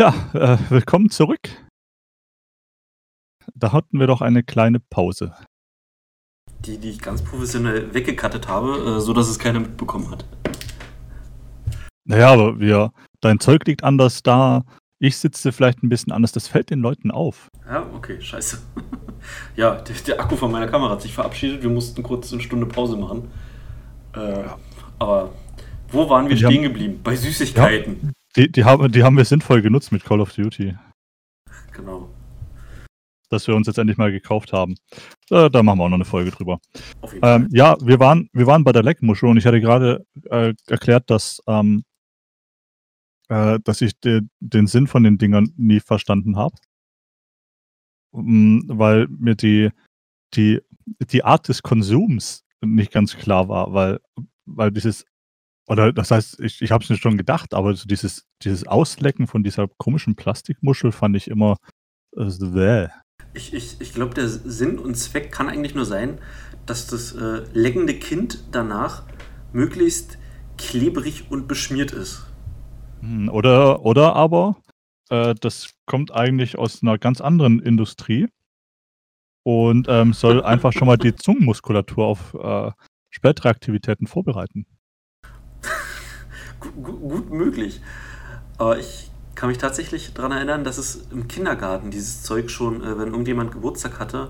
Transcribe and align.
Ja, 0.00 0.14
äh, 0.32 0.56
willkommen 0.70 1.10
zurück. 1.10 1.42
Da 3.54 3.70
hatten 3.72 4.00
wir 4.00 4.06
doch 4.06 4.22
eine 4.22 4.42
kleine 4.42 4.80
Pause. 4.80 5.34
Die, 6.60 6.78
die 6.78 6.88
ich 6.88 7.00
ganz 7.00 7.22
professionell 7.22 7.92
weggekattet 7.92 8.48
habe, 8.48 8.96
äh, 8.96 9.00
so 9.00 9.12
dass 9.12 9.28
es 9.28 9.38
keiner 9.38 9.60
mitbekommen 9.60 10.10
hat. 10.10 10.24
Naja, 12.08 12.32
aber 12.32 12.58
wir, 12.58 12.92
dein 13.20 13.40
Zeug 13.40 13.66
liegt 13.66 13.84
anders 13.84 14.22
da. 14.22 14.64
Ich 15.02 15.18
sitze 15.18 15.52
vielleicht 15.52 15.82
ein 15.82 15.90
bisschen 15.90 16.14
anders. 16.14 16.32
Das 16.32 16.48
fällt 16.48 16.70
den 16.70 16.80
Leuten 16.80 17.10
auf. 17.10 17.48
Ja, 17.66 17.86
okay, 17.94 18.22
scheiße. 18.22 18.56
ja, 19.56 19.82
der, 19.82 19.96
der 20.06 20.18
Akku 20.18 20.34
von 20.34 20.50
meiner 20.50 20.68
Kamera 20.68 20.92
hat 20.92 21.02
sich 21.02 21.12
verabschiedet. 21.12 21.62
Wir 21.62 21.68
mussten 21.68 22.02
kurz 22.02 22.32
eine 22.32 22.40
Stunde 22.40 22.64
Pause 22.64 22.96
machen. 22.96 23.30
Äh, 24.14 24.44
aber 24.98 25.30
wo 25.90 26.08
waren 26.08 26.30
wir 26.30 26.36
Die 26.36 26.42
stehen 26.42 26.56
haben- 26.56 26.62
geblieben? 26.62 27.00
Bei 27.04 27.14
Süßigkeiten. 27.14 28.14
Die, 28.36 28.50
die, 28.50 28.64
haben, 28.64 28.90
die 28.92 29.02
haben 29.02 29.16
wir 29.16 29.24
sinnvoll 29.24 29.60
genutzt 29.62 29.90
mit 29.92 30.04
Call 30.04 30.20
of 30.20 30.32
Duty, 30.32 30.76
Genau. 31.72 32.08
dass 33.28 33.46
wir 33.48 33.56
uns 33.56 33.66
jetzt 33.66 33.78
endlich 33.78 33.98
mal 33.98 34.12
gekauft 34.12 34.52
haben. 34.52 34.76
Äh, 35.30 35.50
da 35.50 35.62
machen 35.62 35.78
wir 35.78 35.84
auch 35.84 35.88
noch 35.88 35.96
eine 35.96 36.04
Folge 36.04 36.30
drüber. 36.30 36.60
Ähm, 37.22 37.48
ja, 37.50 37.76
wir 37.80 37.98
waren, 37.98 38.28
wir 38.32 38.46
waren 38.46 38.62
bei 38.64 38.72
der 38.72 38.82
Leckmuschel 38.84 39.28
und 39.28 39.36
ich 39.36 39.46
hatte 39.46 39.60
gerade 39.60 40.06
äh, 40.30 40.54
erklärt, 40.68 41.10
dass, 41.10 41.42
ähm, 41.48 41.82
äh, 43.28 43.58
dass 43.64 43.80
ich 43.80 43.98
de, 43.98 44.22
den 44.40 44.66
Sinn 44.68 44.86
von 44.86 45.02
den 45.02 45.18
Dingern 45.18 45.52
nie 45.56 45.80
verstanden 45.80 46.36
habe. 46.36 46.54
Mm, 48.12 48.60
Weil 48.66 49.08
mir 49.08 49.34
die, 49.34 49.70
die, 50.34 50.60
die 51.10 51.24
Art 51.24 51.48
des 51.48 51.62
Konsums 51.62 52.44
nicht 52.60 52.92
ganz 52.92 53.16
klar 53.16 53.48
war, 53.48 53.72
weil, 53.72 54.00
weil 54.46 54.70
dieses, 54.70 55.04
oder 55.70 55.92
das 55.92 56.10
heißt, 56.10 56.40
ich, 56.40 56.60
ich 56.62 56.72
habe 56.72 56.82
es 56.82 56.90
mir 56.90 56.96
schon 56.96 57.16
gedacht, 57.16 57.54
aber 57.54 57.72
so 57.74 57.86
dieses, 57.86 58.26
dieses 58.42 58.66
Auslecken 58.66 59.28
von 59.28 59.44
dieser 59.44 59.68
komischen 59.78 60.16
Plastikmuschel 60.16 60.90
fand 60.90 61.14
ich 61.16 61.28
immer 61.28 61.58
äh. 62.16 62.88
Ich, 63.34 63.54
ich, 63.54 63.80
ich 63.80 63.94
glaube, 63.94 64.14
der 64.14 64.28
Sinn 64.28 64.80
und 64.80 64.96
Zweck 64.96 65.30
kann 65.30 65.48
eigentlich 65.48 65.76
nur 65.76 65.84
sein, 65.84 66.18
dass 66.66 66.88
das 66.88 67.12
äh, 67.12 67.44
leckende 67.52 67.94
Kind 67.94 68.42
danach 68.50 69.04
möglichst 69.52 70.18
klebrig 70.58 71.30
und 71.30 71.46
beschmiert 71.46 71.92
ist. 71.92 72.26
Hm, 72.98 73.28
Oder, 73.28 73.84
oder 73.84 74.16
aber, 74.16 74.56
äh, 75.08 75.36
das 75.40 75.74
kommt 75.86 76.12
eigentlich 76.12 76.58
aus 76.58 76.82
einer 76.82 76.98
ganz 76.98 77.20
anderen 77.20 77.60
Industrie 77.60 78.26
und 79.44 79.86
ähm, 79.88 80.14
soll 80.14 80.42
einfach 80.42 80.72
schon 80.72 80.88
mal 80.88 80.98
die 80.98 81.14
Zungenmuskulatur 81.14 82.06
auf 82.06 82.34
äh, 82.34 82.72
spätere 83.10 83.50
Aktivitäten 83.50 84.08
vorbereiten. 84.08 84.66
Gu- 86.60 86.82
gu- 86.82 86.98
gut 87.08 87.30
möglich. 87.30 87.80
Aber 88.58 88.78
ich 88.78 89.10
kann 89.34 89.48
mich 89.48 89.58
tatsächlich 89.58 90.12
daran 90.12 90.32
erinnern, 90.32 90.64
dass 90.64 90.78
es 90.78 91.06
im 91.10 91.26
Kindergarten 91.28 91.90
dieses 91.90 92.22
Zeug 92.22 92.50
schon, 92.50 92.82
äh, 92.82 92.98
wenn 92.98 93.08
irgendjemand 93.08 93.52
Geburtstag 93.52 93.98
hatte, 93.98 94.28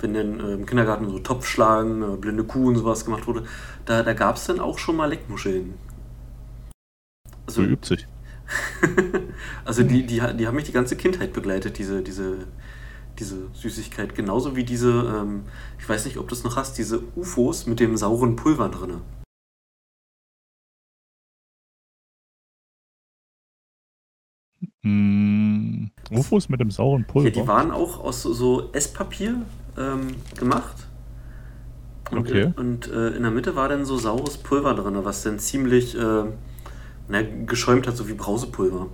wenn 0.00 0.14
dann 0.14 0.40
äh, 0.40 0.52
im 0.54 0.66
Kindergarten 0.66 1.08
so 1.10 1.18
Topfschlagen, 1.18 2.02
äh, 2.02 2.16
blinde 2.16 2.44
Kuh 2.44 2.68
und 2.68 2.76
sowas 2.76 3.04
gemacht 3.04 3.26
wurde, 3.26 3.44
da, 3.86 4.02
da 4.02 4.12
gab 4.14 4.36
es 4.36 4.46
dann 4.46 4.60
auch 4.60 4.78
schon 4.78 4.96
mal 4.96 5.06
Leckmuscheln. 5.08 5.74
So 7.48 7.62
Also, 7.62 7.72
übt 7.72 7.86
sich. 7.88 8.06
also 9.64 9.82
die, 9.82 10.06
die, 10.06 10.20
die 10.36 10.46
haben 10.46 10.54
mich 10.56 10.64
die 10.64 10.72
ganze 10.72 10.96
Kindheit 10.96 11.32
begleitet, 11.32 11.78
diese, 11.78 12.02
diese, 12.02 12.46
diese 13.18 13.36
Süßigkeit. 13.54 14.14
Genauso 14.14 14.56
wie 14.56 14.64
diese, 14.64 14.90
ähm, 14.90 15.42
ich 15.78 15.88
weiß 15.88 16.04
nicht, 16.04 16.18
ob 16.18 16.28
du 16.28 16.34
es 16.34 16.44
noch 16.44 16.56
hast, 16.56 16.78
diese 16.78 17.02
UFOs 17.16 17.66
mit 17.66 17.80
dem 17.80 17.96
sauren 17.96 18.36
Pulver 18.36 18.68
drinne. 18.68 19.00
Hm, 24.82 25.90
UFOs 26.10 26.48
mit 26.48 26.60
dem 26.60 26.70
sauren 26.70 27.04
Pulver. 27.06 27.28
Ja, 27.28 27.42
die 27.42 27.46
waren 27.48 27.70
auch 27.70 28.00
aus 28.02 28.22
so, 28.22 28.32
so 28.32 28.70
Esspapier 28.72 29.42
ähm, 29.78 30.16
gemacht. 30.38 30.76
Und, 32.10 32.18
Okay. 32.30 32.52
und 32.56 32.88
äh, 32.88 33.08
in 33.16 33.22
der 33.22 33.30
Mitte 33.30 33.56
war 33.56 33.68
dann 33.68 33.84
so 33.86 33.96
saures 33.96 34.36
Pulver 34.36 34.74
drin, 34.74 34.98
was 35.02 35.22
dann 35.22 35.38
ziemlich 35.38 35.96
äh, 35.96 36.24
na, 37.08 37.22
geschäumt 37.46 37.86
hat, 37.86 37.96
so 37.96 38.06
wie 38.08 38.12
Brausepulver. 38.14 38.88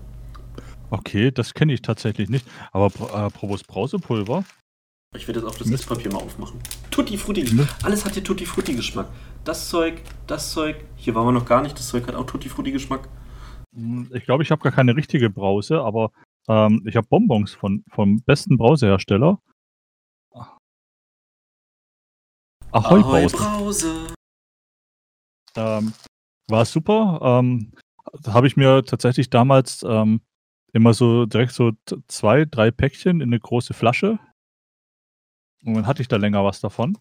okay, 0.90 1.30
das 1.32 1.52
kenne 1.54 1.72
ich 1.72 1.82
tatsächlich 1.82 2.28
nicht. 2.28 2.46
Aber 2.72 2.86
äh, 2.86 3.16
apropos 3.16 3.64
Brausepulver, 3.64 4.44
Ich 5.16 5.26
werde 5.26 5.40
jetzt 5.40 5.48
auch 5.48 5.56
das. 5.58 5.68
Esspapier 5.70 6.12
mal 6.12 6.18
aufmachen. 6.22 6.60
Tutti 6.92 7.18
Frutti. 7.18 7.42
Mist. 7.54 7.68
Alles 7.82 8.04
hat 8.04 8.12
hier 8.14 8.22
Tutti 8.24 8.46
Frutti 8.46 8.74
Geschmack. 8.74 9.08
Das 9.44 9.68
Zeug, 9.68 10.02
das 10.28 10.52
Zeug. 10.52 10.76
Hier 10.96 11.14
waren 11.16 11.26
wir 11.26 11.32
noch 11.32 11.46
gar 11.46 11.62
nicht. 11.62 11.76
Das 11.78 11.88
Zeug 11.88 12.06
hat 12.06 12.14
auch 12.14 12.26
Tutti 12.26 12.48
Frutti 12.48 12.70
Geschmack. 12.72 13.08
Ich 14.12 14.24
glaube, 14.24 14.42
ich 14.42 14.50
habe 14.50 14.62
gar 14.62 14.72
keine 14.72 14.96
richtige 14.96 15.30
Brause, 15.30 15.80
aber 15.80 16.10
ähm, 16.48 16.82
ich 16.86 16.96
habe 16.96 17.06
Bonbons 17.06 17.52
von, 17.52 17.84
vom 17.90 18.22
besten 18.22 18.56
Brausehersteller. 18.56 19.40
Ahoi, 22.70 23.00
Ahoi 23.00 23.02
Brause. 23.02 23.36
Brause. 23.36 24.06
Ähm, 25.56 25.92
war 26.48 26.64
super. 26.64 27.20
Ähm, 27.22 27.72
habe 28.26 28.46
ich 28.46 28.56
mir 28.56 28.84
tatsächlich 28.84 29.30
damals 29.30 29.82
ähm, 29.86 30.20
immer 30.72 30.94
so 30.94 31.26
direkt 31.26 31.52
so 31.52 31.72
zwei, 32.06 32.44
drei 32.44 32.70
Päckchen 32.70 33.20
in 33.20 33.30
eine 33.30 33.40
große 33.40 33.74
Flasche. 33.74 34.18
Und 35.64 35.74
dann 35.74 35.86
hatte 35.86 36.02
ich 36.02 36.08
da 36.08 36.16
länger 36.16 36.44
was 36.44 36.60
davon. 36.60 36.98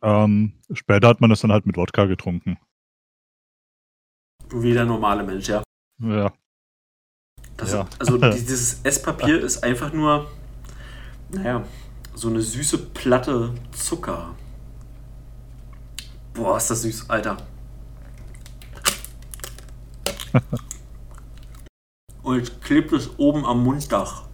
Ähm, 0.00 0.54
später 0.72 1.08
hat 1.08 1.20
man 1.20 1.30
das 1.30 1.40
dann 1.40 1.52
halt 1.52 1.66
mit 1.66 1.76
Wodka 1.76 2.06
getrunken. 2.06 2.58
Wie 4.52 4.72
der 4.74 4.84
normale 4.84 5.22
Mensch, 5.22 5.48
ja. 5.48 5.62
Ja. 6.00 6.32
Das, 7.56 7.72
Ja. 7.72 7.88
Also 7.98 8.18
dieses 8.32 8.80
Esspapier 8.82 9.40
ist 9.40 9.64
einfach 9.64 9.92
nur, 9.92 10.30
naja, 11.30 11.64
so 12.14 12.28
eine 12.28 12.42
süße 12.42 12.78
Platte 12.78 13.54
Zucker. 13.72 14.34
Boah, 16.34 16.56
ist 16.56 16.70
das 16.70 16.82
süß, 16.82 17.08
Alter. 17.10 17.36
Und 22.22 22.62
klebt 22.62 22.92
es 22.92 23.10
oben 23.18 23.44
am 23.44 23.64
Munddach. 23.64 24.24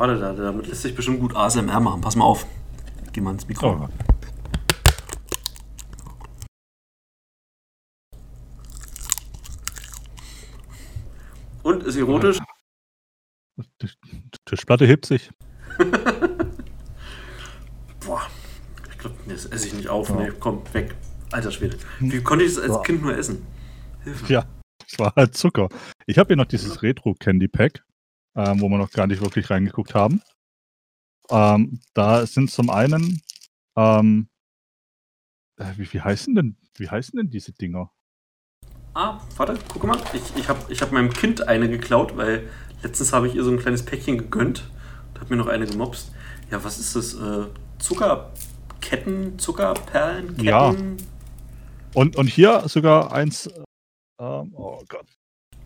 Warte, 0.00 0.18
da- 0.18 0.32
damit 0.32 0.66
lässt 0.66 0.82
sich 0.82 0.94
bestimmt 0.94 1.20
gut 1.20 1.36
ASMR 1.36 1.78
machen. 1.78 2.00
Pass 2.00 2.16
mal 2.16 2.24
auf. 2.24 2.46
Geh 3.12 3.20
mal 3.20 3.32
ins 3.32 3.46
Mikro. 3.46 3.68
Oh. 3.84 3.88
Und 11.62 11.82
ist 11.84 11.96
erotisch? 11.96 12.38
Die 13.82 13.88
Tischplatte 14.46 14.86
hebt 14.86 15.04
sich. 15.06 15.30
Boah, 18.04 18.22
ich 18.90 18.98
glaube, 18.98 19.16
das 19.28 19.44
esse 19.46 19.66
ich 19.66 19.74
nicht 19.74 19.88
auf. 19.88 20.08
Ja. 20.08 20.16
Nee, 20.16 20.30
komm, 20.40 20.62
weg. 20.72 20.94
Alter 21.32 21.50
Schwede. 21.50 21.76
Wie 22.00 22.22
konnte 22.22 22.44
ich 22.44 22.54
das 22.54 22.62
als 22.64 22.72
Ja. 22.74 22.80
Kind 22.82 23.02
nur 23.02 23.16
essen? 23.16 23.46
Hilfe. 24.02 24.32
Ja, 24.32 24.46
das 24.78 24.98
war 24.98 25.12
halt 25.14 25.36
Zucker. 25.36 25.68
Ich 26.06 26.18
habe 26.18 26.28
hier 26.28 26.36
noch 26.36 26.46
dieses 26.46 26.82
Retro 26.82 27.14
Candy 27.14 27.46
Pack, 27.48 27.84
ähm, 28.36 28.60
wo 28.60 28.68
wir 28.68 28.78
noch 28.78 28.90
gar 28.90 29.06
nicht 29.06 29.22
wirklich 29.22 29.50
reingeguckt 29.50 29.94
haben. 29.94 30.22
Ähm, 31.30 31.80
da 31.94 32.26
sind 32.26 32.50
zum 32.50 32.70
einen, 32.70 33.22
ähm, 33.76 34.28
äh, 35.56 35.72
wie, 35.76 35.92
wie 35.92 36.00
heißen 36.00 36.34
denn, 36.34 36.56
wie 36.74 36.88
heißen 36.88 37.16
denn 37.16 37.30
diese 37.30 37.52
Dinger? 37.52 37.90
Ah, 38.94 39.20
warte, 39.36 39.58
guck 39.72 39.84
mal. 39.84 39.98
Ich, 40.12 40.36
ich 40.36 40.48
habe 40.48 40.60
ich 40.72 40.82
hab 40.82 40.90
meinem 40.90 41.12
Kind 41.12 41.46
eine 41.46 41.68
geklaut, 41.68 42.16
weil 42.16 42.48
letztens 42.82 43.12
habe 43.12 43.28
ich 43.28 43.34
ihr 43.36 43.44
so 43.44 43.50
ein 43.50 43.58
kleines 43.58 43.84
Päckchen 43.84 44.18
gegönnt 44.18 44.68
und 45.12 45.20
habe 45.20 45.30
mir 45.30 45.36
noch 45.36 45.46
eine 45.46 45.66
gemobst. 45.66 46.12
Ja, 46.50 46.64
was 46.64 46.78
ist 46.78 46.96
das? 46.96 47.14
Äh, 47.14 47.46
Zuckerketten, 47.78 49.38
Zuckerperlen, 49.38 50.36
Ketten? 50.36 50.44
Ja. 50.44 50.74
Und, 51.94 52.16
und 52.16 52.26
hier 52.26 52.68
sogar 52.68 53.12
eins, 53.12 53.46
äh, 53.46 53.62
ähm, 54.20 54.52
oh 54.54 54.82
Gott. 54.88 55.06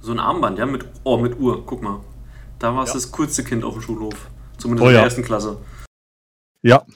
So 0.00 0.12
ein 0.12 0.18
Armband, 0.18 0.58
ja, 0.58 0.66
mit, 0.66 0.86
oh, 1.04 1.16
mit 1.16 1.38
Uhr. 1.38 1.64
Guck 1.64 1.82
mal. 1.82 2.00
Da 2.64 2.74
war 2.74 2.84
es 2.84 2.88
Ja. 2.88 2.94
das 2.94 3.12
coolste 3.12 3.44
Kind 3.44 3.62
auf 3.62 3.74
dem 3.74 3.82
Schulhof. 3.82 4.30
Zumindest 4.56 4.84
Oh 4.86 4.88
in 4.88 4.94
der 4.94 5.00
ja. 5.02 5.04
ersten 5.04 5.22
Klasse. 5.22 5.62
Ja. 6.62 6.86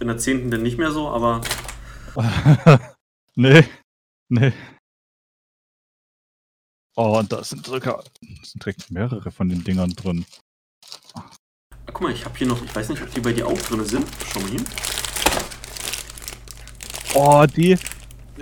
In 0.00 0.06
der 0.08 0.16
zehnten 0.16 0.50
dann 0.50 0.62
nicht 0.62 0.78
mehr 0.78 0.90
so, 0.90 1.10
aber 1.10 1.42
nee, 3.34 3.62
nee. 4.30 4.54
Oh, 6.96 7.18
und 7.18 7.30
da 7.30 7.44
sind 7.44 7.66
sogar, 7.66 8.04
da 8.04 8.26
sind 8.42 8.64
direkt 8.64 8.90
mehrere 8.90 9.30
von 9.30 9.50
den 9.50 9.62
Dingern 9.64 9.90
drin. 9.90 10.24
Ah, 11.12 11.24
Guck 11.88 12.00
mal, 12.00 12.12
ich 12.12 12.24
habe 12.24 12.38
hier 12.38 12.46
noch, 12.46 12.64
ich 12.64 12.74
weiß 12.74 12.88
nicht, 12.88 13.02
ob 13.02 13.12
die 13.12 13.20
bei 13.20 13.34
dir 13.34 13.46
auch 13.46 13.60
drin 13.60 13.84
sind. 13.84 14.06
Schau 14.32 14.40
mal 14.40 14.48
hin. 14.48 14.64
Oh, 17.14 17.44
die 17.54 17.76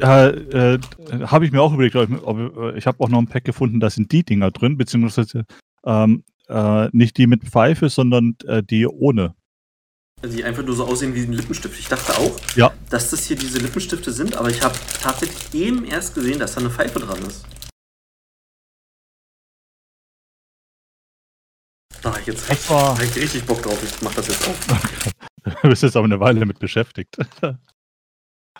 äh, 0.00 0.28
äh, 0.28 0.78
habe 1.26 1.46
ich 1.46 1.50
mir 1.50 1.60
auch 1.60 1.72
überlegt. 1.72 1.96
Ob, 1.96 2.08
ob, 2.24 2.56
äh, 2.58 2.78
ich 2.78 2.86
habe 2.86 3.02
auch 3.02 3.08
noch 3.08 3.18
ein 3.18 3.26
Pack 3.26 3.42
gefunden, 3.42 3.80
da 3.80 3.90
sind 3.90 4.12
die 4.12 4.22
Dinger 4.22 4.52
drin, 4.52 4.76
beziehungsweise 4.78 5.46
ähm, 5.84 6.24
äh, 6.48 6.88
nicht 6.92 7.16
die 7.16 7.26
mit 7.26 7.44
Pfeife, 7.44 7.88
sondern 7.88 8.36
äh, 8.46 8.62
die 8.62 8.86
ohne. 8.86 9.34
die 10.24 10.44
einfach 10.44 10.62
nur 10.64 10.76
so 10.76 10.84
aussehen 10.84 11.14
wie 11.14 11.20
ein 11.22 11.32
Lippenstift. 11.32 11.78
Ich 11.78 11.88
dachte 11.88 12.16
auch, 12.18 12.38
Ja. 12.56 12.72
dass 12.90 13.10
das 13.10 13.24
hier 13.26 13.36
diese 13.36 13.58
Lippenstifte 13.58 14.12
sind, 14.12 14.36
aber 14.36 14.50
ich 14.50 14.62
habe 14.62 14.74
tatsächlich 15.00 15.52
eben 15.54 15.84
erst 15.84 16.14
gesehen, 16.14 16.38
dass 16.38 16.54
da 16.54 16.60
eine 16.60 16.70
Pfeife 16.70 17.00
dran 17.00 17.18
ist. 17.22 17.44
Da 22.02 22.18
ich 22.18 22.26
jetzt 22.26 22.50
Das 22.50 22.68
war. 22.70 23.00
ich 23.00 23.14
richtig 23.16 23.44
Bock 23.44 23.62
drauf. 23.62 23.80
Ich 23.82 24.02
mach 24.02 24.14
das 24.14 24.26
jetzt 24.28 24.46
auf. 24.48 24.66
Du 25.62 25.68
bist 25.68 25.82
jetzt 25.82 25.96
aber 25.96 26.04
eine 26.04 26.20
Weile 26.20 26.46
mit 26.46 26.60
beschäftigt. 26.60 27.16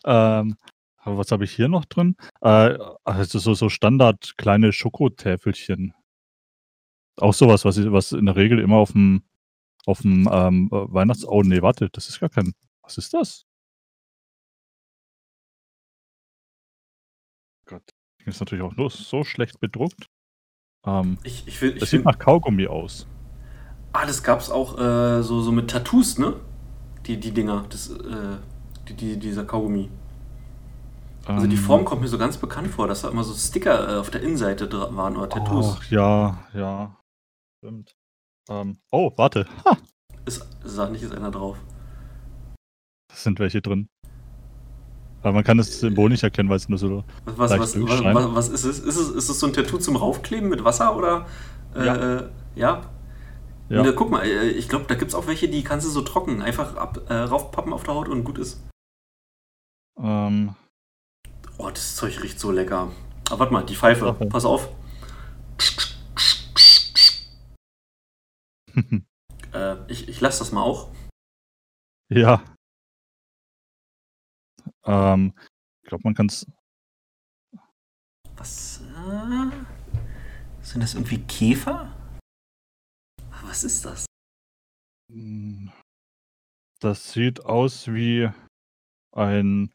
ähm, 0.05 0.57
aber 0.97 1.17
was 1.19 1.31
habe 1.31 1.45
ich 1.45 1.53
hier 1.53 1.69
noch 1.69 1.85
drin? 1.85 2.17
Äh, 2.41 2.77
also 3.05 3.39
so, 3.39 3.55
so 3.55 3.69
Standard 3.69 4.35
kleine 4.37 4.73
Schokotäfelchen. 4.73 5.95
Auch 7.23 7.35
sowas, 7.35 7.65
was, 7.65 7.77
was 7.91 8.13
in 8.13 8.27
der 8.27 8.37
Regel 8.37 8.59
immer 8.59 8.77
auf 8.77 8.93
dem 8.93 9.23
auf 9.87 10.03
dem 10.03 10.29
ähm, 10.31 10.69
äh, 10.71 10.93
Weihnachts... 10.95 11.25
Oh 11.27 11.43
nee, 11.43 11.61
warte, 11.61 11.89
das 11.91 12.09
ist 12.09 12.21
gar 12.21 12.29
kein... 12.29 12.53
Was 12.83 12.99
ist 12.99 13.15
das? 13.15 13.47
Gott, 17.67 17.83
das 18.19 18.35
ist 18.35 18.41
natürlich 18.41 18.63
auch 18.65 18.77
nur 18.77 18.91
so 18.91 19.25
schlecht 19.25 19.59
bedruckt. 19.61 20.07
Ähm, 20.87 21.19
Ich, 21.25 21.47
ich. 21.47 21.61
Ich 21.63 21.79
das 21.81 21.91
sieht 21.91 22.05
will 22.05 22.05
nach 22.05 22.19
Kaugummi 22.19 22.67
aus. 22.69 23.09
ah, 23.93 24.07
das 24.07 24.23
gab's 24.23 24.51
auch 24.51 24.79
äh, 24.79 25.23
so, 25.23 25.41
so 25.43 25.53
mit 25.53 25.71
Tattoos, 25.71 26.19
ne? 26.19 26.35
Die, 27.07 27.19
die 27.19 27.33
Dinger. 27.33 27.65
Das, 27.69 27.91
äh, 27.91 28.39
die, 28.89 28.95
die, 28.95 29.19
dieser 29.19 29.45
Kaugummi. 29.45 29.91
Also 31.25 31.47
die 31.47 31.57
Ähm, 31.57 31.63
Form 31.63 31.85
kommt 31.85 32.03
mir 32.03 32.09
so 32.09 32.19
ganz 32.19 32.37
bekannt 32.37 32.69
vor, 32.69 32.89
dass 32.89 33.03
da 33.03 33.09
immer 33.09 33.25
so 33.25 33.35
Sticker 33.35 33.97
äh, 33.97 33.99
auf 34.01 34.11
der 34.11 34.23
Innenseite 34.23 34.71
waren 34.95 35.17
oder 35.17 35.29
Tattoos. 35.29 35.79
Ach, 35.79 35.91
ja, 35.91 36.49
ja. 36.55 36.97
Stimmt. 37.62 37.94
Ähm, 38.49 38.76
oh, 38.91 39.12
warte. 39.14 39.47
Ha, 39.64 39.76
Ist, 40.25 40.44
sag 40.64 40.91
nicht, 40.91 41.03
ist 41.05 41.14
einer 41.14 41.31
drauf. 41.31 41.56
es 43.12 43.23
sind 43.23 43.38
welche 43.38 43.62
drin. 43.62 43.88
Aber 45.20 45.35
man 45.35 45.44
kann 45.44 45.59
das 45.59 45.79
Symbol 45.79 46.11
nicht 46.11 46.25
erkennen, 46.25 46.49
weil 46.49 46.56
es 46.56 46.69
nur 46.69 46.76
so. 46.81 47.05
Was, 47.25 47.50
was, 47.53 47.76
was, 47.81 48.35
was, 48.35 48.49
ist 48.49 48.64
es? 48.64 48.81
Ist 48.81 48.97
es? 48.97 49.11
Ist 49.11 49.29
es 49.29 49.38
so 49.38 49.47
ein 49.47 49.53
Tattoo 49.53 49.79
zum 49.79 49.94
Raufkleben 49.94 50.49
mit 50.49 50.64
Wasser 50.64 50.97
oder? 50.97 51.29
Äh, 51.76 51.87
Ja. 51.87 52.17
äh, 52.17 52.29
ja. 52.56 52.91
Ja. 53.69 53.82
Na, 53.85 53.93
guck 53.93 54.11
mal, 54.11 54.25
äh, 54.25 54.49
ich 54.50 54.69
glaube, 54.69 54.87
da 54.88 54.97
gibt 54.97 55.11
es 55.11 55.14
auch 55.14 55.29
welche, 55.29 55.49
die 55.49 55.62
kannst 55.62 55.87
du 55.87 55.91
so 55.91 56.03
trocken 56.03 56.43
einfach 56.43 56.75
ab, 56.75 56.99
äh, 57.09 57.14
raufpappen 57.14 57.73
auf 57.73 57.85
der 57.85 57.94
Haut 57.94 58.09
und 58.09 58.25
gut 58.25 58.38
ist. 58.38 58.61
Ähm, 60.03 60.56
Oh, 61.59 61.70
das 61.70 61.94
Zeug 61.94 62.20
riecht 62.25 62.41
so 62.41 62.50
lecker. 62.50 62.91
Aber 63.31 63.38
warte 63.38 63.53
mal, 63.53 63.62
die 63.62 63.76
Pfeife, 63.76 64.12
Pfeife. 64.14 64.26
pass 64.26 64.44
auf. 64.44 64.69
Äh, 69.53 69.77
ich 69.93 70.09
ich 70.09 70.19
lasse 70.23 70.39
das 70.39 70.51
mal 70.53 70.63
auch. 70.63 70.91
ja. 72.09 72.43
Ähm, 74.85 75.35
ich 75.83 75.89
glaube, 75.89 76.03
man 76.05 76.15
kann 76.15 76.27
es. 76.27 76.47
Was? 78.37 78.81
Äh, 78.81 79.51
sind 80.63 80.81
das 80.81 80.95
irgendwie 80.95 81.19
Käfer? 81.25 81.95
Was 83.43 83.63
ist 83.65 83.85
das? 83.85 84.07
Das 86.81 87.13
sieht 87.13 87.45
aus 87.45 87.89
wie 87.89 88.31
ein 89.15 89.71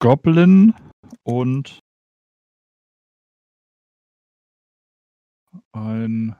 Goblin 0.00 0.74
und 1.24 1.80
ein. 5.72 6.36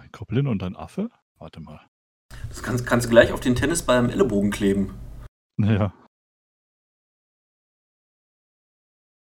Ein 0.00 0.10
Goblin 0.12 0.46
und 0.46 0.62
ein 0.62 0.76
Affe? 0.76 1.10
Warte 1.38 1.60
mal. 1.60 1.80
Das 2.48 2.62
kannst, 2.62 2.86
kannst 2.86 3.06
du 3.06 3.10
gleich 3.10 3.32
auf 3.32 3.40
den 3.40 3.54
Tennisball 3.54 3.98
am 3.98 4.10
Ellenbogen 4.10 4.50
kleben. 4.50 4.94
Naja. 5.56 5.92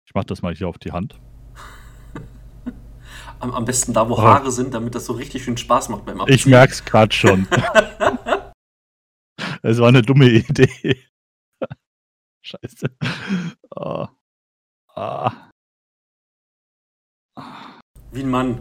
Ich 0.05 0.13
mach 0.13 0.23
das 0.23 0.41
mal 0.41 0.55
hier 0.55 0.67
auf 0.67 0.77
die 0.77 0.91
Hand. 0.91 1.19
Am, 3.39 3.51
am 3.51 3.65
besten 3.65 3.93
da, 3.93 4.07
wo 4.07 4.13
Oh. 4.13 4.21
Haare 4.21 4.51
sind, 4.51 4.73
damit 4.73 4.95
das 4.95 5.05
so 5.05 5.13
richtig 5.13 5.43
schön 5.43 5.57
Spaß 5.57 5.89
macht 5.89 6.05
beim 6.05 6.21
Ich 6.27 6.45
merk's 6.45 6.83
grad 6.85 7.13
schon. 7.13 7.47
Es 9.65 9.79
war 9.79 9.87
eine 9.87 10.01
dumme 10.01 10.29
Idee. 10.29 11.03
Scheiße. 12.45 12.95
Ah. 13.75 14.09
Ah. 14.93 15.49
Wie 18.11 18.21
ein 18.21 18.29
Mann. 18.29 18.59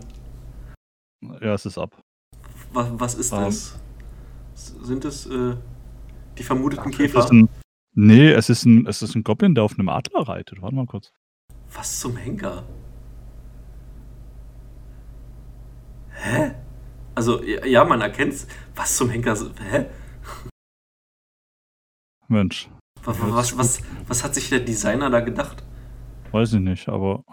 Ja, 1.40 1.54
es 1.54 1.66
ist 1.66 1.78
ab. 1.78 2.02
Was, 2.72 2.88
was 2.92 3.14
ist 3.14 3.32
Ähm. 3.32 3.38
das? 3.40 3.78
Sind 4.54 5.04
es 5.04 5.26
äh, 5.26 5.56
die 6.38 6.42
vermuteten 6.42 6.90
Es 6.90 6.96
Käfer? 6.96 7.19
ist 7.20 7.30
ein, 7.32 7.48
nee, 7.94 8.30
es 8.30 8.48
ist 8.50 8.64
ein, 8.64 8.86
es 8.86 9.02
ist 9.02 9.14
ein 9.14 9.22
Goblin, 9.24 9.54
der 9.54 9.64
auf 9.64 9.78
einem 9.78 9.88
Adler 9.88 10.22
reitet. 10.28 10.60
Warte 10.60 10.74
mal 10.74 10.86
kurz. 10.86 11.12
Was 11.72 12.00
zum 12.00 12.16
Henker? 12.16 12.64
Hä? 16.10 16.54
Also, 17.14 17.42
ja, 17.42 17.84
man 17.84 18.00
erkennt's. 18.00 18.46
Was 18.75 18.96
zum 18.96 19.10
Henker? 19.10 19.36
Hä? 19.70 19.86
Mensch, 22.28 22.70
Was, 23.04 23.18
was, 23.20 23.58
was, 23.58 23.82
was 24.06 24.25
hat 24.25 24.34
sich 24.34 24.48
der 24.48 24.60
Designer 24.60 25.10
da 25.10 25.20
gedacht? 25.20 25.62
weiß 26.30 26.54
ich 26.54 26.60
nicht, 26.60 26.88
aber 26.88 27.25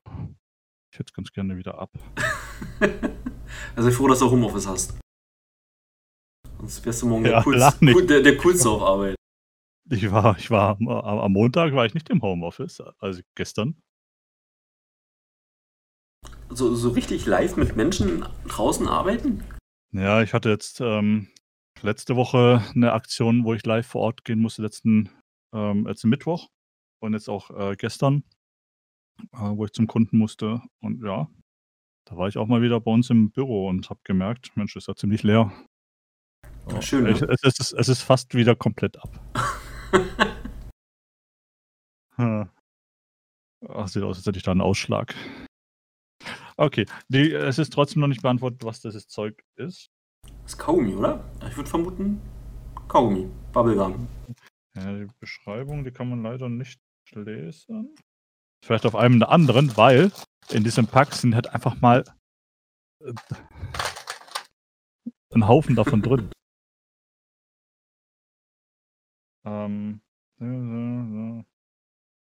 ich 0.92 1.00
hätte 1.00 1.08
es 1.10 1.14
ganz 1.14 1.32
gerne 1.32 1.56
wieder 1.56 1.80
ab. 1.80 1.90
Also, 3.76 3.90
ich 3.90 3.96
bin 3.96 3.98
froh, 3.98 4.08
dass 4.08 4.20
du 4.20 4.30
Homeoffice 4.30 4.68
hast. 4.68 5.00
Sonst 6.60 6.86
wärst 6.86 7.02
du 7.02 7.08
morgen 7.08 7.26
Ja, 7.26 7.32
der, 7.32 7.44
coolste, 7.44 8.06
der, 8.06 8.22
der 8.22 8.38
Coolste 8.38 8.70
auf 8.70 8.82
Arbeit. 8.82 9.16
Ich 9.90 10.12
war, 10.12 10.38
ich 10.38 10.52
war 10.52 10.78
am, 10.78 10.88
am 10.88 11.32
Montag 11.32 11.74
war 11.74 11.86
ich 11.86 11.94
nicht 11.94 12.10
im 12.10 12.22
Homeoffice, 12.22 12.82
also 13.00 13.22
gestern. 13.36 13.82
So, 16.50 16.76
so 16.76 16.90
richtig 16.90 17.26
live 17.26 17.58
mit 17.58 17.76
Menschen 17.76 18.26
draußen 18.48 18.88
arbeiten? 18.88 19.44
Ja, 19.92 20.22
ich 20.22 20.34
hatte 20.34 20.50
jetzt 20.50 20.82
ähm, 20.82 21.30
letzte 21.82 22.16
Woche 22.16 22.64
eine 22.76 22.94
Aktion, 22.94 23.46
wo 23.46 23.54
ich 23.54 23.66
live 23.66 23.88
vor 23.88 24.02
Ort 24.02 24.26
gehen 24.26 24.40
musste, 24.40 24.62
letzten, 24.62 25.10
ähm, 25.54 25.88
letzten 25.88 26.10
Mittwoch 26.10 26.50
und 27.00 27.14
jetzt 27.14 27.30
auch 27.30 27.50
äh, 27.52 27.76
gestern, 27.76 28.24
äh, 29.34 29.38
wo 29.40 29.66
ich 29.66 29.72
zum 29.72 29.88
Kunden 29.88 30.18
musste. 30.18 30.62
Und 30.82 31.04
ja, 31.04 31.30
da 32.06 32.18
war 32.18 32.28
ich 32.28 32.38
auch 32.38 32.48
mal 32.48 32.62
wieder 32.62 32.80
bei 32.80 32.92
uns 32.92 33.10
im 33.10 33.32
Büro 33.32 33.68
und 33.68 33.90
habe 33.90 34.00
gemerkt, 34.04 34.56
Mensch, 34.56 34.76
ist 34.76 34.88
ja 34.88 34.96
ziemlich 34.96 35.24
leer. 35.24 35.52
Ja, 36.70 36.82
schön, 36.82 37.08
ich, 37.08 37.22
ne? 37.22 37.28
es, 37.30 37.44
ist, 37.44 37.74
es 37.74 37.90
ist 37.90 38.02
fast 38.02 38.36
wieder 38.36 38.56
komplett 38.56 38.98
ab. 38.98 39.10
Ach, 43.68 43.88
sieht 43.88 44.04
aus, 44.04 44.18
als 44.18 44.26
hätte 44.26 44.38
ich 44.38 44.44
da 44.44 44.52
einen 44.52 44.62
Ausschlag. 44.62 45.16
Okay, 46.58 46.86
die, 47.08 47.32
es 47.32 47.58
ist 47.58 47.72
trotzdem 47.72 48.02
noch 48.02 48.08
nicht 48.08 48.22
beantwortet, 48.22 48.64
was 48.64 48.82
dieses 48.82 49.08
Zeug 49.08 49.42
ist. 49.56 49.90
Das 50.24 50.54
ist 50.54 50.58
Kaugummi, 50.58 50.94
oder? 50.96 51.24
Ich 51.48 51.56
würde 51.56 51.70
vermuten, 51.70 52.22
Kaugummi. 52.88 53.30
Bubblegum. 53.54 54.08
Ja, 54.76 54.94
die 54.94 55.08
Beschreibung, 55.20 55.84
die 55.84 55.92
kann 55.92 56.10
man 56.10 56.24
leider 56.24 56.50
nicht 56.50 56.82
lesen. 57.12 57.96
Vielleicht 58.64 58.86
auf 58.86 58.96
einem 58.96 59.20
der 59.20 59.30
anderen, 59.30 59.76
weil 59.78 60.12
in 60.50 60.64
diesem 60.64 60.88
Pack 60.88 61.14
sind 61.14 61.36
halt 61.36 61.48
einfach 61.48 61.80
mal 61.82 62.04
äh, 63.04 63.14
ein 65.34 65.48
Haufen 65.48 65.76
davon 65.76 66.02
drin. 66.02 66.32
ähm. 69.46 70.02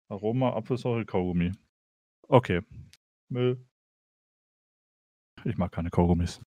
Aroma, 0.08 0.52
Apfelsäure, 0.54 1.06
Kaugummi. 1.06 1.52
Okay. 2.28 2.60
Müll. 3.30 3.64
Ich 5.44 5.56
mag 5.56 5.72
keine 5.72 5.90
Kaugummis. 5.90 6.40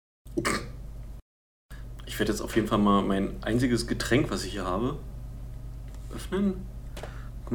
Ich 2.06 2.18
werde 2.18 2.32
jetzt 2.32 2.42
auf 2.42 2.54
jeden 2.54 2.68
Fall 2.68 2.78
mal 2.78 3.02
mein 3.02 3.42
einziges 3.42 3.86
Getränk, 3.86 4.30
was 4.30 4.44
ich 4.44 4.52
hier 4.52 4.64
habe, 4.64 4.98
öffnen. 6.12 6.66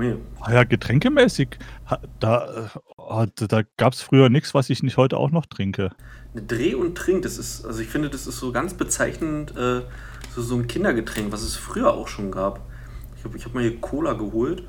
Hier. 0.01 0.18
Ah 0.41 0.53
ja, 0.53 0.63
getränkemäßig, 0.63 1.58
ha- 1.89 2.00
da, 2.20 2.70
da, 3.36 3.62
gab 3.77 3.94
es 3.94 4.01
früher 4.01 4.29
nichts, 4.29 4.53
was 4.53 4.70
ich 4.70 4.84
nicht 4.84 4.98
heute 4.98 5.18
auch 5.18 5.32
noch 5.32 5.46
trinke. 5.46 5.91
Eine 6.34 6.44
Dreh- 6.44 6.75
und 6.75 6.96
Trink, 6.98 7.24
das 7.24 7.38
ist, 7.38 7.65
also 7.65 7.82
ich 7.82 7.88
finde, 7.88 8.10
das 8.10 8.27
ist 8.27 8.39
so 8.39 8.51
ganz 8.51 8.74
bezeichnend, 8.74 9.51
äh, 9.58 9.82
so, 10.36 10.41
so 10.41 10.56
ein 10.56 10.68
Kindergetränk, 10.68 11.32
was 11.32 11.41
es 11.41 11.56
früher 11.56 11.94
auch 11.94 12.08
schon 12.08 12.32
gab. 12.32 12.62
Ich 13.18 13.24
habe 13.25 13.38
ich 13.38 13.46
hab 13.46 13.53
mal 13.53 13.62
hier 13.63 13.79
Cola 13.82 14.13
geholt. 14.13 14.63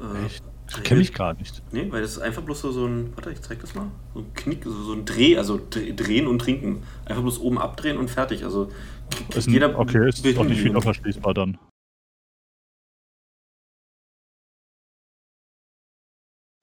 Äh, 0.00 0.26
Echt? 0.26 0.44
Das 0.68 0.82
kenne 0.82 1.00
ich 1.00 1.14
gar 1.14 1.34
nicht. 1.34 1.62
Nee, 1.70 1.86
weil 1.90 2.02
das 2.02 2.12
ist 2.12 2.18
einfach 2.18 2.42
bloß 2.42 2.60
so, 2.60 2.72
so 2.72 2.86
ein, 2.86 3.12
warte, 3.14 3.30
ich 3.30 3.40
zeig 3.40 3.60
das 3.60 3.76
mal. 3.76 3.86
So 4.14 4.20
ein 4.20 4.34
Knick, 4.34 4.64
so, 4.64 4.72
so 4.72 4.92
ein 4.94 5.04
Dreh, 5.04 5.38
also 5.38 5.60
Dre- 5.70 5.94
drehen 5.94 6.26
und 6.26 6.40
trinken. 6.40 6.82
Einfach 7.04 7.22
bloß 7.22 7.38
oben 7.38 7.58
abdrehen 7.58 7.98
und 7.98 8.10
fertig. 8.10 8.42
Also 8.42 8.70
Ist 9.32 9.46
ein, 9.46 9.52
jeder 9.52 9.78
okay, 9.78 10.08
ist 10.08 10.26
auch 10.36 10.44
nicht 10.44 10.64
wieder 10.64 10.82
verschließbar 10.82 11.34
dann. 11.34 11.56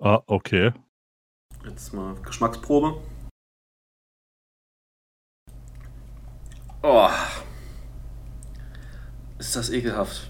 Ah, 0.05 0.21
okay. 0.27 0.73
Jetzt 1.63 1.93
mal 1.93 2.13
Geschmacksprobe. 2.25 3.01
Oh. 6.81 7.09
ist 9.39 9.55
das 9.55 9.69
ekelhaft. 9.69 10.29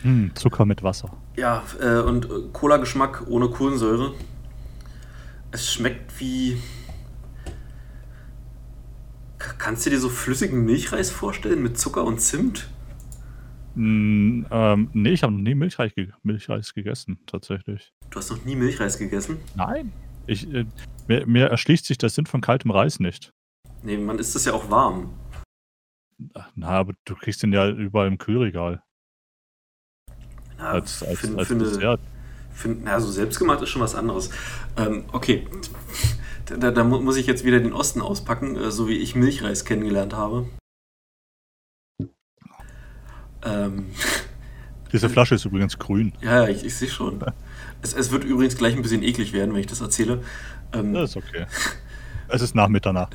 Hm, 0.00 0.32
Zucker 0.34 0.64
mit 0.64 0.82
Wasser. 0.82 1.16
Ja, 1.36 1.62
äh, 1.80 2.00
und 2.00 2.24
äh, 2.24 2.48
Cola-Geschmack 2.52 3.28
ohne 3.28 3.48
Kohlensäure. 3.48 4.14
Es 5.52 5.72
schmeckt 5.72 6.18
wie. 6.18 6.60
Kannst 9.38 9.86
du 9.86 9.90
dir 9.90 10.00
so 10.00 10.08
flüssigen 10.08 10.64
Milchreis 10.64 11.12
vorstellen 11.12 11.62
mit 11.62 11.78
Zucker 11.78 12.02
und 12.02 12.20
Zimt? 12.20 12.68
Hm, 13.76 14.46
ähm, 14.50 14.90
nee, 14.94 15.10
ich 15.10 15.22
habe 15.22 15.32
noch 15.34 15.40
nie 15.40 15.54
Milchreis, 15.54 15.94
ge 15.94 16.08
Milchreis 16.22 16.72
gegessen, 16.74 17.18
tatsächlich. 17.26 17.92
Du 18.10 18.18
hast 18.18 18.30
noch 18.30 18.42
nie 18.44 18.56
Milchreis 18.56 18.98
gegessen? 18.98 19.36
Nein. 19.54 19.92
Ich, 20.26 20.50
äh, 20.52 20.64
mir, 21.08 21.26
mir 21.26 21.46
erschließt 21.48 21.84
sich 21.84 21.98
der 21.98 22.08
Sinn 22.08 22.26
von 22.26 22.40
kaltem 22.40 22.70
Reis 22.70 22.98
nicht. 23.00 23.30
Nee, 23.82 23.98
man 23.98 24.18
isst 24.18 24.34
das 24.34 24.46
ja 24.46 24.54
auch 24.54 24.70
warm. 24.70 25.12
Na, 26.54 26.68
aber 26.68 26.94
du 27.04 27.14
kriegst 27.14 27.42
den 27.42 27.52
ja 27.52 27.68
überall 27.68 28.08
im 28.08 28.16
Kühlregal. 28.18 28.82
Ja, 30.58 30.70
Als, 30.70 31.02
als, 31.02 31.20
find- 31.20 31.38
als 31.38 31.48
finde, 31.48 31.66
Dessert. 31.66 32.00
find, 32.52 32.82
na, 32.84 32.98
so 32.98 33.10
selbstgemacht 33.12 33.60
ist 33.62 33.68
schon 33.68 33.82
was 33.82 33.94
anderes. 33.94 34.30
Ähm, 34.78 35.04
okay, 35.12 35.46
da, 36.46 36.70
da 36.70 36.82
mu- 36.82 37.00
muss 37.02 37.18
ich 37.18 37.26
jetzt 37.26 37.44
wieder 37.44 37.60
den 37.60 37.74
Osten 37.74 38.00
auspacken, 38.00 38.56
äh, 38.56 38.70
so 38.70 38.88
wie 38.88 38.96
ich 38.96 39.14
Milchreis 39.14 39.66
kennengelernt 39.66 40.14
habe. 40.14 40.48
Ähm, 43.46 43.86
Diese 44.92 45.08
Flasche 45.08 45.34
ist 45.34 45.44
übrigens 45.44 45.78
grün. 45.78 46.12
ja, 46.22 46.46
ich, 46.48 46.64
ich 46.64 46.74
sehe 46.76 46.88
schon. 46.88 47.20
Es, 47.82 47.92
es 47.92 48.10
wird 48.10 48.24
übrigens 48.24 48.56
gleich 48.56 48.74
ein 48.74 48.80
bisschen 48.80 49.02
eklig 49.02 49.34
werden, 49.34 49.52
wenn 49.52 49.60
ich 49.60 49.66
das 49.66 49.82
erzähle. 49.82 50.22
Ähm, 50.72 50.94
Das 50.94 51.10
ist 51.10 51.16
okay. 51.18 51.44
Es 52.28 52.40
ist 52.40 52.54
nach 52.54 52.68
Mitternacht. 52.68 53.14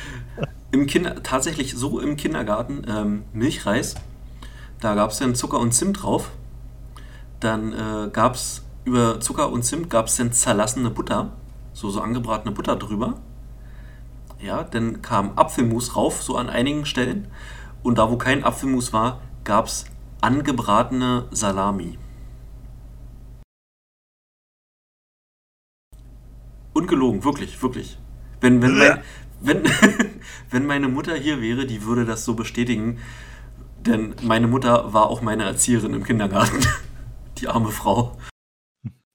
Im 0.72 0.86
Kinder, 0.86 1.22
tatsächlich 1.22 1.74
so 1.74 2.00
im 2.00 2.16
Kindergarten 2.16 2.84
ähm, 2.88 3.24
Milchreis. 3.34 3.94
Da 4.80 4.94
gab 4.94 5.10
es 5.10 5.18
dann 5.18 5.34
Zucker 5.34 5.60
und 5.60 5.72
Zimt 5.72 6.02
drauf. 6.02 6.30
Dann 7.40 7.74
äh, 7.74 8.08
gab 8.10 8.34
es 8.34 8.62
über 8.84 9.20
Zucker 9.20 9.52
und 9.52 9.62
Zimt 9.64 9.90
gab 9.90 10.06
es 10.06 10.16
dann 10.16 10.32
zerlassene 10.32 10.88
Butter, 10.90 11.30
so 11.74 11.90
so 11.90 12.00
angebratene 12.00 12.52
Butter 12.52 12.76
drüber. 12.76 13.18
Ja, 14.40 14.64
dann 14.64 15.02
kam 15.02 15.36
Apfelmus 15.36 15.94
rauf, 15.94 16.22
so 16.22 16.36
an 16.38 16.48
einigen 16.48 16.86
Stellen. 16.86 17.28
Und 17.82 17.98
da, 17.98 18.10
wo 18.10 18.16
kein 18.16 18.42
Apfelmus 18.42 18.94
war, 18.94 19.20
gab 19.44 19.66
es 19.66 19.86
angebratene 20.20 21.28
Salami. 21.30 21.98
Ungelogen, 26.72 27.22
wirklich, 27.24 27.62
wirklich. 27.62 27.98
Wenn, 28.40 28.62
wenn, 28.62 28.78
mein, 28.78 29.02
wenn, 29.40 29.62
wenn 30.50 30.66
meine 30.66 30.88
Mutter 30.88 31.14
hier 31.14 31.40
wäre, 31.40 31.66
die 31.66 31.84
würde 31.84 32.04
das 32.04 32.24
so 32.24 32.34
bestätigen. 32.34 32.98
Denn 33.80 34.14
meine 34.22 34.46
Mutter 34.46 34.92
war 34.92 35.10
auch 35.10 35.22
meine 35.22 35.44
Erzieherin 35.44 35.92
im 35.92 36.04
Kindergarten. 36.04 36.64
Die 37.38 37.48
arme 37.48 37.70
Frau. 37.70 38.18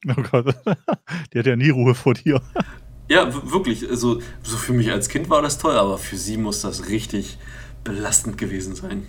Oh 0.07 0.21
Gott. 0.31 0.55
Die 1.33 1.39
hat 1.39 1.47
ja 1.47 1.55
nie 1.55 1.71
Ruhe 1.71 1.95
vor 1.95 2.13
dir. 2.13 2.39
Ja, 3.09 3.33
wirklich. 3.51 3.89
Also, 3.89 4.21
so 4.43 4.55
für 4.55 4.71
mich 4.71 4.91
als 4.91 5.09
Kind 5.09 5.29
war 5.29 5.41
das 5.41 5.57
toll, 5.57 5.75
aber 5.75 5.97
für 5.97 6.15
sie 6.15 6.37
muss 6.37 6.61
das 6.61 6.87
richtig 6.87 7.39
belastend 7.83 8.37
gewesen 8.37 8.75
sein. 8.75 9.07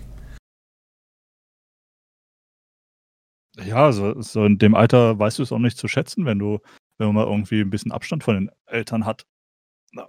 Ja, 3.65 3.91
so, 3.93 4.21
so 4.21 4.45
in 4.45 4.59
dem 4.59 4.75
Alter 4.75 5.19
weißt 5.19 5.39
du 5.39 5.43
es 5.43 5.53
auch 5.53 5.59
nicht 5.59 5.77
zu 5.79 5.89
schätzen, 5.89 6.25
wenn 6.27 6.39
du, 6.39 6.61
wenn 6.99 7.09
man 7.09 7.17
mal 7.17 7.27
irgendwie 7.31 7.61
ein 7.61 7.71
bisschen 7.71 7.93
Abstand 7.93 8.23
von 8.25 8.35
den 8.35 8.51
Eltern 8.67 9.05
hat. 9.05 9.27
Ja, 9.93 10.07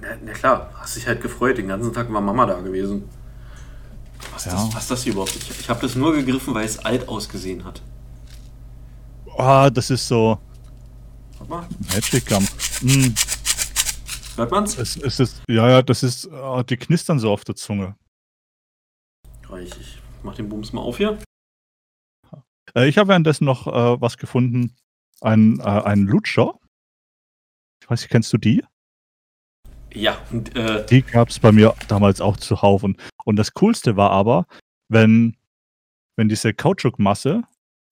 na, 0.00 0.08
na 0.24 0.32
klar, 0.32 0.70
hast 0.74 0.96
dich 0.96 1.06
halt 1.06 1.20
gefreut. 1.22 1.58
Den 1.58 1.68
ganzen 1.68 1.92
Tag 1.92 2.12
war 2.12 2.20
Mama 2.20 2.46
da 2.46 2.60
gewesen. 2.60 3.08
Was, 4.32 4.44
Ja. 4.46 4.52
das, 4.52 4.74
was 4.74 4.82
ist 4.82 4.90
das 4.90 5.02
hier 5.04 5.12
überhaupt? 5.12 5.36
Ich, 5.36 5.50
ich 5.50 5.68
habe 5.70 5.80
das 5.80 5.94
nur 5.94 6.12
gegriffen, 6.14 6.54
weil 6.54 6.64
es 6.66 6.78
alt 6.78 7.08
ausgesehen 7.08 7.64
hat. 7.64 7.82
Ah, 9.36 9.70
das 9.70 9.90
ist 9.90 10.08
so 10.08 10.38
Warte 11.38 11.50
mal, 11.50 11.66
Magic 11.94 12.26
Gum. 12.26 12.44
Hm, 12.80 13.14
hört 14.36 14.50
man's? 14.50 14.76
es, 14.76 14.96
es 14.96 15.20
ist, 15.20 15.42
ja, 15.48 15.68
ja, 15.70 15.82
das 15.82 16.02
ist, 16.02 16.28
ah, 16.32 16.62
die 16.64 16.76
knistern 16.76 17.18
so 17.20 17.30
auf 17.30 17.44
der 17.44 17.54
Zunge. 17.54 17.94
Ja, 19.48 19.58
Ich, 19.58 19.70
ich 19.80 19.98
mach 20.24 20.34
den 20.34 20.48
Bums 20.48 20.72
mal 20.72 20.80
auf 20.82 20.96
hier. 20.96 21.18
Äh, 22.74 22.88
ich 22.88 22.98
habe 22.98 23.08
währenddessen 23.08 23.44
noch 23.44 23.66
äh, 23.66 24.00
was 24.00 24.16
gefunden. 24.16 24.76
Ein, 25.20 25.60
äh, 25.60 25.62
ein 25.62 26.02
Lutscher. 26.02 26.58
Ich 27.82 27.90
weiß 27.90 28.02
nicht, 28.02 28.10
kennst 28.10 28.32
du 28.32 28.38
die? 28.38 28.64
Ja, 29.92 30.18
und 30.30 30.54
äh, 30.54 30.84
Die 30.86 31.02
gab 31.02 31.28
es 31.28 31.38
bei 31.38 31.52
mir 31.52 31.74
damals 31.88 32.20
auch 32.20 32.36
zuhauf. 32.36 32.82
Und, 32.82 32.98
und 33.24 33.36
das 33.36 33.54
Coolste 33.54 33.96
war 33.96 34.10
aber, 34.10 34.46
wenn, 34.88 35.36
wenn 36.16 36.28
diese 36.28 36.52
Kautschukmasse 36.52 37.42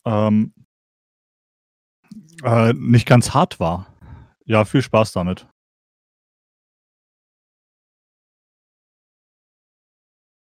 ähm, 0.05 0.53
äh, 2.43 2.73
nicht 2.75 3.07
ganz 3.07 3.33
hart 3.35 3.59
war. 3.61 3.87
Ja, 4.45 4.65
viel 4.65 4.83
Spaß 4.83 5.13
damit. 5.13 5.47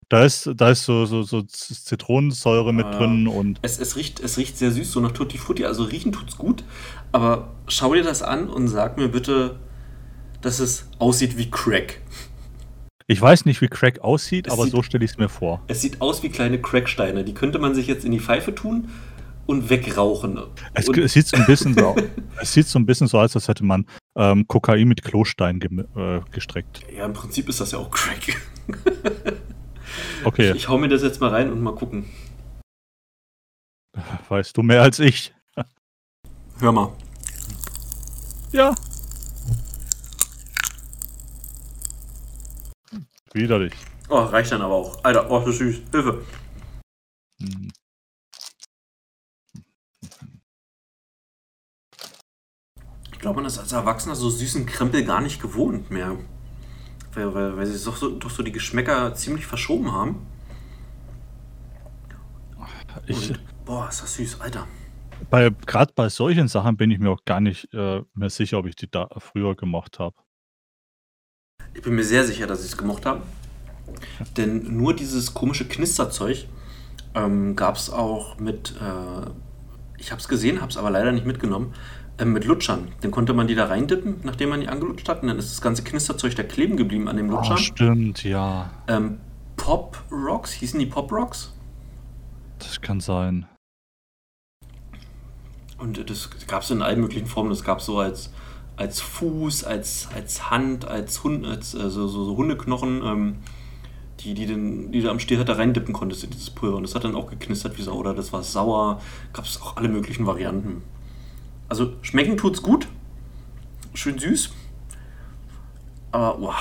Da 0.09 0.23
ist, 0.23 0.49
da 0.55 0.69
ist 0.69 0.85
so, 0.85 1.05
so, 1.05 1.21
so 1.23 1.41
Zitronensäure 1.41 2.71
mit 2.73 2.85
Ah. 2.85 2.97
drin 2.97 3.27
und 3.27 3.59
Es, 3.61 3.77
es, 3.79 3.97
riecht, 3.97 4.21
es 4.21 4.37
riecht 4.37 4.57
sehr 4.57 4.71
süß, 4.71 4.89
so 4.91 5.01
nach 5.01 5.11
Tutti 5.11 5.37
Frutti. 5.37 5.65
Also 5.65 5.83
riechen 5.83 6.13
tut's 6.13 6.37
gut. 6.37 6.63
Aber 7.11 7.55
schau 7.67 7.93
dir 7.93 8.03
das 8.03 8.21
an 8.21 8.49
und 8.49 8.69
sag 8.69 8.97
mir 8.97 9.09
bitte, 9.09 9.59
dass 10.41 10.59
es 10.59 10.87
aussieht 10.99 11.37
wie 11.37 11.49
Crack. 11.51 11.99
ich 13.07 13.19
weiß 13.21 13.43
nicht, 13.45 13.59
wie 13.61 13.67
Crack 13.67 13.99
aussieht, 13.99 14.47
Es 14.47 14.53
aber 14.53 14.63
sieht- 14.63 14.71
so 14.71 14.81
stelle 14.83 15.03
ich 15.03 15.11
es 15.11 15.17
mir 15.17 15.27
vor. 15.29 15.61
Es 15.67 15.81
sieht 15.81 15.99
aus 15.99 16.23
wie 16.23 16.29
kleine 16.29 16.61
Cracksteine. 16.61 17.25
Die 17.25 17.33
könnte 17.33 17.59
man 17.59 17.75
sich 17.75 17.87
jetzt 17.87 18.05
in 18.05 18.11
die 18.13 18.19
Pfeife 18.21 18.55
tun 18.55 18.89
und 19.45 19.69
wegrauchen. 19.69 20.39
Es, 20.73 20.87
und, 20.87 20.97
es 20.99 21.13
sieht 21.13 21.27
so 21.27 21.35
ein 21.35 21.45
bisschen 21.45 21.73
so, 21.73 21.95
es 22.41 22.53
sieht 22.53 22.67
so 22.67 22.79
ein 22.79 22.85
bisschen 22.85 23.07
so 23.07 23.19
aus, 23.19 23.35
als 23.35 23.47
hätte 23.49 23.65
man 23.65 23.85
ähm, 24.17 24.47
Kokain 24.47 24.87
mit 24.87 25.03
Klostein 25.03 25.59
gem- 25.59 25.85
äh, 25.97 26.21
gestreckt. 26.31 26.79
ja, 26.95 27.05
im 27.05 27.11
Prinzip 27.13 27.49
ist 27.49 27.59
das 27.59 27.71
ja 27.73 27.79
auch 27.79 27.91
Crack. 27.91 28.37
Okay, 30.23 30.51
Ich 30.55 30.67
hau 30.67 30.77
mir 30.77 30.89
das 30.89 31.01
jetzt 31.01 31.21
mal 31.21 31.29
rein 31.29 31.51
und 31.51 31.61
mal 31.61 31.75
gucken. 31.75 32.05
weißt 34.29 34.55
du 34.55 34.63
mehr 34.63 34.81
als 34.81 34.99
ich. 34.99 35.33
Hör 36.59 36.71
mal. 36.71 36.91
Ja. 38.51 38.73
Widerlich. 43.33 43.73
Oh, 44.09 44.19
reicht 44.19 44.51
dann 44.51 44.61
aber 44.61 44.73
auch. 44.73 45.03
Alter, 45.03 45.29
oh, 45.29 45.47
ist 45.47 45.57
süß. 45.57 45.81
Hilfe. 45.91 46.25
Hm. 47.39 47.71
Ich 53.11 53.19
glaube, 53.19 53.37
man 53.37 53.45
ist 53.45 53.57
als 53.57 53.71
Erwachsener 53.71 54.15
so 54.15 54.29
süßen 54.29 54.65
Krempel 54.65 55.03
gar 55.03 55.21
nicht 55.21 55.41
gewohnt 55.41 55.91
mehr. 55.91 56.17
Weil, 57.17 57.33
weil, 57.33 57.57
weil 57.57 57.65
sie 57.65 57.83
doch 57.83 57.95
so, 57.95 58.11
doch 58.11 58.29
so 58.29 58.43
die 58.43 58.51
Geschmäcker 58.51 59.15
ziemlich 59.15 59.47
verschoben 59.47 59.91
haben. 59.91 60.27
Ich, 63.07 63.31
Und, 63.31 63.39
boah, 63.65 63.89
ist 63.89 64.03
das 64.03 64.13
süß, 64.15 64.39
Alter. 64.39 64.67
bei, 65.31 65.49
Gerade 65.65 65.93
bei 65.95 66.09
solchen 66.09 66.47
Sachen 66.47 66.77
bin 66.77 66.91
ich 66.91 66.99
mir 66.99 67.09
auch 67.09 67.25
gar 67.25 67.39
nicht 67.39 67.73
äh, 67.73 68.03
mehr 68.13 68.29
sicher, 68.29 68.59
ob 68.59 68.67
ich 68.67 68.75
die 68.75 68.89
da 68.89 69.09
früher 69.17 69.55
gemacht 69.55 69.97
habe. 69.97 70.15
Ich 71.73 71.81
bin 71.81 71.95
mir 71.95 72.03
sehr 72.03 72.23
sicher, 72.23 72.45
dass 72.45 72.59
ich 72.59 72.67
es 72.67 72.77
gemocht 72.77 73.07
habe. 73.07 73.23
Denn 74.35 74.77
nur 74.77 74.95
dieses 74.95 75.33
komische 75.33 75.67
Knisterzeug 75.67 76.47
ähm, 77.15 77.55
gab 77.55 77.77
es 77.77 77.89
auch 77.89 78.37
mit, 78.37 78.75
äh, 78.79 79.29
ich 79.97 80.11
habe 80.11 80.21
es 80.21 80.27
gesehen, 80.27 80.61
habe 80.61 80.69
es 80.69 80.77
aber 80.77 80.91
leider 80.91 81.11
nicht 81.11 81.25
mitgenommen, 81.25 81.73
äh, 82.17 82.25
mit 82.25 82.45
Lutschern. 82.45 82.89
Dann 83.01 83.11
konnte 83.11 83.33
man 83.33 83.47
die 83.47 83.55
da 83.55 83.65
reindippen, 83.65 84.17
nachdem 84.23 84.49
man 84.49 84.61
die 84.61 84.67
angelutscht 84.67 85.07
hat. 85.09 85.21
Und 85.21 85.29
dann 85.29 85.37
ist 85.37 85.51
das 85.51 85.61
ganze 85.61 85.83
Knisterzeug 85.83 86.35
da 86.35 86.43
kleben 86.43 86.77
geblieben 86.77 87.07
an 87.07 87.17
dem 87.17 87.29
Oh, 87.29 87.33
Lutscher. 87.35 87.57
stimmt, 87.57 88.23
ja. 88.23 88.69
ähm, 88.87 89.19
Pop 89.55 89.97
Rocks, 90.11 90.51
hießen 90.51 90.79
die 90.79 90.85
Pop 90.85 91.11
Rocks? 91.11 91.53
Das 92.59 92.81
kann 92.81 92.99
sein. 92.99 93.45
Und 95.77 96.09
das 96.09 96.29
gab 96.47 96.63
es 96.63 96.71
in 96.71 96.81
allen 96.81 97.01
möglichen 97.01 97.27
Formen. 97.27 97.49
Das 97.51 97.63
gab 97.63 97.79
es 97.79 97.85
so 97.85 97.99
als, 97.99 98.31
als 98.77 98.99
Fuß, 98.99 99.63
als, 99.63 100.07
als 100.15 100.49
Hand, 100.49 100.85
als 100.85 101.23
Hund, 101.23 101.45
als 101.45 101.73
äh, 101.75 101.89
so, 101.89 102.07
so, 102.07 102.23
so 102.25 102.35
Hundeknochen, 102.35 103.01
ähm, 103.03 103.35
die, 104.21 104.33
die, 104.33 104.47
den, 104.47 104.91
die 104.91 105.01
du 105.01 105.11
am 105.11 105.19
Stier 105.19 105.43
da 105.43 105.53
reindippen 105.53 105.93
konntest 105.93 106.23
in 106.23 106.31
dieses 106.31 106.49
Pulver. 106.49 106.77
Und 106.77 106.83
das 106.83 106.95
hat 106.95 107.03
dann 107.03 107.13
auch 107.15 107.29
geknistert 107.29 107.77
wie 107.77 107.83
Sau. 107.83 107.93
Oder 107.93 108.15
das 108.15 108.33
war 108.33 108.41
sauer. 108.41 108.99
Gab 109.33 109.45
es 109.45 109.61
auch 109.61 109.77
alle 109.77 109.89
möglichen 109.89 110.25
Varianten. 110.25 110.81
Also 111.69 111.93
schmecken 112.01 112.37
tut's 112.37 112.61
gut. 112.61 112.87
Schön 113.93 114.17
süß. 114.17 114.53
Aber, 116.11 116.41
wow. 116.41 116.55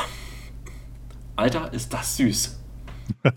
Alter, 1.36 1.72
ist 1.72 1.92
das 1.92 2.16
süß. 2.16 2.60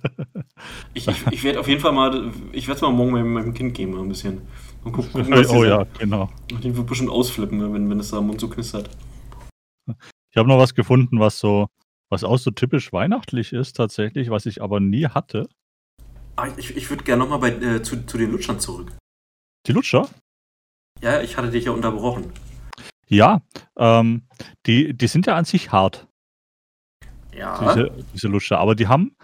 Ich, 0.93 1.07
ich, 1.07 1.27
ich 1.27 1.43
werde 1.43 1.59
auf 1.59 1.67
jeden 1.69 1.79
Fall 1.79 1.93
mal, 1.93 2.31
ich 2.51 2.67
werde 2.67 2.75
es 2.75 2.81
mal 2.81 2.91
morgen 2.91 3.11
meinem, 3.11 3.31
meinem 3.31 3.53
Kind 3.53 3.73
geben, 3.73 3.93
mal 3.93 4.01
ein 4.01 4.09
bisschen. 4.09 4.41
Mal 4.83 4.91
gucken, 4.91 5.11
gucken, 5.13 5.31
was 5.31 5.49
oh 5.49 5.63
ja, 5.63 5.85
genau. 5.97 6.29
Die 6.49 6.75
wird 6.75 6.85
bestimmt 6.85 7.11
ausflippen, 7.11 7.73
wenn, 7.73 7.89
wenn 7.89 7.99
es 7.99 8.11
da 8.11 8.17
am 8.17 8.27
Mund 8.27 8.41
so 8.41 8.49
knistert. 8.49 8.89
Ich 10.31 10.38
habe 10.38 10.49
noch 10.49 10.57
was 10.57 10.73
gefunden, 10.73 11.19
was 11.19 11.39
so 11.39 11.67
was 12.09 12.23
auch 12.23 12.38
so 12.38 12.51
typisch 12.51 12.91
weihnachtlich 12.91 13.53
ist 13.53 13.73
tatsächlich, 13.75 14.29
was 14.29 14.45
ich 14.45 14.61
aber 14.61 14.79
nie 14.79 15.05
hatte. 15.05 15.47
Ah, 16.35 16.47
ich 16.57 16.75
ich 16.75 16.89
würde 16.89 17.03
gerne 17.03 17.25
nochmal 17.25 17.63
äh, 17.63 17.81
zu, 17.81 18.05
zu 18.05 18.17
den 18.17 18.31
Lutschern 18.31 18.59
zurück. 18.59 18.91
Die 19.67 19.71
Lutscher? 19.71 20.09
Ja, 21.01 21.22
ich 21.22 21.38
hatte 21.38 21.50
dich 21.50 21.65
ja 21.65 21.72
unterbrochen. 21.72 22.32
Ja, 23.08 23.41
ähm, 23.77 24.24
die, 24.65 24.94
die 24.96 25.08
sind 25.08 25.25
ja 25.25 25.36
an 25.36 25.46
sich 25.46 25.72
hart, 25.72 26.08
Ja. 27.34 27.74
diese, 27.74 27.91
diese 28.13 28.27
Lutscher. 28.27 28.60
Aber 28.60 28.75
die 28.75 28.88
haben 28.88 29.15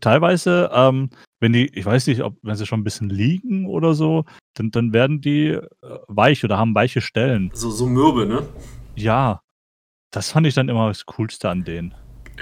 teilweise, 0.00 0.70
ähm, 0.72 1.10
wenn 1.40 1.52
die, 1.52 1.66
ich 1.76 1.84
weiß 1.84 2.06
nicht, 2.06 2.22
ob 2.22 2.36
wenn 2.42 2.54
sie 2.54 2.66
schon 2.66 2.80
ein 2.80 2.84
bisschen 2.84 3.08
liegen 3.10 3.66
oder 3.66 3.94
so, 3.94 4.24
dann, 4.54 4.70
dann 4.70 4.92
werden 4.92 5.20
die 5.20 5.48
äh, 5.48 5.62
weich 6.06 6.44
oder 6.44 6.58
haben 6.58 6.74
weiche 6.74 7.00
Stellen. 7.00 7.50
So, 7.54 7.70
so 7.70 7.86
mürbe, 7.86 8.26
ne? 8.26 8.46
Ja, 8.94 9.40
das 10.12 10.30
fand 10.30 10.46
ich 10.46 10.54
dann 10.54 10.68
immer 10.68 10.88
das 10.88 11.06
Coolste 11.06 11.48
an 11.48 11.64
denen. 11.64 11.94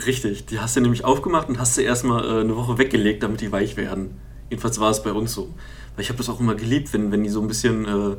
Richtig. 0.05 0.47
Die 0.47 0.61
hast 0.61 0.77
du 0.77 0.81
nämlich 0.81 1.05
aufgemacht 1.05 1.49
und 1.49 1.59
hast 1.59 1.77
sie 1.77 1.83
erstmal 1.85 2.25
äh, 2.25 2.41
eine 2.41 2.57
Woche 2.57 2.77
weggelegt, 2.79 3.23
damit 3.23 3.41
die 3.41 3.53
weich 3.53 3.77
werden. 3.77 4.21
Jedenfalls 4.51 4.81
war 4.81 4.91
es 4.91 5.03
bei 5.03 5.13
uns 5.13 5.33
so. 5.33 5.55
Weil 5.95 6.03
ich 6.03 6.09
habe 6.09 6.19
das 6.19 6.29
auch 6.29 6.41
immer 6.41 6.57
geliebt, 6.57 6.93
wenn, 6.93 7.11
wenn 7.13 7.23
die 7.23 7.29
so 7.31 7.41
ein 7.41 7.49
bisschen 7.49 7.85
äh, 7.87 8.17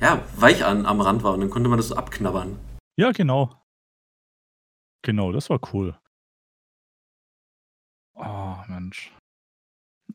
ja, 0.00 0.22
weich 0.36 0.64
an, 0.64 0.86
am 0.86 1.00
Rand 1.00 1.22
waren. 1.22 1.40
Dann 1.40 1.50
konnte 1.50 1.68
man 1.68 1.78
das 1.78 1.88
so 1.88 1.96
abknabbern. 1.96 2.58
Ja, 2.96 3.12
genau. 3.12 3.54
Genau, 5.02 5.32
das 5.32 5.50
war 5.50 5.60
cool. 5.72 5.96
Oh, 8.14 8.56
Mensch. 8.68 9.12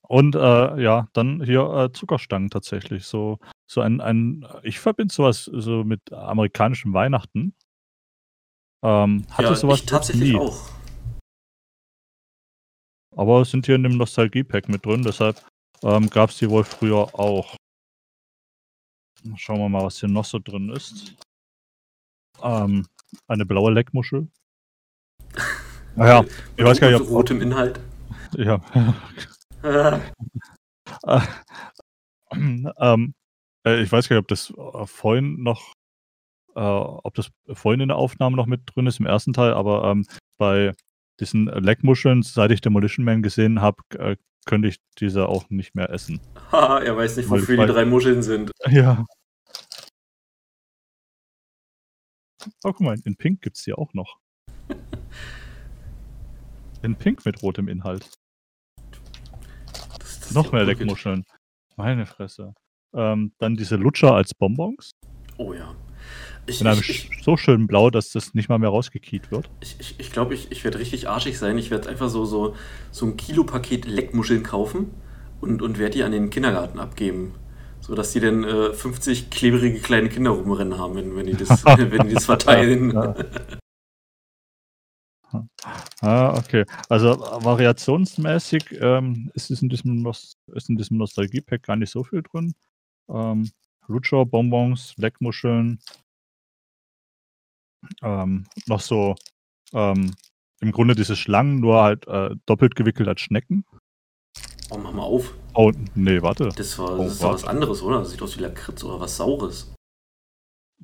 Und 0.02 0.36
äh, 0.36 0.82
ja, 0.82 1.08
dann 1.14 1.44
hier 1.44 1.62
äh, 1.62 1.92
Zuckerstangen 1.94 2.50
tatsächlich. 2.50 3.06
So, 3.06 3.40
so 3.70 3.82
ein, 3.82 4.02
ein 4.02 4.46
ich 4.64 4.80
verbinde 4.80 5.14
sowas 5.14 5.46
so 5.46 5.84
mit 5.84 6.12
amerikanischem 6.12 6.94
Weihnachten. 6.94 7.56
Ähm, 8.84 9.26
hatte 9.32 9.50
ja, 9.50 9.56
sowas 9.56 9.80
ich 9.80 9.86
tatsächlich 9.86 10.34
nie. 10.34 10.38
auch. 10.38 10.70
Aber 13.16 13.42
es 13.42 13.52
sind 13.52 13.66
hier 13.66 13.76
in 13.76 13.84
dem 13.84 13.98
Nostalgie-Pack 13.98 14.68
mit 14.70 14.86
drin, 14.86 15.04
deshalb 15.04 15.46
ähm, 15.84 16.10
gab 16.10 16.32
es 16.32 16.40
die 16.40 16.50
wohl 16.50 16.64
früher 16.64 17.18
auch. 17.18 17.56
Schauen 19.36 19.60
wir 19.60 19.70
mal, 19.70 19.84
was 19.84 20.00
hier 20.00 20.10
noch 20.10 20.26
so 20.26 20.40
drin 20.40 20.70
ist. 20.70 21.16
Ähm, 22.42 22.86
eine 23.28 23.46
blaue 23.46 23.72
Leckmuschel. 23.72 24.28
Naja, 25.96 26.26
ich 26.58 26.66
weiß 26.66 26.80
gar 26.80 26.90
nicht, 26.90 27.02
ob, 27.02 27.10
rotem 27.10 27.42
Inhalt. 27.42 27.80
Ja. 28.36 28.62
Ah, 29.62 31.24
Äh, 32.32 32.72
ähm, 32.80 33.14
äh, 33.66 33.82
ich 33.82 33.92
weiß 33.92 34.10
gar 34.10 34.16
nicht, 34.16 34.24
ob 34.24 34.28
das 34.28 34.52
äh, 34.52 34.86
vorhin 34.86 35.42
noch, 35.44 35.74
äh, 36.56 36.60
ob 36.60 37.14
das 37.16 37.32
vorhin 37.54 37.82
in 37.82 37.90
der 37.90 37.98
Aufnahme 37.98 38.36
noch 38.36 38.46
mit 38.46 38.62
drin 38.66 38.88
ist 38.88 39.00
im 39.00 39.06
ersten 39.06 39.34
Teil, 39.34 39.54
aber 39.54 39.86
ähm, 39.86 40.06
bei 40.38 40.74
diesen 41.20 41.46
Leckmuscheln, 41.46 42.24
seit 42.24 42.52
ich 42.52 42.62
Demolition 42.62 43.06
Man 43.06 43.22
gesehen 43.22 43.62
habe, 43.62 43.78
äh, 43.98 44.16
könnte 44.46 44.68
ich 44.68 44.78
diese 45.00 45.28
auch 45.28 45.50
nicht 45.50 45.76
mehr 45.76 45.90
essen. 45.90 46.20
haha, 46.52 46.80
er 46.80 46.96
weiß 46.98 47.18
nicht, 47.18 47.30
wofür 47.30 47.66
die 47.66 47.72
drei 47.72 47.86
Muscheln 47.86 48.22
sind. 48.24 48.52
Ja. 48.70 49.06
Oh, 52.64 52.72
guck 52.74 52.82
mal, 52.82 52.98
in 53.06 53.16
Pink 53.16 53.42
gibt 53.42 53.58
es 53.58 53.64
die 53.64 53.74
auch 53.74 53.94
noch. 53.94 54.18
In 56.82 56.96
Pink 56.98 57.24
mit 57.26 57.42
rotem 57.42 57.70
Inhalt. 57.70 58.12
Das, 60.00 60.20
das 60.20 60.32
Noch 60.34 60.52
mehr 60.52 60.66
Leckmuscheln. 60.66 61.24
Meine 61.78 62.06
Fresse. 62.06 62.54
Ähm, 62.94 63.32
dann 63.40 63.56
diese 63.56 63.78
Lutscher 63.78 64.14
als 64.14 64.34
Bonbons. 64.34 64.92
Oh 65.38 65.54
ja. 65.54 65.74
Ich, 66.46 66.62
In 66.62 66.68
einem 66.68 66.80
ich, 66.82 67.10
ich, 67.12 67.24
so 67.24 67.38
schön 67.38 67.68
blau, 67.68 67.90
dass 67.90 68.12
das 68.12 68.34
nicht 68.34 68.50
mal 68.50 68.60
mehr 68.60 68.70
rausgekiet 68.70 69.32
wird. 69.32 69.50
ich, 69.62 69.78
ich, 69.80 70.00
ich 70.00 70.12
glaube, 70.12 70.34
ich, 70.34 70.52
ich 70.52 70.64
werde 70.64 70.80
richtig 70.80 71.08
arschig 71.08 71.40
sein. 71.40 71.58
Ich 71.58 71.72
werde 71.72 71.90
einfach 71.90 72.10
so, 72.10 72.26
so, 72.26 72.56
so 72.92 73.06
ein 73.06 73.16
Kilopaket 73.16 73.86
Leckmuscheln 73.86 74.44
kaufen 74.44 74.92
und, 75.40 75.62
und 75.62 75.80
werde 75.80 75.96
die 75.96 76.04
an 76.04 76.12
den 76.12 76.30
Kindergarten 76.30 76.80
abgeben. 76.80 77.34
So 77.80 77.96
dass 77.96 78.14
die 78.14 78.22
dann 78.22 78.44
äh, 78.44 78.74
50 78.74 79.30
klebrige 79.30 79.80
kleine 79.80 80.10
Kinder 80.10 80.32
rumrennen 80.32 80.78
haben, 80.78 80.96
wenn, 80.96 81.16
wenn, 81.16 81.26
die, 81.26 81.34
das, 81.34 81.66
wenn 81.66 82.08
die 82.08 82.14
das 82.14 82.26
verteilen. 82.26 82.92
Ja. 82.92 83.16
Ah, 86.02 86.38
okay. 86.38 86.66
Also 86.90 87.20
variationsmäßig 87.20 88.78
ähm, 88.80 89.32
ist, 89.34 89.50
es 89.50 89.62
in 89.62 89.70
diesem 89.70 90.06
ist 90.06 90.70
in 90.70 90.76
diesem 90.76 90.98
Nostalgie-Pack 90.98 91.64
gar 91.64 91.76
nicht 91.76 91.92
so 91.92 92.04
viel 92.04 92.22
drin. 92.22 92.54
Ähm, 93.10 93.50
Lutscher, 93.88 94.26
Bonbons, 94.26 94.94
Leckmuscheln. 94.98 95.80
Ähm, 98.02 98.46
noch 98.68 98.82
so 98.82 99.16
ähm, 99.74 100.14
im 100.62 100.72
Grunde 100.72 100.96
diese 100.96 101.16
Schlangen, 101.16 101.60
nur 101.60 101.82
halt 101.84 102.08
äh, 102.08 102.36
doppelt 102.46 102.76
gewickelt 102.76 103.08
als 103.10 103.22
Schnecken. 103.22 103.66
Oh, 104.70 104.78
mach 104.78 104.92
mal 104.94 105.04
auf. 105.04 105.34
Oh, 105.54 105.72
nee, 105.94 106.22
warte. 106.22 106.50
Das, 106.56 106.80
war, 106.80 106.98
Oh, 106.98 107.04
das 107.04 107.14
ist 107.14 107.24
doch 107.24 107.34
was 107.34 107.44
warte. 107.44 107.56
anderes, 107.56 107.82
oder? 107.82 108.00
Das 108.00 108.12
sieht 108.12 108.22
aus 108.22 108.38
wie 108.38 108.42
Lakritz 108.42 108.84
oder 108.84 109.00
was 109.00 109.18
Saures. 109.18 109.74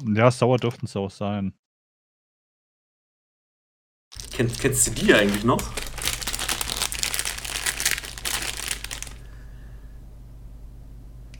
Ja, 0.05 0.29
sauer 0.31 0.57
dürften 0.57 0.85
es 0.85 0.95
auch 0.95 1.09
sein. 1.09 1.53
Kenn, 4.31 4.51
kennst 4.53 4.87
du 4.87 4.91
die 4.91 5.13
eigentlich 5.13 5.43
noch? 5.43 5.61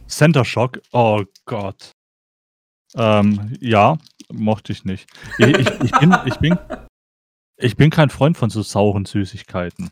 Center 0.08 0.44
Shock, 0.44 0.80
oh 0.92 1.24
Gott. 1.46 1.92
Ähm, 2.96 3.56
ja, 3.62 3.98
mochte 4.32 4.72
ich 4.72 4.86
nicht. 4.86 5.10
Ich, 5.38 5.48
ich, 5.48 5.70
ich, 5.84 5.92
bin, 5.92 6.16
ich, 6.26 6.36
bin, 6.36 6.58
ich 7.58 7.76
bin 7.76 7.90
kein 7.90 8.10
Freund 8.10 8.38
von 8.38 8.50
so 8.50 8.62
sauren 8.62 9.06
Süßigkeiten. 9.06 9.90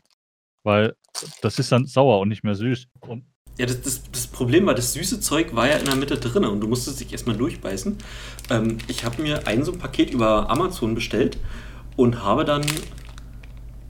Weil 0.64 0.94
das 1.40 1.58
ist 1.58 1.72
dann 1.72 1.86
sauer 1.86 2.20
und 2.20 2.28
nicht 2.28 2.44
mehr 2.44 2.54
süß. 2.54 2.88
Und 3.00 3.24
Ja, 3.58 3.66
das, 3.66 3.80
das, 3.82 4.02
das 4.10 4.26
Problem 4.26 4.66
war, 4.66 4.74
das 4.74 4.92
süße 4.92 5.20
Zeug 5.20 5.54
war 5.54 5.68
ja 5.68 5.76
in 5.76 5.86
der 5.86 5.96
Mitte 5.96 6.16
drin 6.16 6.44
und 6.44 6.60
du 6.60 6.68
musstest 6.68 7.00
dich 7.00 7.12
erstmal 7.12 7.36
durchbeißen. 7.36 7.96
Ähm, 8.50 8.78
ich 8.86 9.04
habe 9.04 9.22
mir 9.22 9.46
ein 9.46 9.64
so 9.64 9.72
ein 9.72 9.78
Paket 9.78 10.10
über 10.10 10.50
Amazon 10.50 10.94
bestellt 10.94 11.38
und 11.96 12.22
habe 12.22 12.44
dann 12.44 12.64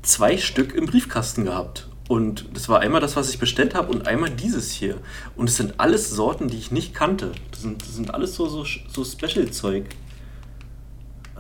zwei 0.02 0.38
Stück 0.38 0.74
im 0.74 0.86
Briefkasten 0.86 1.44
gehabt. 1.44 1.88
Und 2.08 2.46
das 2.54 2.70
war 2.70 2.80
einmal 2.80 3.02
das, 3.02 3.16
was 3.16 3.28
ich 3.28 3.38
bestellt 3.38 3.74
habe 3.74 3.92
und 3.92 4.08
einmal 4.08 4.30
dieses 4.30 4.72
hier. 4.72 4.96
Und 5.36 5.50
es 5.50 5.56
sind 5.56 5.78
alles 5.78 6.10
Sorten, 6.10 6.48
die 6.48 6.56
ich 6.56 6.70
nicht 6.70 6.94
kannte. 6.94 7.32
Das 7.50 7.60
sind, 7.60 7.82
das 7.82 7.94
sind 7.94 8.14
alles 8.14 8.34
so, 8.34 8.48
so, 8.48 8.64
so 8.64 9.04
Special-Zeug. 9.04 9.84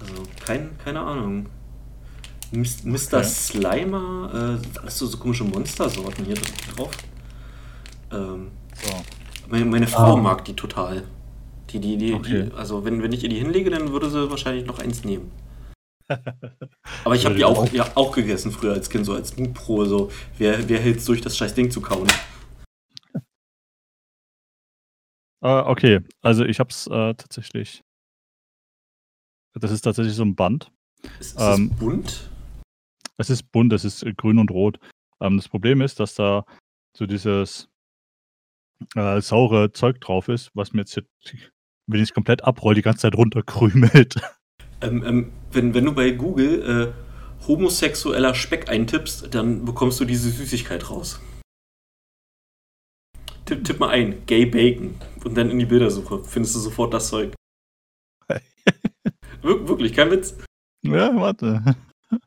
Also, 0.00 0.22
kein, 0.44 0.76
keine 0.78 1.00
Ahnung. 1.00 1.46
Mr. 2.50 3.18
Okay. 3.18 3.24
Slimer, 3.24 4.58
äh, 4.74 4.78
alles 4.80 4.98
so, 4.98 5.06
so 5.06 5.18
komische 5.18 5.44
Monstersorten 5.44 6.24
hier 6.24 6.36
drauf. 6.74 6.90
Ähm, 8.10 8.50
so. 8.72 9.04
meine, 9.48 9.64
meine 9.66 9.86
Frau 9.86 10.14
Ah. 10.14 10.16
mag 10.16 10.44
die 10.44 10.54
total. 10.54 11.04
Die, 11.70 11.78
die, 11.80 11.98
die, 11.98 12.14
Okay. 12.14 12.44
die, 12.44 12.54
also 12.54 12.84
wenn, 12.84 13.02
wenn 13.02 13.12
ich 13.12 13.22
ihr 13.22 13.28
die 13.28 13.36
hinlege, 13.38 13.68
dann 13.70 13.92
würde 13.92 14.08
sie 14.08 14.30
wahrscheinlich 14.30 14.64
noch 14.64 14.78
eins 14.78 15.04
nehmen. 15.04 15.30
Aber 17.04 17.14
ich 17.14 17.26
habe 17.26 17.34
die 17.34 17.44
auch, 17.44 17.70
ja, 17.72 17.86
auch 17.94 18.12
gegessen 18.14 18.50
früher 18.50 18.72
als 18.72 18.88
Kind, 18.88 19.04
so 19.04 19.12
als 19.12 19.36
Mutpro, 19.36 19.84
so 19.84 20.10
wer, 20.38 20.66
wer 20.68 20.80
hält 20.80 20.98
es 20.98 21.04
durch, 21.04 21.20
das 21.20 21.36
scheiß 21.36 21.52
Ding 21.54 21.70
zu 21.70 21.82
kauen? 21.82 22.08
Äh, 25.42 25.48
okay, 25.66 26.00
also 26.22 26.44
ich 26.46 26.60
hab's 26.60 26.86
äh, 26.86 27.12
tatsächlich. 27.14 27.82
Das 29.54 29.70
ist 29.70 29.82
tatsächlich 29.82 30.14
so 30.14 30.24
ein 30.24 30.34
Band. 30.34 30.70
Ist, 31.20 31.36
ist 31.36 31.36
Ähm, 31.38 31.70
das 31.70 31.78
bunt? 31.78 32.30
Es 33.16 33.30
ist 33.30 33.50
bunt, 33.52 33.72
es 33.72 33.84
ist 33.84 34.04
grün 34.16 34.38
und 34.38 34.50
rot. 34.50 34.78
Ähm, 35.20 35.36
das 35.36 35.48
Problem 35.48 35.80
ist, 35.80 36.00
dass 36.00 36.14
da 36.14 36.44
so 36.96 37.06
dieses 37.06 37.68
äh, 38.94 39.20
saure 39.20 39.72
Zeug 39.72 40.00
drauf 40.00 40.28
ist, 40.28 40.50
was 40.54 40.72
mir 40.72 40.82
jetzt, 40.82 40.94
hier, 40.94 41.04
wenn 41.86 42.00
ich 42.00 42.10
es 42.10 42.14
komplett 42.14 42.44
abroll, 42.44 42.74
die 42.74 42.82
ganze 42.82 43.02
Zeit 43.02 43.16
runterkrümelt. 43.16 44.16
Ähm, 44.80 45.04
ähm, 45.04 45.32
wenn, 45.50 45.74
wenn 45.74 45.86
du 45.86 45.92
bei 45.92 46.12
Google 46.12 46.94
äh, 46.94 47.46
homosexueller 47.48 48.32
Speck 48.32 48.70
eintippst, 48.70 49.34
dann 49.34 49.64
bekommst 49.64 49.98
du 49.98 50.04
diese 50.04 50.30
Süßigkeit 50.30 50.88
raus. 50.88 51.20
Tipp, 53.44 53.64
tipp 53.64 53.80
mal 53.80 53.88
ein, 53.88 54.24
Gay 54.26 54.46
Bacon. 54.46 54.94
Und 55.24 55.36
dann 55.36 55.50
in 55.50 55.58
die 55.58 55.66
Bildersuche 55.66 56.22
findest 56.22 56.54
du 56.54 56.60
sofort 56.60 56.94
das 56.94 57.08
Zeug. 57.08 57.34
Wir, 59.48 59.66
wirklich, 59.68 59.92
kein 59.94 60.10
Witz. 60.10 60.36
ja, 60.82 61.14
warte. 61.16 61.62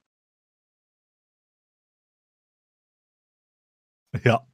Ja. 4.23 4.45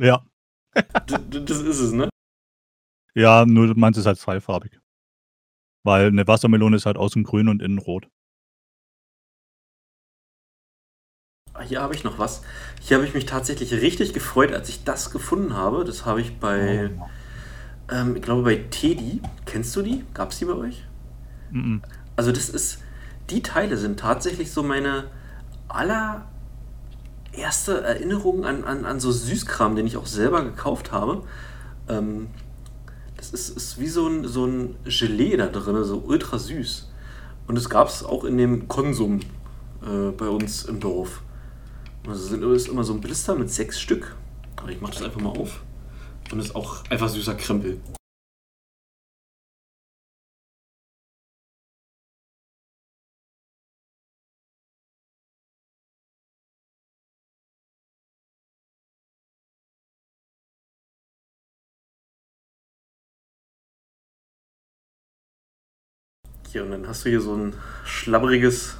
Ja. 0.00 0.24
D 0.76 1.44
das 1.44 1.58
ist 1.60 1.80
es, 1.80 1.92
ne? 1.92 2.08
Ja, 3.14 3.44
nur 3.46 3.76
meins 3.76 3.96
ist 3.98 4.06
halt 4.06 4.18
zweifarbig. 4.18 4.80
Weil 5.84 6.06
eine 6.06 6.26
Wassermelone 6.26 6.76
ist 6.76 6.86
halt 6.86 6.96
außen 6.96 7.24
grün 7.24 7.48
und 7.48 7.60
innen 7.62 7.78
rot. 7.78 8.08
Ah, 11.54 11.62
Hier 11.62 11.80
habe 11.82 11.94
ich 11.94 12.02
noch 12.04 12.18
was. 12.18 12.42
Hier 12.80 12.96
habe 12.96 13.06
ich 13.06 13.14
mich 13.14 13.26
tatsächlich 13.26 13.72
richtig 13.72 14.12
gefreut, 14.14 14.52
als 14.52 14.68
ich 14.68 14.84
das 14.84 15.10
gefunden 15.10 15.54
habe. 15.54 15.84
Das 15.84 16.04
habe 16.06 16.20
ich 16.20 16.38
bei, 16.38 16.90
Oh. 16.98 17.08
ähm, 17.90 18.16
ich 18.16 18.22
glaube 18.22 18.42
bei 18.42 18.56
Teddy. 18.56 19.20
Kennst 19.46 19.74
du 19.76 19.82
die? 19.82 20.04
Gab 20.14 20.30
es 20.30 20.38
die 20.38 20.44
bei 20.46 20.54
euch? 20.54 20.84
Mhm. 21.54 21.80
Also 22.16 22.32
das 22.32 22.48
ist, 22.50 22.78
die 23.30 23.42
Teile 23.42 23.78
sind 23.78 23.98
tatsächlich 23.98 24.52
so 24.52 24.62
meine 24.62 25.04
allererste 25.68 26.22
Erinnerung 27.82 28.44
an, 28.44 28.64
an, 28.64 28.84
an 28.84 29.00
so 29.00 29.10
Süßkram, 29.10 29.76
den 29.76 29.86
ich 29.86 29.96
auch 29.96 30.06
selber 30.06 30.44
gekauft 30.44 30.92
habe. 30.92 31.22
Ähm, 31.88 32.28
das 33.16 33.30
ist, 33.30 33.56
ist 33.56 33.80
wie 33.80 33.88
so 33.88 34.06
ein, 34.06 34.26
so 34.26 34.44
ein 34.44 34.76
Gelee 34.84 35.36
da 35.36 35.46
drin, 35.46 35.82
so 35.84 36.02
ultra 36.04 36.38
süß. 36.38 36.90
Und 37.46 37.56
es 37.56 37.70
gab 37.70 37.88
es 37.88 38.04
auch 38.04 38.24
in 38.24 38.36
dem 38.36 38.68
Konsum 38.68 39.20
äh, 39.82 40.10
bei 40.10 40.28
uns 40.28 40.64
im 40.64 40.80
Dorf. 40.80 41.22
Also 42.06 42.36
ist 42.52 42.68
immer 42.68 42.84
so 42.84 42.92
ein 42.92 43.00
Blister 43.00 43.34
mit 43.34 43.50
sechs 43.50 43.80
Stück. 43.80 44.16
Aber 44.56 44.70
ich 44.70 44.80
mache 44.80 44.92
das 44.92 45.02
einfach 45.02 45.20
mal 45.20 45.30
auf. 45.30 45.62
Und 46.32 46.38
ist 46.38 46.54
auch 46.54 46.84
einfach 46.90 47.08
süßer 47.08 47.34
Krempel. 47.34 47.80
Hier, 66.54 66.62
und 66.62 66.70
dann 66.70 66.86
hast 66.86 67.04
du 67.04 67.08
hier 67.08 67.20
so 67.20 67.34
ein 67.34 67.52
schlabberiges, 67.84 68.76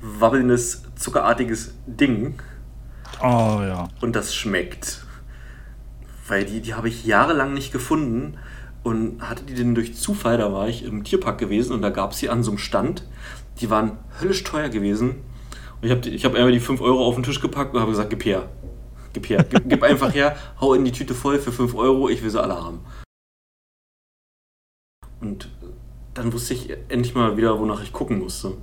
wabbelndes, 0.00 0.82
zuckerartiges 0.94 1.74
Ding. 1.86 2.38
Oh 3.20 3.60
ja. 3.60 3.88
Und 4.00 4.16
das 4.16 4.34
schmeckt. 4.34 5.04
Weil 6.26 6.46
die, 6.46 6.62
die 6.62 6.72
habe 6.72 6.88
ich 6.88 7.04
jahrelang 7.04 7.52
nicht 7.52 7.70
gefunden 7.70 8.38
und 8.82 9.20
hatte 9.20 9.44
die 9.44 9.52
denn 9.52 9.74
durch 9.74 9.94
Zufall, 9.94 10.38
da 10.38 10.54
war 10.54 10.70
ich 10.70 10.84
im 10.84 11.04
Tierpark 11.04 11.36
gewesen 11.36 11.74
und 11.74 11.82
da 11.82 11.90
gab 11.90 12.12
es 12.12 12.18
sie 12.18 12.30
an 12.30 12.42
so 12.42 12.52
einem 12.52 12.56
Stand. 12.56 13.06
Die 13.60 13.68
waren 13.68 13.98
höllisch 14.22 14.42
teuer 14.44 14.70
gewesen. 14.70 15.16
Und 15.82 15.88
ich 15.88 15.90
habe 15.90 16.08
ich 16.08 16.24
hab 16.24 16.34
einmal 16.34 16.52
die 16.52 16.60
5 16.60 16.80
Euro 16.80 17.04
auf 17.04 17.16
den 17.16 17.24
Tisch 17.24 17.42
gepackt 17.42 17.74
und 17.74 17.80
habe 17.82 17.90
gesagt, 17.90 18.08
gib 18.08 18.24
her. 18.24 18.48
Gib 19.12 19.28
her. 19.28 19.44
Gib, 19.46 19.68
gib 19.68 19.82
einfach 19.82 20.14
her, 20.14 20.34
hau 20.62 20.72
in 20.72 20.86
die 20.86 20.92
Tüte 20.92 21.12
voll 21.12 21.38
für 21.40 21.52
5 21.52 21.74
Euro, 21.74 22.08
ich 22.08 22.22
will 22.22 22.30
sie 22.30 22.40
alle 22.40 22.54
haben. 22.54 22.80
Und 25.20 25.50
dann 26.16 26.32
wusste 26.32 26.54
ich 26.54 26.70
endlich 26.88 27.14
mal 27.14 27.36
wieder, 27.36 27.58
wonach 27.58 27.82
ich 27.82 27.92
gucken 27.92 28.18
musste. 28.18 28.54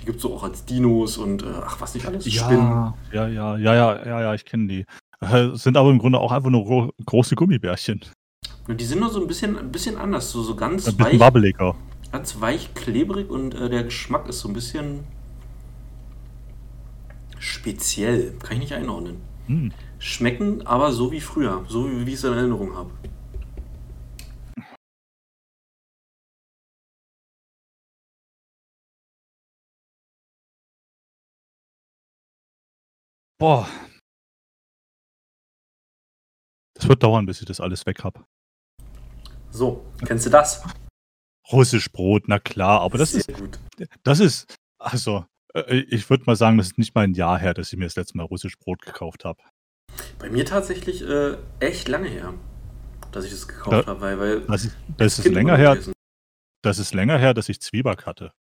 Die 0.00 0.06
gibt 0.06 0.16
es 0.16 0.22
so 0.22 0.34
auch 0.34 0.44
als 0.44 0.64
Dinos 0.64 1.18
und 1.18 1.42
äh, 1.42 1.46
ach, 1.64 1.80
was 1.80 1.94
nicht 1.94 2.06
alles. 2.06 2.24
Ja, 2.32 2.44
Spinnen. 2.44 2.94
ja, 3.12 3.26
ja, 3.28 3.56
ja, 3.56 3.74
ja, 3.74 4.06
ja, 4.06 4.20
ja, 4.22 4.34
ich 4.34 4.44
kenne 4.44 4.68
die. 4.68 4.86
Äh, 5.20 5.56
sind 5.56 5.76
aber 5.76 5.90
im 5.90 5.98
Grunde 5.98 6.20
auch 6.20 6.30
einfach 6.30 6.50
nur 6.50 6.64
gro 6.64 6.90
große 7.04 7.34
Gummibärchen. 7.34 8.00
Die 8.68 8.84
sind 8.84 9.00
nur 9.00 9.10
so 9.10 9.20
ein 9.20 9.26
bisschen, 9.26 9.58
ein 9.58 9.72
bisschen 9.72 9.96
anders, 9.96 10.30
so, 10.30 10.42
so 10.42 10.54
ganz 10.54 10.86
ein 10.86 10.96
bisschen 10.96 11.20
wabbeliger. 11.20 11.74
Ganz 12.12 12.40
weich, 12.40 12.74
klebrig 12.74 13.30
und 13.30 13.54
äh, 13.54 13.68
der 13.68 13.84
Geschmack 13.84 14.28
ist 14.28 14.40
so 14.40 14.48
ein 14.48 14.54
bisschen 14.54 15.04
speziell. 17.38 18.34
Kann 18.42 18.54
ich 18.54 18.64
nicht 18.64 18.74
einordnen. 18.74 19.16
Hm. 19.46 19.72
Schmecken 19.98 20.66
aber 20.66 20.92
so 20.92 21.10
wie 21.10 21.20
früher, 21.20 21.64
so 21.68 21.88
wie, 21.90 22.06
wie 22.06 22.10
ich 22.10 22.16
es 22.16 22.24
in 22.24 22.32
Erinnerung 22.32 22.76
habe. 22.76 22.90
Boah. 33.46 33.68
Das 36.74 36.88
wird 36.88 37.00
dauern, 37.00 37.26
bis 37.26 37.38
ich 37.38 37.46
das 37.46 37.60
alles 37.60 37.86
weg 37.86 38.02
habe. 38.02 38.24
So, 39.52 39.86
kennst 40.04 40.26
du 40.26 40.30
das? 40.30 40.64
Russisch 41.52 41.92
Brot, 41.92 42.24
na 42.26 42.40
klar, 42.40 42.80
aber 42.80 42.98
das 42.98 43.12
Sehr 43.12 43.20
ist 43.20 43.38
gut. 43.38 43.60
Das 44.02 44.18
ist 44.18 44.52
also 44.80 45.26
äh, 45.54 45.76
ich 45.76 46.10
würde 46.10 46.24
mal 46.26 46.34
sagen, 46.34 46.58
das 46.58 46.66
ist 46.66 46.78
nicht 46.78 46.96
mal 46.96 47.02
ein 47.02 47.14
Jahr 47.14 47.38
her, 47.38 47.54
dass 47.54 47.72
ich 47.72 47.78
mir 47.78 47.84
das 47.84 47.94
letzte 47.94 48.16
Mal 48.16 48.24
Russisch 48.24 48.58
Brot 48.58 48.82
gekauft 48.82 49.24
habe. 49.24 49.40
Bei 50.18 50.28
mir 50.28 50.44
tatsächlich 50.44 51.02
äh, 51.02 51.36
echt 51.60 51.86
lange 51.86 52.08
her, 52.08 52.34
dass 53.12 53.26
ich 53.26 53.30
das 53.30 53.46
gekauft 53.46 53.86
habe, 53.86 54.00
weil, 54.00 54.18
weil 54.18 54.40
das 54.40 54.64
ist, 54.64 54.76
das 54.96 55.20
ist 55.20 55.28
länger 55.28 55.56
her. 55.56 55.78
Das 56.62 56.80
ist 56.80 56.94
länger 56.94 57.16
her, 57.16 57.32
dass 57.32 57.48
ich 57.48 57.60
Zwieback 57.60 58.06
hatte. 58.06 58.32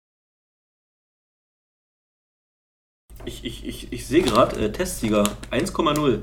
Ich, 3.25 3.43
ich, 3.43 3.65
ich, 3.65 3.91
ich 3.91 4.05
sehe 4.05 4.21
gerade, 4.21 4.55
äh, 4.59 4.71
Testsieger 4.71 5.23
1,0. 5.51 6.21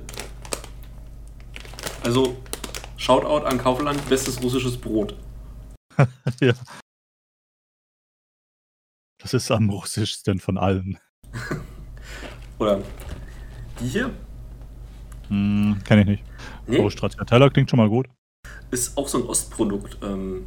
Also, 2.04 2.36
Shoutout 2.96 3.44
an 3.44 3.58
Kaufland, 3.58 4.08
bestes 4.08 4.40
russisches 4.42 4.76
Brot. 4.76 5.16
ja. 6.40 6.54
Das 9.18 9.34
ist 9.34 9.50
am 9.50 9.70
russischsten 9.70 10.38
von 10.38 10.58
allen. 10.58 10.98
Oder 12.58 12.80
die 13.80 13.88
hier? 13.88 14.10
Hm, 15.28 15.80
Kenne 15.84 16.02
ich 16.02 16.06
nicht. 16.06 16.24
Nee. 16.66 16.78
Oh, 16.78 16.90
Stracciatella 16.90 17.50
klingt 17.50 17.70
schon 17.70 17.78
mal 17.78 17.88
gut. 17.88 18.06
Ist 18.70 18.96
auch 18.96 19.08
so 19.08 19.18
ein 19.18 19.24
Ostprodukt. 19.24 19.98
Ähm, 20.02 20.46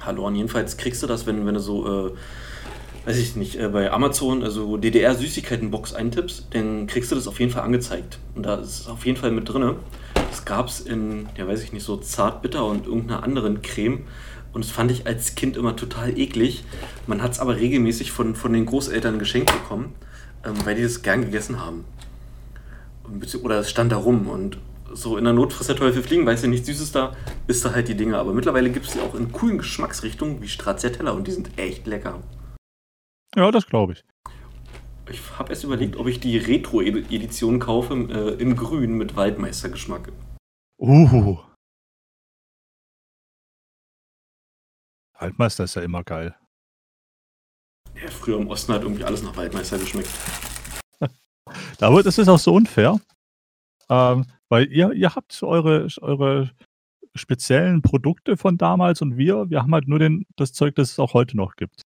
Hallo, 0.00 0.30
jedenfalls 0.30 0.78
kriegst 0.78 1.02
du 1.02 1.06
das, 1.06 1.26
wenn, 1.26 1.44
wenn 1.44 1.54
du 1.54 1.60
so 1.60 2.08
äh, 2.08 2.14
weiß 3.04 3.18
ich 3.18 3.36
nicht, 3.36 3.56
äh, 3.56 3.68
bei 3.68 3.90
Amazon, 3.90 4.42
also 4.42 4.76
DDR-Süßigkeiten-Box 4.76 5.94
eintippst, 5.94 6.48
dann 6.50 6.86
kriegst 6.86 7.10
du 7.10 7.14
das 7.14 7.26
auf 7.26 7.40
jeden 7.40 7.52
Fall 7.52 7.62
angezeigt. 7.62 8.18
Und 8.34 8.44
da 8.44 8.56
ist 8.56 8.80
es 8.80 8.88
auf 8.88 9.06
jeden 9.06 9.18
Fall 9.18 9.30
mit 9.30 9.48
drin. 9.48 9.76
Das 10.14 10.44
gab 10.44 10.68
es 10.68 10.80
in, 10.80 11.28
ja 11.36 11.46
weiß 11.46 11.62
ich 11.62 11.72
nicht, 11.72 11.84
so 11.84 11.96
Zartbitter 11.96 12.64
und 12.64 12.86
irgendeiner 12.86 13.22
anderen 13.22 13.62
Creme. 13.62 14.04
Und 14.52 14.64
das 14.64 14.70
fand 14.70 14.90
ich 14.90 15.06
als 15.06 15.34
Kind 15.34 15.56
immer 15.56 15.76
total 15.76 16.18
eklig. 16.18 16.64
Man 17.06 17.22
hat 17.22 17.32
es 17.32 17.40
aber 17.40 17.56
regelmäßig 17.56 18.12
von, 18.12 18.34
von 18.34 18.52
den 18.52 18.66
Großeltern 18.66 19.18
geschenkt 19.18 19.52
bekommen, 19.52 19.94
ähm, 20.44 20.54
weil 20.64 20.74
die 20.74 20.82
das 20.82 21.02
gern 21.02 21.22
gegessen 21.22 21.60
haben. 21.60 21.84
Oder 23.42 23.60
es 23.60 23.70
stand 23.70 23.92
da 23.92 23.96
rum 23.96 24.28
und 24.28 24.58
so 24.92 25.16
in 25.16 25.24
der 25.24 25.32
Not 25.32 25.52
frisst 25.52 25.68
der 25.68 25.76
Teufel 25.76 26.02
fliegen, 26.02 26.26
weiß 26.26 26.42
ja 26.42 26.48
nichts 26.48 26.66
Süßes 26.66 26.90
da, 26.92 27.12
ist 27.46 27.64
da 27.64 27.72
halt 27.72 27.88
die 27.88 27.94
Dinge. 27.94 28.18
Aber 28.18 28.32
mittlerweile 28.32 28.70
gibt 28.70 28.86
es 28.86 28.92
die 28.92 29.00
auch 29.00 29.14
in 29.14 29.30
coolen 29.32 29.58
Geschmacksrichtungen 29.58 30.42
wie 30.42 30.48
Stracciatella 30.48 31.12
und 31.12 31.26
die 31.26 31.32
sind 31.32 31.50
echt 31.56 31.86
lecker. 31.86 32.20
Ja, 33.36 33.50
das 33.50 33.66
glaube 33.66 33.92
ich. 33.92 34.04
Ich 35.10 35.38
habe 35.38 35.50
erst 35.50 35.64
überlegt, 35.64 35.96
ob 35.96 36.06
ich 36.06 36.20
die 36.20 36.38
Retro-Edition 36.38 37.58
kaufe 37.58 37.94
äh, 37.94 38.40
in 38.40 38.54
grün 38.54 38.96
mit 38.96 39.16
Waldmeistergeschmack. 39.16 40.12
Uh. 40.78 41.38
Waldmeister 45.18 45.64
ist 45.64 45.74
ja 45.74 45.82
immer 45.82 46.02
geil. 46.02 46.34
Ja, 47.94 48.08
früher 48.08 48.40
im 48.40 48.48
Osten 48.48 48.72
hat 48.72 48.82
irgendwie 48.82 49.04
alles 49.04 49.22
nach 49.22 49.36
Waldmeister 49.36 49.78
geschmeckt. 49.78 50.10
Aber 51.80 52.02
das 52.02 52.18
ist 52.18 52.28
auch 52.28 52.38
so 52.38 52.54
unfair. 52.54 53.00
Ähm, 53.88 54.26
weil 54.48 54.70
ihr, 54.72 54.92
ihr 54.92 55.14
habt 55.14 55.42
eure, 55.42 55.88
eure 56.00 56.50
speziellen 57.14 57.82
Produkte 57.82 58.36
von 58.36 58.56
damals 58.56 59.02
und 59.02 59.16
wir, 59.16 59.50
wir 59.50 59.62
haben 59.62 59.74
halt 59.74 59.88
nur 59.88 59.98
den, 59.98 60.26
das 60.36 60.52
Zeug, 60.52 60.76
das 60.76 60.92
es 60.92 60.98
auch 60.98 61.14
heute 61.14 61.36
noch 61.36 61.56
gibt. 61.56 61.82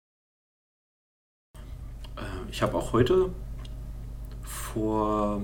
Ich 2.51 2.63
habe 2.63 2.77
auch 2.77 2.93
heute 2.93 3.33
vor, 4.43 5.43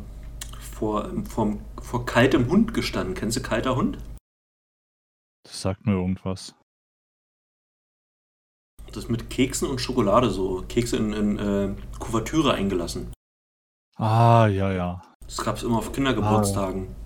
vor, 0.59 1.11
vor, 1.25 1.59
vor 1.83 2.07
kaltem 2.07 2.49
Hund 2.49 2.75
gestanden. 2.75 3.15
Kennst 3.15 3.37
du 3.37 3.43
kalter 3.43 3.77
Hund? 3.77 3.99
Das 5.45 5.61
sagt 5.61 5.87
mir 5.87 5.93
irgendwas. 5.93 6.55
Das 8.87 9.05
ist 9.05 9.11
mit 9.11 9.29
Keksen 9.29 9.69
und 9.69 9.81
Schokolade 9.81 10.31
so. 10.31 10.65
Kekse 10.69 10.97
in, 10.97 11.13
in 11.13 11.39
äh, 11.39 11.75
Kuvertüre 11.99 12.55
eingelassen. 12.55 13.13
Ah, 13.97 14.47
ja, 14.47 14.73
ja. 14.73 15.03
Das 15.27 15.39
gab 15.39 15.57
es 15.57 15.63
immer 15.63 15.79
auf 15.79 15.93
Kindergeburtstagen. 15.93 16.89
Ah. 16.89 17.05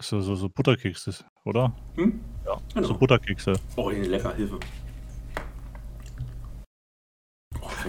So, 0.00 0.20
so, 0.20 0.34
so 0.34 0.48
Butterkekse, 0.50 1.24
oder? 1.44 1.74
Hm? 1.94 2.20
Ja, 2.44 2.60
genau. 2.74 2.88
so 2.88 2.98
Butterkekse. 2.98 3.54
Oh, 3.76 3.88
lecker, 3.88 4.34
Hilfe. 4.34 4.60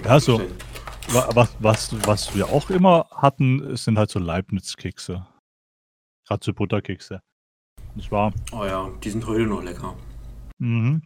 Ja, 0.03 0.19
so. 0.19 0.41
Was, 1.09 1.55
was, 1.59 2.07
was 2.07 2.35
wir 2.35 2.49
auch 2.49 2.69
immer 2.69 3.07
hatten, 3.11 3.77
sind 3.77 3.97
halt 3.97 4.09
so 4.09 4.19
Leibniz-Kekse. 4.19 5.25
Gerade 6.27 6.43
so 6.43 6.53
Butterkekse. 6.53 7.21
Das 7.95 8.11
war. 8.11 8.33
Oh 8.51 8.65
ja, 8.65 8.89
die 9.03 9.09
sind 9.09 9.25
heute 9.25 9.43
noch 9.43 9.63
lecker. 9.63 9.95
Mhm. 10.59 11.01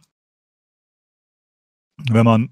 Wenn 2.10 2.24
man, 2.24 2.50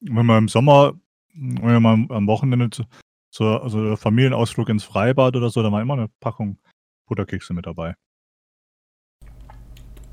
wenn 0.00 0.26
man 0.26 0.38
im 0.38 0.48
Sommer, 0.48 0.92
wenn 1.32 1.82
man 1.82 2.10
am 2.10 2.26
Wochenende 2.26 2.68
zu, 2.68 2.84
zu 3.30 3.44
also 3.44 3.96
Familienausflug 3.96 4.68
ins 4.68 4.84
Freibad 4.84 5.34
oder 5.36 5.48
so, 5.48 5.62
da 5.62 5.72
war 5.72 5.80
immer 5.80 5.94
eine 5.94 6.08
Packung 6.20 6.58
Butterkekse 7.06 7.54
mit 7.54 7.66
dabei. 7.66 7.94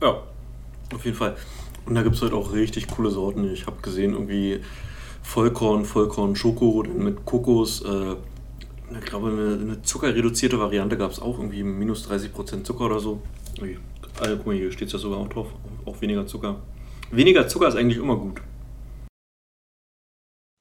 Ja, 0.01 0.23
auf 0.93 1.05
jeden 1.05 1.17
Fall. 1.17 1.35
Und 1.85 1.95
da 1.95 2.03
gibt 2.03 2.15
es 2.15 2.21
halt 2.21 2.33
auch 2.33 2.53
richtig 2.53 2.87
coole 2.87 3.11
Sorten. 3.11 3.51
Ich 3.51 3.67
habe 3.67 3.81
gesehen, 3.81 4.13
irgendwie 4.13 4.63
Vollkorn, 5.27 5.83
Vollkorn, 5.83 6.37
Schoko 6.37 6.83
mit 6.83 7.25
Kokos. 7.25 7.81
Äh, 7.81 8.15
ich 8.97 9.05
glaube, 9.05 9.27
eine, 9.27 9.61
eine 9.61 9.81
zuckerreduzierte 9.81 10.57
Variante 10.57 10.97
gab 10.97 11.11
es 11.11 11.19
auch, 11.19 11.37
irgendwie 11.37 11.63
minus 11.63 12.09
30% 12.09 12.63
Zucker 12.63 12.85
oder 12.85 13.01
so. 13.01 13.21
Also, 14.21 14.37
guck 14.37 14.45
mal, 14.47 14.55
hier 14.55 14.71
steht 14.71 14.87
es 14.87 14.93
ja 14.93 14.99
sogar 14.99 15.19
auch 15.19 15.27
drauf, 15.27 15.53
auch 15.85 15.99
weniger 15.99 16.25
Zucker. 16.25 16.61
Weniger 17.11 17.45
Zucker 17.49 17.67
ist 17.67 17.75
eigentlich 17.75 17.97
immer 17.97 18.15
gut. 18.15 18.41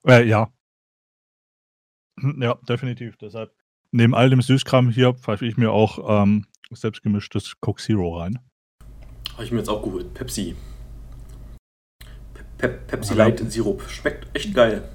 Äh, 0.04 0.26
ja. 0.26 0.52
Ja, 2.36 2.58
definitiv. 2.68 3.16
Deshalb, 3.18 3.54
neben 3.92 4.16
all 4.16 4.30
dem 4.30 4.42
Süßkram 4.42 4.90
hier 4.90 5.14
pfeife 5.14 5.46
ich 5.46 5.56
mir 5.56 5.70
auch 5.70 6.24
ähm, 6.24 6.44
selbstgemischtes 6.72 7.60
Coke 7.60 7.80
Zero 7.80 8.18
rein. 8.18 8.40
Habe 9.34 9.44
ich 9.44 9.52
mir 9.52 9.58
jetzt 9.58 9.68
auch 9.68 9.82
geholt. 9.82 10.12
Pepsi. 10.12 10.56
Pe 12.58 12.68
Pepsi 12.68 13.14
Ja. 13.14 13.24
Light 13.26 13.50
Sirup. 13.50 13.82
Schmeckt 13.88 14.34
echt 14.36 14.54
geil. 14.54 14.88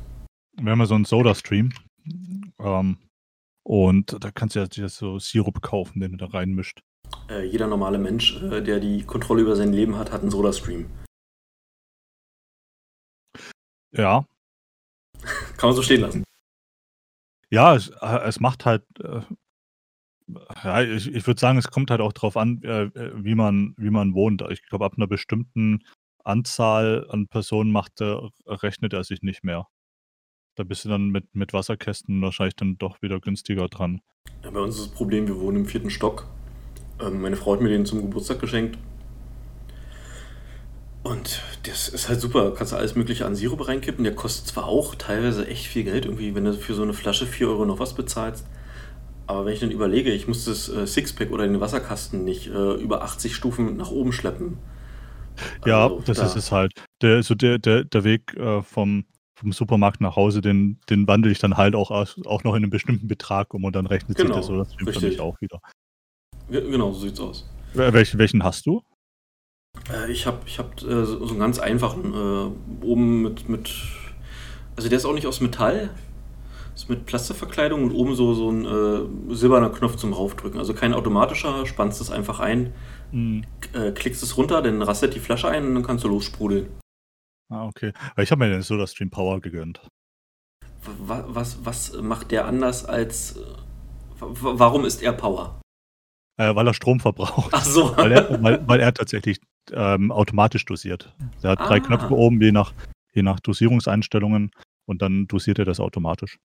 Wir 0.58 0.71
haben 0.71 0.80
ja 0.80 0.86
so 0.86 0.95
einen 0.95 1.06
Soda-Stream. 1.06 1.71
Ähm, 2.60 2.97
und 3.63 4.24
da 4.24 4.32
kannst 4.32 4.56
du 4.56 4.60
ja 4.60 4.67
dir 4.67 4.89
so 4.89 5.19
Sirup 5.19 5.62
kaufen, 5.62 6.00
den 6.00 6.12
du 6.13 6.17
da 6.17 6.26
reinmischt. 6.28 6.82
Äh, 7.30 7.45
jeder 7.45 7.67
normale 7.67 7.97
Mensch, 7.97 8.41
äh, 8.41 8.62
der 8.62 8.80
die 8.80 9.04
Kontrolle 9.04 9.41
über 9.41 9.56
sein 9.56 9.74
Leben 9.74 9.97
hat, 9.97 10.12
hat 10.12 10.21
einen 10.21 10.32
Soda-Stream. 10.32 10.89
Ja, 13.93 14.26
Kann 15.58 15.69
man 15.69 15.76
so 15.76 15.82
stehen 15.84 16.02
lassen. 16.02 16.24
ja, 17.52 17.76
es, 17.76 17.89
äh, 18.02 18.19
es 18.26 18.39
macht 18.39 18.65
halt, 18.65 18.84
äh, 19.00 19.21
ja, 20.63 20.82
ich, 20.82 21.13
ich 21.13 21.28
würde 21.28 21.39
sagen, 21.39 21.58
es 21.58 21.69
kommt 21.69 21.91
halt 21.91 22.00
auch 22.02 22.13
drauf 22.13 22.38
an, 22.38 22.62
äh, 22.63 22.84
äh, 22.84 23.12
wie 23.24 23.36
man, 23.36 23.76
wie 23.78 23.89
man 23.89 24.13
wohnt. 24.13 24.41
Ich 24.50 24.63
glaube, 24.63 24.86
ab 24.86 24.93
einer 24.95 25.08
bestimmten 25.08 25.84
Anzahl 26.25 27.05
an 27.10 27.27
Personen 27.27 27.71
macht 27.71 28.01
er, 28.01 28.29
rechnet 28.45 28.93
er 28.93 29.03
sich 29.03 29.21
nicht 29.21 29.43
mehr. 29.43 29.67
Da 30.55 30.63
bist 30.63 30.86
du 30.86 30.89
dann 30.89 31.10
mit, 31.10 31.34
mit 31.34 31.53
Wasserkästen 31.53 32.21
wahrscheinlich 32.21 32.55
dann 32.55 32.77
doch 32.77 33.01
wieder 33.01 33.19
günstiger 33.19 33.67
dran. 33.67 34.01
Ja, 34.43 34.51
bei 34.51 34.60
uns 34.60 34.75
ist 34.75 34.88
das 34.88 34.93
Problem, 34.93 35.27
wir 35.27 35.39
wohnen 35.39 35.57
im 35.57 35.65
vierten 35.65 35.89
Stock. 35.89 36.27
Ähm, 36.99 37.21
meine 37.21 37.38
Frau 37.38 37.53
hat 37.53 37.62
mir 37.62 37.69
den 37.69 37.86
zum 37.86 38.01
Geburtstag 38.01 38.39
geschenkt. 38.39 38.77
Und 41.03 41.41
das 41.63 41.89
ist 41.89 42.10
halt 42.10 42.21
super. 42.21 42.53
Kannst 42.53 42.73
du 42.73 42.77
alles 42.77 42.95
Mögliche 42.95 43.25
an 43.25 43.36
Sirup 43.36 43.67
reinkippen. 43.67 44.03
Der 44.03 44.13
kostet 44.13 44.47
zwar 44.47 44.65
auch 44.65 44.93
teilweise 44.95 45.47
echt 45.47 45.65
viel 45.65 45.84
Geld, 45.84 46.05
irgendwie, 46.05 46.36
wenn 46.36 46.45
du 46.45 46.53
für 46.53 46.75
so 46.75 46.84
eine 46.84 46.93
Flasche 46.93 47.25
4 47.25 47.47
Euro 47.47 47.65
noch 47.65 47.79
was 47.79 47.95
bezahlst. 47.95 48.45
Aber 49.25 49.45
wenn 49.45 49.53
ich 49.53 49.62
dann 49.62 49.71
überlege, 49.71 50.12
ich 50.12 50.27
muss 50.27 50.45
das 50.45 50.69
äh, 50.69 50.86
Sixpack 50.86 51.31
oder 51.31 51.47
den 51.47 51.62
Wasserkasten 51.62 52.23
nicht 52.23 52.47
äh, 52.47 52.73
über 52.73 53.01
80 53.03 53.36
Stufen 53.36 53.77
nach 53.77 53.89
oben 53.89 54.12
schleppen. 54.12 54.57
Ja, 55.65 55.84
Also, 55.86 56.01
das 56.06 56.17
da- 56.17 56.25
ist 56.25 56.36
es 56.36 56.51
halt. 56.51 56.73
Der, 57.01 57.23
so 57.23 57.36
der, 57.36 57.58
der, 57.60 57.84
der 57.86 58.04
Weg 58.04 58.34
äh, 58.36 58.62
vom, 58.62 59.06
vom 59.36 59.51
Supermarkt 59.51 60.01
nach 60.01 60.15
Hause, 60.15 60.41
den, 60.41 60.80
den 60.89 61.08
wandle 61.08 61.32
ich 61.32 61.39
dann 61.39 61.58
halt 61.58 61.75
auch, 61.75 61.91
auch 61.91 62.43
noch 62.43 62.54
in 62.56 62.63
einen 62.63 62.69
bestimmten 62.69 63.08
Betrag 63.08 63.54
um 63.54 63.63
und 63.63 63.75
dann 63.75 63.86
rechnet 63.88 64.17
Genau, 64.17 64.36
sich 64.36 64.36
das 64.41 64.47
so 64.47 64.58
das 64.58 64.73
stimmt 64.73 64.93
für 64.93 65.01
mich 65.01 65.19
auch 65.19 65.39
wieder. 65.41 65.60
Ge- 66.49 66.69
Genau, 66.69 66.91
so 66.91 67.01
sieht's 67.08 67.19
aus. 67.19 67.49
Wel- 67.73 67.93
Welchen, 67.93 68.19
welchen 68.19 68.43
hast 68.43 68.65
du? 68.65 68.82
Äh, 69.91 70.12
ich 70.12 70.25
habe 70.27 70.39
ich 70.45 70.60
hab, 70.60 70.77
äh, 70.84 71.06
so 71.06 71.25
so 71.25 71.32
einen 71.32 71.39
ganz 71.39 71.60
einfachen, 71.60 72.13
äh, 72.13 72.86
oben 72.86 73.21
mit, 73.23 73.49
mit. 73.49 73.71
Also 74.75 74.89
der 74.89 74.97
ist 74.97 75.06
auch 75.06 75.13
nicht 75.13 75.27
aus 75.27 75.41
Metall, 75.41 75.89
ist 76.75 76.89
mit 76.89 77.06
Plastikverkleidung 77.06 77.84
und 77.84 77.91
oben 77.91 78.15
so, 78.15 78.34
so 78.34 78.49
ein 78.49 78.65
äh, 78.65 79.36
silberner 79.36 79.69
Knopf 79.69 79.95
zum 79.95 80.13
Raufdrücken. 80.13 80.60
Also 80.60 80.73
kein 80.73 80.93
automatischer, 80.93 81.65
spannst 81.65 81.99
es 82.01 82.10
einfach 82.12 82.39
ein, 82.39 82.73
Hm. 83.12 83.43
äh, 83.74 83.91
klickst 83.91 84.24
es 84.24 84.38
runter, 84.38 84.62
dann 84.62 84.82
rastet 84.82 85.13
die 85.15 85.19
Flasche 85.19 85.47
ein 85.50 85.65
und 85.65 85.76
dann 85.76 85.84
kannst 85.84 86.04
du 86.04 86.08
lossprudeln. 86.08 86.67
Ah, 87.50 87.65
okay. 87.65 87.91
Weil 88.15 88.24
ich 88.24 88.32
habe 88.32 88.43
mir 88.45 88.50
den 88.52 88.62
SodaStream 88.62 89.10
Power 89.10 89.39
gegönnt. 89.41 89.82
Was, 91.00 91.24
was, 91.28 91.65
was 91.65 92.02
macht 92.02 92.32
der 92.32 92.45
anders 92.45 92.86
als. 92.86 93.36
äh, 93.38 93.41
wa- 94.19 94.54
Warum 94.58 94.86
ist 94.86 95.02
er 95.04 95.13
Power? 95.13 95.60
Äh, 96.39 96.56
weil 96.56 96.65
er 96.67 96.74
Strom 96.74 97.00
verbraucht. 97.00 97.50
Ach 97.54 97.65
so. 97.65 97.95
weil, 97.97 98.12
er, 98.13 98.41
weil, 98.41 98.67
weil 98.67 98.80
er 98.80 98.93
tatsächlich 98.93 99.39
ähm, 99.74 100.12
automatisch 100.12 100.65
dosiert. 100.65 101.13
Er 101.41 101.52
hat 101.52 101.60
drei 101.60 101.78
Ah. 101.78 101.80
Knöpfe 101.82 102.12
oben, 102.15 102.41
je 102.41 102.52
nach, 102.52 102.74
je 103.13 103.21
nach 103.21 103.39
Dosierungseinstellungen 103.41 104.52
und 104.88 105.02
dann 105.02 105.28
dosiert 105.28 105.60
er 105.60 105.65
das 105.65 105.80
automatisch. 105.80 106.39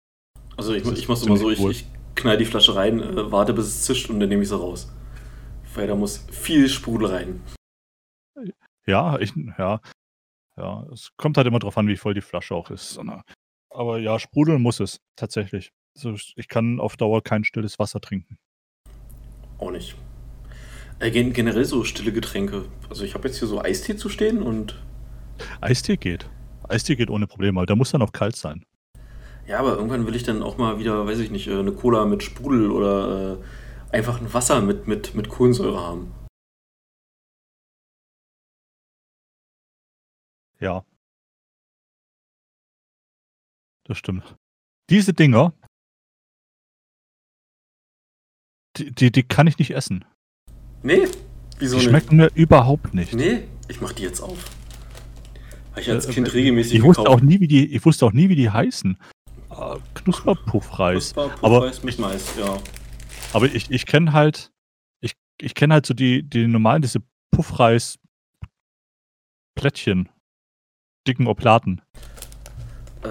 Also 0.57 0.75
ich, 0.75 0.83
Das 0.83 0.99
ich 0.99 1.09
mach's 1.09 1.23
immer 1.23 1.37
so, 1.37 1.51
ich, 1.51 1.65
ich 1.65 1.87
knall 2.15 2.37
die 2.37 2.45
Flasche 2.45 2.75
rein, 2.75 3.01
äh, 3.01 3.31
warte 3.31 3.55
bis 3.55 3.67
es 3.67 3.83
zischt 3.83 4.11
und 4.11 4.21
dann 4.21 4.29
nehme 4.29 4.43
ich 4.43 4.49
sie 4.49 4.59
raus. 4.59 4.91
Weil 5.77 5.87
da 5.87 5.95
muss 5.95 6.25
viel 6.31 6.69
Sprudel 6.69 7.09
rein. 7.09 7.43
Ja, 8.87 9.19
ich, 9.19 9.33
ja, 9.59 9.81
ja, 10.57 10.87
es 10.93 11.11
kommt 11.17 11.37
halt 11.37 11.47
immer 11.47 11.59
drauf 11.59 11.77
an, 11.77 11.87
wie 11.89 11.97
voll 11.97 12.15
die 12.15 12.21
Flasche 12.23 12.55
auch 12.55 12.71
ist. 12.71 12.99
Aber 13.71 13.99
ja, 13.99 14.19
sprudeln 14.19 14.63
muss 14.63 14.81
es, 14.81 15.01
tatsächlich. 15.17 15.73
Also 15.97 16.17
ich 16.37 16.49
kann 16.49 16.81
auf 16.81 16.97
Dauer 16.97 17.23
kein 17.23 17.45
stilles 17.45 17.79
Wasser 17.79 18.01
trinken. 18.01 18.39
Auch 19.59 19.71
nicht. 19.71 19.97
Äh, 20.99 21.11
gen 21.11 21.33
generell 21.33 21.65
so 21.65 21.85
stille 21.85 22.13
Getränke. 22.13 22.65
Also 22.89 23.05
ich 23.05 23.15
habe 23.15 23.29
jetzt 23.29 23.39
hier 23.39 23.49
so 23.49 23.61
Eistee 23.61 23.97
zu 23.97 24.09
stehen 24.09 24.43
und 24.43 24.83
Eistee 25.61 25.97
geht. 25.97 26.29
Eistee 26.69 26.97
geht 26.97 27.11
ohne 27.11 27.27
Probleme, 27.27 27.61
aber 27.61 27.67
der 27.67 27.77
muss 27.77 27.91
dann 27.91 28.03
auch 28.03 28.13
kalt 28.13 28.37
sein. 28.37 28.65
ja, 29.47 29.59
aber 29.59 29.77
irgendwann 29.77 30.07
will 30.07 30.17
ich 30.17 30.23
dann 30.23 30.43
auch 30.43 30.57
mal 30.57 30.79
wieder, 30.79 31.07
weiß 31.07 31.19
ich 31.19 31.31
nicht, 31.31 31.49
äh, 31.49 31.59
eine 31.59 31.73
Cola 31.73 32.07
mit 32.07 32.23
Sprudel 32.23 32.71
oder 32.71 33.35
äh, 33.35 33.37
einfach 33.91 34.21
ein 34.21 34.33
Wasser 34.33 34.61
mit, 34.61 34.87
mit, 34.87 35.15
mit 35.15 35.29
Kohlensäure 35.29 35.81
haben. 35.81 36.13
Ja. 40.61 40.85
Das 43.85 43.99
stimmt. 43.99 44.35
Diese 44.91 45.13
Dinger, 45.13 45.53
die, 48.77 48.91
die, 48.91 49.11
die 49.13 49.23
kann 49.23 49.47
ich 49.47 49.59
nicht 49.59 49.71
essen. 49.73 50.05
Nee, 50.83 51.07
wieso 51.59 51.77
Die 51.79 51.83
nicht? 51.83 51.89
schmecken 51.91 52.17
mir 52.17 52.31
überhaupt 52.35 52.95
nicht. 52.95 53.13
Nee, 53.15 53.47
ich 53.69 53.81
mach 53.81 53.93
die 53.93 54.03
jetzt 54.03 54.21
auf. 54.21 54.45
Habe 55.73 55.81
ich 55.83 55.91
als 55.91 56.07
Äh, 56.07 56.13
Kind 56.13 56.29
äh, 56.29 56.33
regelmäßig 56.33 56.75
Ich 56.75 56.83
wusste 56.83 57.03
auch 57.09 57.21
nie, 57.21 57.41
wie 57.41 57.49
die, 57.49 57.75
ich 57.75 57.85
wusste 57.85 58.07
auch 58.07 58.13
nie, 58.13 58.29
wie 58.29 58.37
die 58.37 58.51
heißen. 58.51 58.99
Äh, 59.51 59.77
Knusperpuffreis. 59.95 61.13
Knusper, 61.13 61.25
aber- 61.45 61.61
Puffreis 61.61 61.83
mit 61.83 61.99
Mais, 61.99 62.37
ja. 62.37 62.59
Aber 63.33 63.47
ich, 63.47 63.71
ich 63.71 63.87
kenne 63.87 64.13
halt, 64.13 64.53
ich, 65.01 65.15
ich 65.41 65.55
kenne 65.55 65.73
halt 65.75 65.87
so 65.87 65.95
die, 65.95 66.23
die 66.23 66.47
normalen, 66.47 66.83
diese 66.83 67.01
Puffreis-Plättchen. 67.33 70.09
Dicken 71.07 71.27
Oblaten. 71.27 71.81
Äh, 73.05 73.09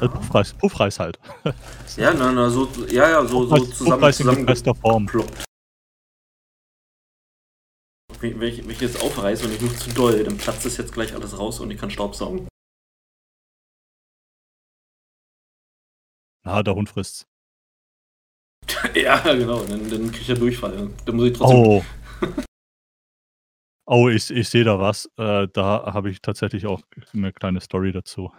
Also 0.00 0.02
ja. 0.04 0.08
Puffreis, 0.08 0.54
Puffreis 0.54 0.98
halt. 1.00 1.18
ja, 1.96 2.14
na, 2.14 2.30
na, 2.32 2.48
so, 2.50 2.68
ja, 2.86 3.10
ja, 3.10 3.26
so, 3.26 3.46
so 3.46 3.56
Puffreis, 3.56 3.76
zusammen, 3.76 3.94
Puffreis 3.96 4.20
in 4.20 4.26
zusammen 4.26 4.46
gepresster 4.46 4.74
Form. 4.76 5.06
geploppt. 5.06 5.44
Wenn 8.20 8.42
ich, 8.42 8.62
wenn 8.62 8.70
ich 8.70 8.80
jetzt 8.80 9.00
aufreiße 9.02 9.44
und 9.46 9.52
ich 9.54 9.60
mache 9.60 9.76
zu 9.76 9.90
doll, 9.90 10.22
dann 10.24 10.38
platzt 10.38 10.64
es 10.66 10.76
jetzt 10.76 10.92
gleich 10.92 11.14
alles 11.14 11.36
raus 11.38 11.60
und 11.60 11.70
ich 11.70 11.78
kann 11.78 11.90
Staub 11.90 12.14
saugen. 12.14 12.48
Na, 16.44 16.62
der 16.62 16.74
Hund 16.74 16.88
frisst's. 16.88 17.26
ja, 18.94 19.18
genau, 19.34 19.62
dann, 19.64 19.88
dann 19.90 20.10
krieg 20.12 20.22
ich 20.22 20.28
ja 20.28 20.34
Durchfall. 20.34 20.90
Dann 21.06 21.16
muss 21.16 21.26
ich 21.28 21.32
trotzdem. 21.36 21.58
Oh. 21.58 21.84
Oh, 23.90 24.10
ich, 24.10 24.30
ich 24.30 24.46
sehe 24.50 24.64
da 24.64 24.78
was. 24.78 25.06
Äh, 25.16 25.48
da 25.50 25.90
habe 25.94 26.10
ich 26.10 26.20
tatsächlich 26.20 26.66
auch 26.66 26.82
eine 27.14 27.32
kleine 27.32 27.58
Story 27.62 27.90
dazu. 27.90 28.30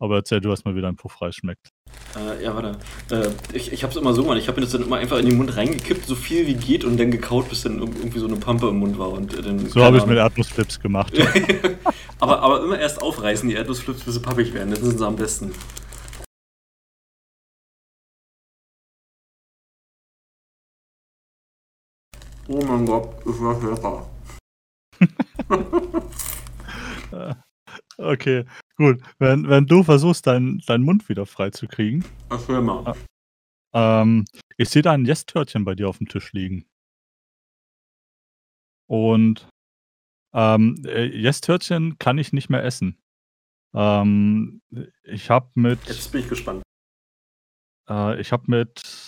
Aber 0.00 0.16
erzähl 0.16 0.40
du 0.40 0.48
erst 0.48 0.64
mal, 0.64 0.74
wie 0.74 0.80
dein 0.80 0.96
Puffreis 0.96 1.34
schmeckt. 1.36 1.68
Äh, 2.16 2.42
ja, 2.42 2.54
warte. 2.54 2.78
Äh, 3.10 3.28
ich 3.52 3.70
ich 3.70 3.84
hab's 3.84 3.96
immer 3.96 4.14
so 4.14 4.22
gemacht. 4.22 4.38
Ich 4.38 4.48
habe 4.48 4.58
mir 4.58 4.64
das 4.64 4.72
dann 4.72 4.82
immer 4.82 4.96
einfach 4.96 5.18
in 5.18 5.26
den 5.26 5.36
Mund 5.36 5.54
reingekippt, 5.54 6.06
so 6.06 6.14
viel 6.14 6.46
wie 6.46 6.54
geht 6.54 6.84
und 6.84 6.98
dann 6.98 7.10
gekaut, 7.10 7.50
bis 7.50 7.64
dann 7.64 7.80
irg- 7.82 7.96
irgendwie 7.98 8.18
so 8.18 8.26
eine 8.26 8.36
Pampe 8.36 8.68
im 8.68 8.78
Mund 8.78 8.98
war. 8.98 9.10
Und, 9.10 9.34
äh, 9.38 9.42
dann, 9.42 9.58
So 9.68 9.84
habe 9.84 9.98
ich 9.98 10.06
mit. 10.06 10.16
Erdnussflips 10.16 10.80
gemacht. 10.80 11.12
aber, 12.20 12.40
aber 12.40 12.64
immer 12.64 12.78
erst 12.80 13.02
aufreißen, 13.02 13.46
die 13.50 13.54
Erdnussflips, 13.56 14.04
bis 14.04 14.14
sie 14.14 14.20
pappig 14.22 14.54
werden. 14.54 14.72
Dann 14.72 14.82
sind 14.82 14.96
sie 14.98 15.06
am 15.06 15.16
besten. 15.16 15.52
Oh 22.48 22.60
mein 22.64 22.86
Gott, 22.86 23.24
ist 23.26 23.40
das 23.40 23.62
lecker. 23.62 24.08
Okay, 27.98 28.44
gut. 28.76 29.02
Wenn, 29.18 29.48
wenn 29.48 29.66
du 29.66 29.82
versuchst, 29.82 30.26
deinen 30.26 30.58
deinen 30.60 30.84
Mund 30.84 31.08
wieder 31.08 31.26
frei 31.26 31.50
zu 31.50 31.68
kriegen, 31.68 32.04
Erzähl 32.30 32.60
mal. 32.60 32.94
ähm, 33.74 34.24
ich 34.56 34.68
sehe 34.70 34.82
da 34.82 34.92
ein 34.92 35.04
Yes-Törtchen 35.04 35.64
bei 35.64 35.74
dir 35.74 35.88
auf 35.88 35.98
dem 35.98 36.08
Tisch 36.08 36.32
liegen. 36.32 36.66
Und 38.88 39.48
ähm, 40.34 40.82
äh, 40.86 41.04
Yes-Törtchen 41.06 41.98
kann 41.98 42.18
ich 42.18 42.32
nicht 42.32 42.48
mehr 42.50 42.64
essen. 42.64 42.98
Ähm, 43.74 44.60
ich 45.04 45.30
habe 45.30 45.50
mit, 45.54 45.84
Jetzt 45.86 46.10
bin 46.12 46.22
ich 46.22 46.28
gespannt. 46.28 46.62
äh, 47.88 48.20
ich 48.20 48.32
habe 48.32 48.44
mit, 48.48 49.06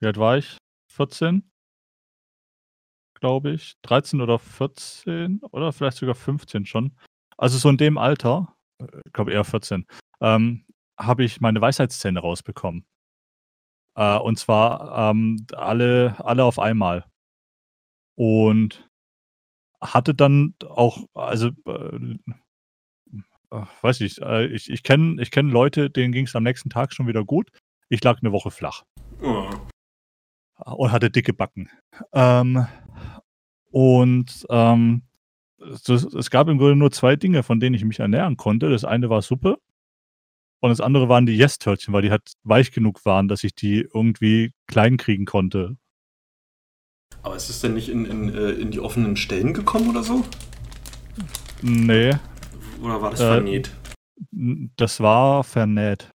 wie 0.00 0.06
alt 0.06 0.16
war 0.18 0.38
ich? 0.38 0.56
14? 0.96 1.50
Glaube 3.20 3.50
ich. 3.52 3.74
13 3.82 4.20
oder 4.20 4.38
14 4.38 5.40
oder 5.50 5.72
vielleicht 5.72 5.96
sogar 5.98 6.14
15 6.14 6.66
schon. 6.66 6.92
Also 7.38 7.58
so 7.58 7.68
in 7.70 7.76
dem 7.78 7.98
Alter, 7.98 8.54
äh, 8.78 8.86
ich 9.06 9.12
glaube 9.12 9.32
eher 9.32 9.44
14, 9.44 9.86
ähm, 10.20 10.64
habe 10.98 11.24
ich 11.24 11.40
meine 11.40 11.60
Weisheitszähne 11.60 12.20
rausbekommen. 12.20 12.84
Äh, 13.96 14.18
und 14.18 14.38
zwar 14.38 15.10
ähm, 15.10 15.46
alle, 15.54 16.14
alle 16.18 16.44
auf 16.44 16.58
einmal. 16.58 17.06
Und 18.18 18.88
hatte 19.82 20.14
dann 20.14 20.54
auch, 20.68 21.06
also 21.14 21.48
äh, 21.66 22.18
weiß 23.82 24.00
ich, 24.02 24.20
äh, 24.22 24.46
ich 24.46 24.70
ich 24.70 24.82
kenne 24.82 25.22
ich 25.22 25.30
kenne 25.30 25.50
Leute, 25.52 25.90
denen 25.90 26.12
ging's 26.12 26.36
am 26.36 26.42
nächsten 26.44 26.70
Tag 26.70 26.92
schon 26.92 27.06
wieder 27.06 27.24
gut. 27.24 27.50
Ich 27.88 28.02
lag 28.04 28.22
'ne 28.22 28.32
Woche 28.32 28.50
flach. 28.50 28.82
Oh. 29.22 29.50
Und 30.64 30.90
hatte 30.92 31.10
dicke 31.10 31.32
Backen. 31.32 31.68
Ähm, 32.12 32.66
und, 33.70 34.46
ähm, 34.50 35.02
es 35.58 35.88
es 35.88 36.30
gab 36.30 36.48
im 36.48 36.58
Grunde 36.58 36.76
nur 36.76 36.90
2 36.90 37.16
Dinge, 37.16 37.42
von 37.42 37.60
denen 37.60 37.74
ich 37.74 37.84
mich 37.84 37.98
ernähren 38.00 38.36
konnte. 38.36 38.70
Das 38.70 38.84
eine 38.84 39.10
war 39.10 39.20
Suppe 39.22 39.58
und 40.60 40.70
das 40.70 40.80
andere 40.80 41.08
waren 41.08 41.26
die 41.26 41.36
Yes-Törtchen, 41.36 41.92
weil 41.92 42.02
die 42.02 42.10
halt 42.10 42.32
weich 42.44 42.72
genug 42.72 43.04
waren, 43.04 43.28
dass 43.28 43.44
ich 43.44 43.54
die 43.54 43.80
irgendwie 43.92 44.52
klein 44.66 44.96
kriegen 44.96 45.24
konnte. 45.24 45.76
Aber 47.22 47.36
ist 47.36 47.48
es 47.50 47.60
denn 47.60 47.74
nicht 47.74 47.88
in 47.88 48.04
in, 48.04 48.28
äh, 48.34 48.50
in 48.50 48.70
die 48.70 48.80
offenen 48.80 49.16
Stellen 49.16 49.52
gekommen 49.54 49.90
oder 49.90 50.02
so? 50.02 50.24
Ne. 51.62 52.20
Oder 52.82 53.02
war 53.02 53.10
das 53.10 53.20
Äh, 53.20 53.24
vernäht? 53.24 53.70
das 54.76 55.00
war 55.00 55.42
vernäht. 55.44 56.10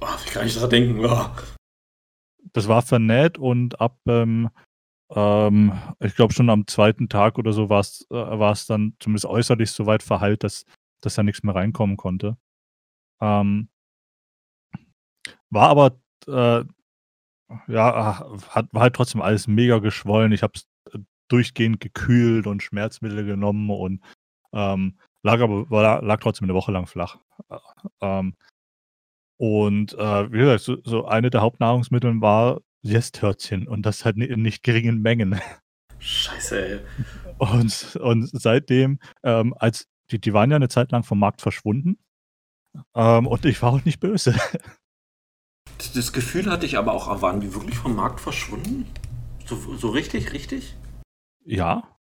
Oh, 0.00 0.06
wie 0.24 0.30
kann 0.30 0.46
ich 0.46 0.56
dran 0.56 0.70
denken? 0.70 1.04
Oh. 1.04 1.28
Das 2.56 2.68
war 2.68 2.82
vernäht 2.82 3.36
und 3.36 3.80
ab, 3.80 3.98
ähm, 4.06 4.48
ähm, 5.10 5.72
ich 6.00 6.14
glaube 6.16 6.34
schon 6.34 6.50
am 6.50 6.66
2. 6.68 7.08
Tag 7.08 7.38
oder 7.38 7.52
so 7.52 7.68
war's 7.70 8.06
äh, 8.10 8.14
war's 8.14 8.66
dann 8.66 8.94
zumindest 9.00 9.26
äußerlich 9.26 9.72
so 9.72 9.86
weit 9.86 10.02
verheilt, 10.04 10.44
dass 10.44 10.64
dass 11.02 11.14
da 11.16 11.22
nix 11.24 11.42
mehr 11.44 11.54
reinkommen 11.56 11.96
konnte. 11.96 12.36
Ähm 13.20 13.68
war 15.50 15.68
aber, 15.68 15.98
äh 16.26 16.64
ja, 17.68 18.26
hat 18.50 18.68
war 18.72 18.82
halt 18.82 18.94
trotzdem 18.96 19.22
alles 19.22 19.48
mega 19.48 19.78
geschwollen. 19.78 20.32
Ich 20.32 20.42
habe 20.42 20.54
es, 20.56 20.68
äh, 20.94 20.98
durchgehend 21.28 21.80
gekühlt 21.80 22.46
und 22.46 22.62
Schmerzmittel 22.62 23.24
genommen 23.26 23.70
und, 23.70 24.02
ähm, 24.54 24.98
lag 25.24 25.40
aber 25.40 25.70
war 25.70 26.02
lag 26.02 26.20
trotzdem 26.20 26.48
'ne 26.48 26.54
Woche 26.54 26.72
lang 26.72 26.86
flach. 26.88 27.18
Äh, 27.50 27.58
ähm, 28.02 28.36
und, 29.38 29.94
äh, 29.94 30.32
wie 30.32 30.38
gesagt, 30.38 30.62
so 30.62 30.76
so 30.84 31.06
eine 31.06 31.30
der 31.30 31.42
Hauptnahrungsmitteln 31.42 32.20
war 32.20 32.60
Yes-Törtchen 32.82 33.66
und 33.68 33.82
das 33.86 34.04
halt 34.04 34.16
in 34.18 34.42
nicht 34.42 34.62
geringen 34.62 35.00
Mengen. 35.02 35.40
Scheiße, 36.00 36.66
ey. 36.66 36.80
Und 37.38 37.96
und 37.96 38.30
seitdem, 38.32 38.98
ähm, 39.22 39.54
als 39.58 39.86
die 40.10 40.20
die 40.20 40.32
waren 40.34 40.50
ja 40.50 40.58
'ne 40.58 40.68
Zeit 40.68 40.92
lang 40.92 41.02
vom 41.04 41.18
Markt 41.18 41.40
verschwunden, 41.42 41.98
ähm, 42.94 43.26
und 43.26 43.44
ich 43.46 43.62
war 43.62 43.72
auch 43.74 43.84
nicht 43.84 44.00
böse. 44.00 44.34
Das 45.94 46.12
Gefühl 46.12 46.50
hatte 46.50 46.66
ich 46.66 46.78
aber 46.78 46.92
auch, 46.92 47.22
waren 47.22 47.40
die 47.40 47.54
wirklich 47.54 47.76
vom 47.78 47.96
Markt 47.96 48.20
verschwunden? 48.20 48.86
So 49.46 49.56
so 49.76 49.88
richtig, 49.90 50.32
richtig? 50.32 50.76
Ja. 51.44 51.96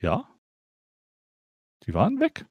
Ja. 0.00 0.24
Die 1.86 1.94
waren 1.94 2.20
weg. 2.20 2.46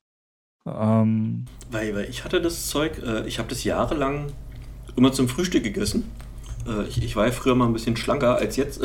Ähm 0.68 1.46
Weil 1.72 1.94
weil 1.96 2.10
ich 2.10 2.24
hatte 2.24 2.42
das 2.42 2.68
Zeug 2.68 3.02
äh, 3.06 3.28
ich 3.28 3.38
habe 3.40 3.50
das 3.50 3.64
jahrelang 3.64 4.32
immer 4.96 5.12
zum 5.12 5.28
Frühstück 5.28 5.64
gegessen. 5.64 6.10
Äh, 6.68 6.88
ich 6.88 7.04
ich 7.04 7.16
war 7.16 7.26
ja 7.26 7.32
früher 7.32 7.56
mal 7.56 7.66
'n 7.68 7.74
bisschen 7.74 7.98
schlanker 7.98 8.38
als 8.38 8.56
jetzt 8.56 8.82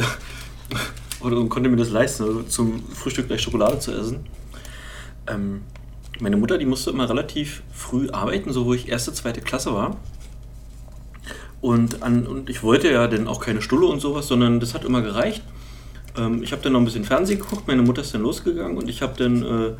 und 1.21 1.49
konnte 1.49 1.69
mir 1.69 1.77
das 1.77 1.91
leisten, 1.91 2.25
also 2.25 2.43
zum 2.43 2.83
Frühstück 2.89 3.29
gleich 3.29 3.43
Schokolade 3.43 3.79
zu 3.79 3.93
essen. 3.93 4.27
Ähm, 5.29 5.63
meine 6.21 6.37
Mutter, 6.37 6.59
die 6.59 6.67
musste 6.67 6.91
immer 6.91 7.09
relativ 7.09 7.63
früh 7.73 8.11
arbeiten, 8.11 8.53
so 8.53 8.67
wo 8.67 8.75
ich 8.75 8.91
1., 8.93 9.15
2. 9.15 9.41
Klasse 9.43 9.73
war. 9.75 9.97
Und 11.61 12.03
an 12.03 12.27
und 12.27 12.51
ich 12.51 12.63
wollte 12.63 12.91
ja 12.91 13.07
dann 13.09 13.27
auch 13.27 13.41
keine 13.41 13.63
Stulle 13.63 13.87
und 13.87 14.01
so 14.01 14.15
was, 14.15 14.29
sondern 14.29 14.61
das 14.61 14.75
hat 14.75 14.85
immer 14.85 15.03
gereicht. 15.03 15.43
Ähm, 16.17 16.43
ich 16.43 16.53
habe 16.53 16.63
dann 16.63 16.73
noch 16.75 16.81
'n 16.81 16.85
bisschen 16.85 17.05
Fernsehen 17.05 17.41
geguckt, 17.41 17.67
meine 17.69 17.83
Mutter 17.83 18.03
ist 18.03 18.15
dann 18.15 18.23
losgegangen 18.23 18.77
und 18.79 18.89
ich 18.89 19.03
habe 19.03 19.15
dann, 19.19 19.43
äh, 19.43 19.73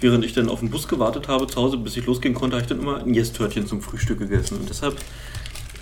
während 0.00 0.24
ich 0.24 0.32
dann 0.34 0.48
auf'n 0.48 0.70
Bus 0.70 0.88
gewartet 0.88 1.28
habe 1.28 1.46
zu 1.46 1.60
Hause, 1.60 1.76
bis 1.78 1.96
ich 1.96 2.06
losgehen 2.06 2.34
konnte, 2.34 2.56
habe 2.56 2.62
ich 2.64 2.68
dann 2.68 2.80
immer 2.80 3.00
'n 3.02 3.14
Yes-Törtchen 3.14 3.66
zum 3.66 3.80
Frühstück 3.82 4.18
gegessen. 4.18 4.58
Und 4.58 4.68
deshalb 4.68 4.96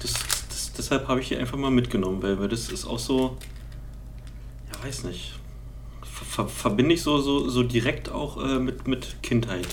das 0.02 0.12
das 0.48 0.72
deshalb 0.76 1.08
habe 1.08 1.20
ich 1.20 1.28
die 1.28 1.36
einfach 1.36 1.58
mal 1.58 1.70
mitgenommen, 1.70 2.22
weil 2.22 2.38
weil 2.40 2.48
das 2.48 2.70
ist 2.70 2.86
auch 2.86 2.98
so 2.98 3.36
ja, 4.72 4.84
weiß 4.86 5.04
nicht, 5.04 5.34
ver 6.04 6.24
ver 6.26 6.48
verbinde 6.48 6.94
ich 6.94 7.02
so 7.02 7.18
so 7.20 7.48
so 7.48 7.62
direkt 7.62 8.10
auch, 8.10 8.42
äh, 8.44 8.58
mit 8.58 8.86
mit 8.88 9.16
Kindheit. 9.22 9.66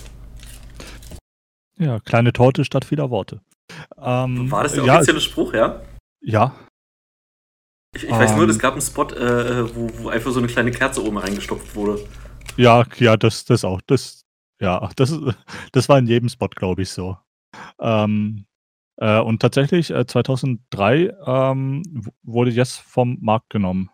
Ja, 1.78 2.00
kleine 2.00 2.34
Torte 2.34 2.66
statt 2.66 2.86
vieler 2.86 3.10
Worte. 3.10 3.42
Ähm, 3.98 4.52
War 4.52 4.64
das 4.64 4.74
der 4.74 4.84
ja, 4.86 4.96
offizielle 4.98 5.22
Spruch, 5.22 5.54
ja? 5.54 5.82
Ja. 6.22 6.56
Ich 7.96 8.04
ich 8.06 8.10
weiß 8.12 8.36
nur, 8.36 8.48
es 8.48 8.56
Ähm 8.56 8.60
gab 8.60 8.76
'n 8.76 8.82
Spot, 8.82 9.04
äh, 9.14 9.60
äh, 9.62 9.76
wo 9.76 9.90
wo 10.04 10.10
einfach 10.10 10.32
so 10.32 10.40
'ne 10.40 10.48
kleine 10.48 10.72
Kerze 10.72 11.04
oben 11.04 11.18
reingestopft 11.18 11.76
wurde. 11.76 12.00
Ja, 12.58 12.86
ja, 12.98 13.18
das 13.18 13.46
das 13.46 13.64
auch. 13.64 13.82
Das 13.88 14.21
ja, 14.62 14.90
das 14.96 15.14
das 15.72 15.90
war 15.90 16.00
in 16.00 16.08
jedem 16.08 16.30
Spot, 16.30 16.48
glaube 16.50 16.84
ich, 16.84 16.90
so. 16.92 17.18
Ähm, 17.80 18.46
äh, 18.98 19.20
und 19.20 19.42
tatsächlich, 19.42 19.92
äh, 19.92 20.06
2003, 20.06 21.14
ähm, 21.26 21.84
wurde 22.24 22.52
Yes 22.52 22.78
vom 22.78 23.18
Markt 23.22 23.50
genommen, 23.50 23.90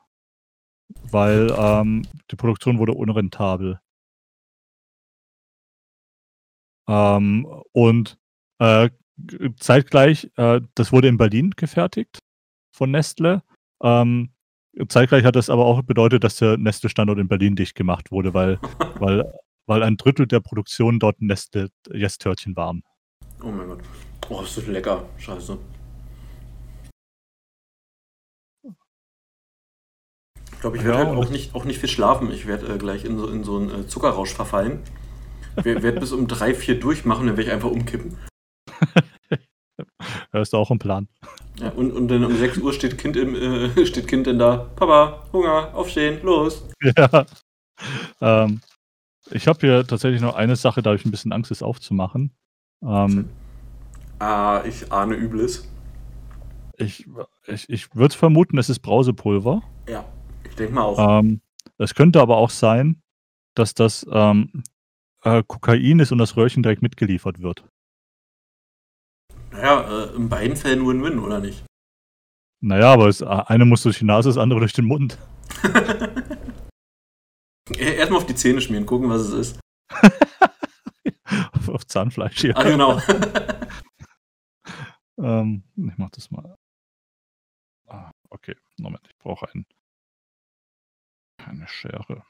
weil, 1.11 1.51
ähm, 1.57 2.03
die 2.31 2.35
Produktion 2.35 2.79
wurde 2.79 2.93
unrentabel. 2.93 3.79
Ähm, 6.89 7.45
und, 7.73 8.17
äh, 8.59 8.89
zeitgleich 9.59 10.31
äh, 10.37 10.61
das 10.75 10.91
wurde 10.91 11.07
in 11.07 11.17
Berlin 11.17 11.51
gefertigt 11.55 12.19
von 12.71 12.91
Nestlé. 12.95 13.41
Ähm, 13.81 14.31
zeitgleich 14.89 15.23
hat 15.25 15.35
das 15.35 15.49
aber 15.49 15.65
auch 15.65 15.81
bedeutet, 15.83 16.23
dass 16.23 16.37
der 16.37 16.57
Nestlé-Standort 16.57 17.19
in 17.19 17.27
Berlin 17.27 17.55
dicht 17.55 17.75
gemacht 17.75 18.11
wurde, 18.11 18.33
weil 18.33 18.59
weil 18.99 19.33
weil 19.67 19.83
1/3 19.83 20.31
der 20.31 20.39
Produktion 20.39 20.99
dort 20.99 21.19
Nestlé 21.19 21.69
Yes-Törtchen 21.93 22.55
waren. 22.55 22.83
Oh 23.43 23.47
mein 23.51 23.67
Gott. 23.67 23.79
Oh, 24.29 24.41
ist 24.41 24.57
das 24.57 24.67
lecker. 24.67 25.03
Scheiße. 25.17 25.57
Ich 30.53 30.61
glaube, 30.61 30.77
ich 30.77 30.83
werde 30.83 31.03
Ja, 31.03 31.09
und 31.09 31.17
auch 31.17 31.29
nicht 31.29 31.53
auch 31.55 31.65
nicht 31.65 31.79
viel 31.79 31.89
schlafen. 31.89 32.31
Ich 32.31 32.47
werde, 32.47 32.73
äh, 32.73 32.77
gleich 32.77 33.05
in 33.05 33.17
so 33.19 33.27
in 33.27 33.43
so 33.43 33.57
'n, 33.59 33.69
äh, 33.69 33.87
Zuckerrausch 33.87 34.33
verfallen. 34.33 34.79
We 35.55 35.81
werde 35.83 35.99
bis 35.99 36.11
um 36.13 36.27
3, 36.27 36.53
4 36.55 36.79
durchmachen, 36.79 37.27
dann 37.27 37.37
werde 37.37 37.49
ich 37.49 37.55
einfach 37.55 37.71
umkippen. 37.71 38.17
Ja, 40.33 40.41
ist 40.41 40.55
auch 40.55 40.71
'n 40.71 40.79
Plan. 40.79 41.07
Ja, 41.59 41.69
und 41.71 41.91
und 41.91 42.07
dann 42.09 42.25
um 42.25 42.37
6:00 42.37 42.73
steht 42.73 42.97
Kind 42.97 43.17
im 43.17 43.35
äh, 43.35 43.85
steht 43.87 44.07
Kind 44.07 44.27
dann 44.27 44.39
da: 44.39 44.57
„Papa, 44.75 45.25
Hunger, 45.33 45.73
aufstehen, 45.75 46.21
los.“ 46.23 46.63
Ja. 46.97 47.25
Ähm, 48.21 48.61
ich 49.31 49.47
habe 49.47 49.59
hier 49.59 49.85
tatsächlich 49.85 50.21
noch 50.21 50.35
eine 50.35 50.55
Sache, 50.55 50.81
da 50.81 50.89
habe 50.91 50.97
ich 50.97 51.05
'n 51.05 51.11
bisschen 51.11 51.31
Angst, 51.31 51.51
das 51.51 51.61
aufzumachen. 51.63 52.31
Ähm 52.83 53.29
Ah, 54.19 54.63
ich 54.65 54.91
ahne 54.91 55.15
Übles. 55.15 55.67
Ich 56.77 57.07
ich 57.45 57.69
ich 57.69 57.95
würde 57.95 58.15
vermuten, 58.15 58.57
es 58.57 58.69
ist 58.69 58.79
Brausepulver. 58.79 59.61
Ja, 59.87 60.05
ich 60.47 60.55
denke 60.55 60.73
mal 60.73 60.81
auch. 60.83 61.19
Ähm, 61.19 61.41
es 61.77 61.93
könnte 61.95 62.19
aber 62.21 62.37
auch 62.37 62.49
sein, 62.49 63.01
dass 63.55 63.73
das, 63.73 64.05
ähm, 64.11 64.63
äh, 65.23 65.43
Kokain 65.45 65.99
ist 65.99 66.11
und 66.11 66.17
das 66.19 66.35
Röhrchen 66.37 66.63
direkt 66.63 66.81
mitgeliefert 66.81 67.41
wird. 67.41 67.63
Na 69.51 69.59
ja, 69.61 70.03
äh, 70.05 70.15
in 70.15 70.29
beiden 70.29 70.55
Fällen 70.55 70.85
Win-Win, 70.87 71.19
oder 71.19 71.39
nicht? 71.39 71.63
Na 72.61 72.79
ja, 72.79 72.93
aber 72.93 73.05
das 73.07 73.21
a 73.21 73.39
eine 73.41 73.65
muss 73.65 73.83
durch 73.83 73.99
die 73.99 74.05
Nase, 74.05 74.29
das 74.29 74.37
andere 74.37 74.59
durch 74.59 74.73
den 74.73 74.85
Mund. 74.85 75.17
E 77.71 77.95
erst 77.95 78.11
mal 78.11 78.17
auf 78.17 78.25
die 78.25 78.35
Zähne 78.35 78.61
schmieren, 78.61 78.85
gucken, 78.85 79.09
was 79.09 79.21
es 79.21 79.33
ist. 79.33 79.59
Auf 81.53 81.69
auf 81.69 81.85
Zahnfleisch, 81.87 82.43
ja. 82.43 82.55
Ah, 82.55 82.63
genau. 82.63 82.99
Ähm, 85.19 85.63
ich 85.75 85.97
mache 85.97 86.11
das 86.11 86.29
mal. 86.29 86.55
Ah, 87.87 88.11
okay, 88.29 88.55
Moment, 88.79 89.01
ich 89.09 89.17
brauche 89.17 89.47
ein 89.51 89.65
eine 91.43 91.67
Schere. 91.67 92.23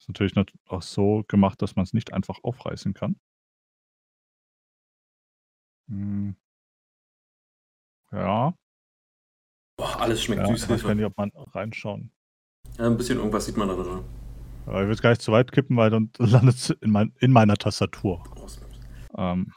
Ist 0.00 0.08
natürlich 0.08 0.34
nat 0.36 0.52
auch 0.68 0.82
so 0.82 1.24
gemacht, 1.28 1.60
dass 1.60 1.76
man's 1.76 1.92
nicht 1.92 2.12
einfach 2.14 2.38
aufreißen 2.42 2.94
kann. 2.94 3.16
Hm. 5.88 6.36
Ja. 8.12 8.54
Boah, 9.78 10.00
alles 10.00 10.22
schmeckt 10.22 10.42
Ja, 10.42 10.48
süß, 10.48 10.62
ich 10.70 10.84
weiß 10.84 10.94
nicht, 10.94 11.04
ob 11.04 11.16
man 11.18 11.30
reinschauen 11.52 12.10
Ja, 12.78 12.86
'n 12.86 12.96
bisschen 12.96 13.18
irgendwas 13.18 13.44
sieht 13.46 13.56
man 13.56 13.68
da 13.68 13.74
drin. 13.74 14.04
Aber 14.66 14.82
ich 14.82 14.86
will 14.88 14.94
es 14.94 15.02
gar 15.02 15.10
nicht 15.10 15.22
zu 15.22 15.32
weit 15.32 15.52
kippen, 15.52 15.76
weil 15.76 15.90
dann 15.90 16.10
landet's 16.18 16.70
in 16.80 16.90
mein 16.90 17.12
in 17.20 17.32
meiner 17.32 17.56
Tastatur. 17.56 18.22
Ähm 19.16 19.52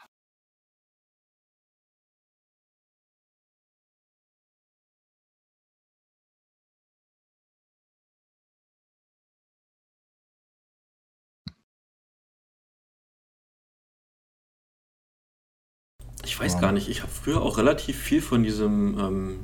Ich 16.26 16.40
weiß 16.40 16.56
Ja. 16.56 16.60
gar 16.62 16.72
nicht, 16.72 16.90
ich 16.90 17.02
habe 17.02 17.12
früher 17.12 17.42
auch 17.42 17.58
relativ 17.58 17.98
viel 17.98 18.22
von 18.22 18.44
diesem, 18.44 18.98
ähm 19.00 19.40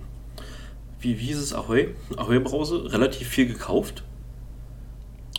wie 0.99 1.20
wie 1.20 1.26
hieß 1.26 1.38
es, 1.39 1.53
Ahoi? 1.53 1.93
Ahoi 2.18 2.39
Brause, 2.39 2.91
relativ 2.91 3.28
viel 3.28 3.47
gekauft. 3.47 4.03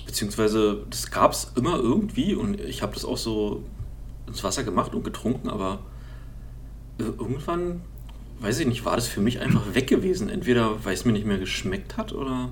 Beziehungsweise, 0.07 0.84
das 0.88 1.11
gab 1.11 1.32
es 1.32 1.52
immer 1.57 1.76
irgendwie 1.76 2.34
und 2.34 2.61
ich 2.61 2.80
habe 2.82 2.94
das 2.94 3.04
auch 3.04 3.16
so 3.18 3.62
ins 4.26 4.42
Wasser 4.44 4.64
gemacht 4.64 4.94
und 4.94 5.04
getrunken, 5.04 5.48
aber 5.50 5.80
äh, 6.98 7.02
irgendwann, 7.02 7.82
weiß 8.40 8.61
ich 8.61 8.66
nicht, 8.66 8.84
war 8.84 8.96
das 8.96 9.09
für 9.09 9.20
mich 9.20 9.40
einfach 9.40 9.62
weg 9.74 9.88
gewesen. 9.88 10.28
Entweder 10.28 10.84
weil 10.84 10.94
es 10.94 11.04
mir 11.04 11.12
nicht 11.12 11.26
mehr 11.26 11.38
geschmeckt 11.38 11.96
hat 11.96 12.12
oder. 12.12 12.48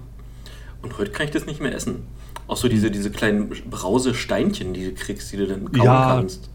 Und 0.83 0.99
heute 0.99 1.13
kann 1.13 1.25
ich 1.27 1.33
das 1.33 1.47
nicht 1.47 1.61
mehr 1.61 1.75
essen. 1.75 2.07
Auch 2.47 2.59
so 2.59 2.69
diese, 2.69 2.91
diese 2.91 3.11
kleinen 3.11 3.49
Brausesteinchen, 3.71 4.75
die 4.75 4.85
du 4.85 4.93
kriegst, 4.95 5.33
die 5.33 5.39
du 5.39 5.47
dann 5.47 5.73
kauen 5.73 5.87
Ja, 5.87 6.17
kannst. 6.17 6.51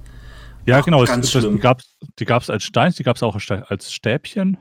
ja, 0.68 0.80
Ach, 0.80 0.86
genau. 0.86 1.04
Ganz 1.04 1.32
das, 1.32 1.42
die 1.42 1.48
schlimm. 1.48 1.60
gab 1.60 1.82
es 2.42 2.50
als 2.52 2.64
Stein, 2.64 2.94
die 2.96 3.02
gab 3.04 3.16
es 3.16 3.24
auch 3.24 3.36
als 3.70 3.92
Stäbchen. 3.92 4.58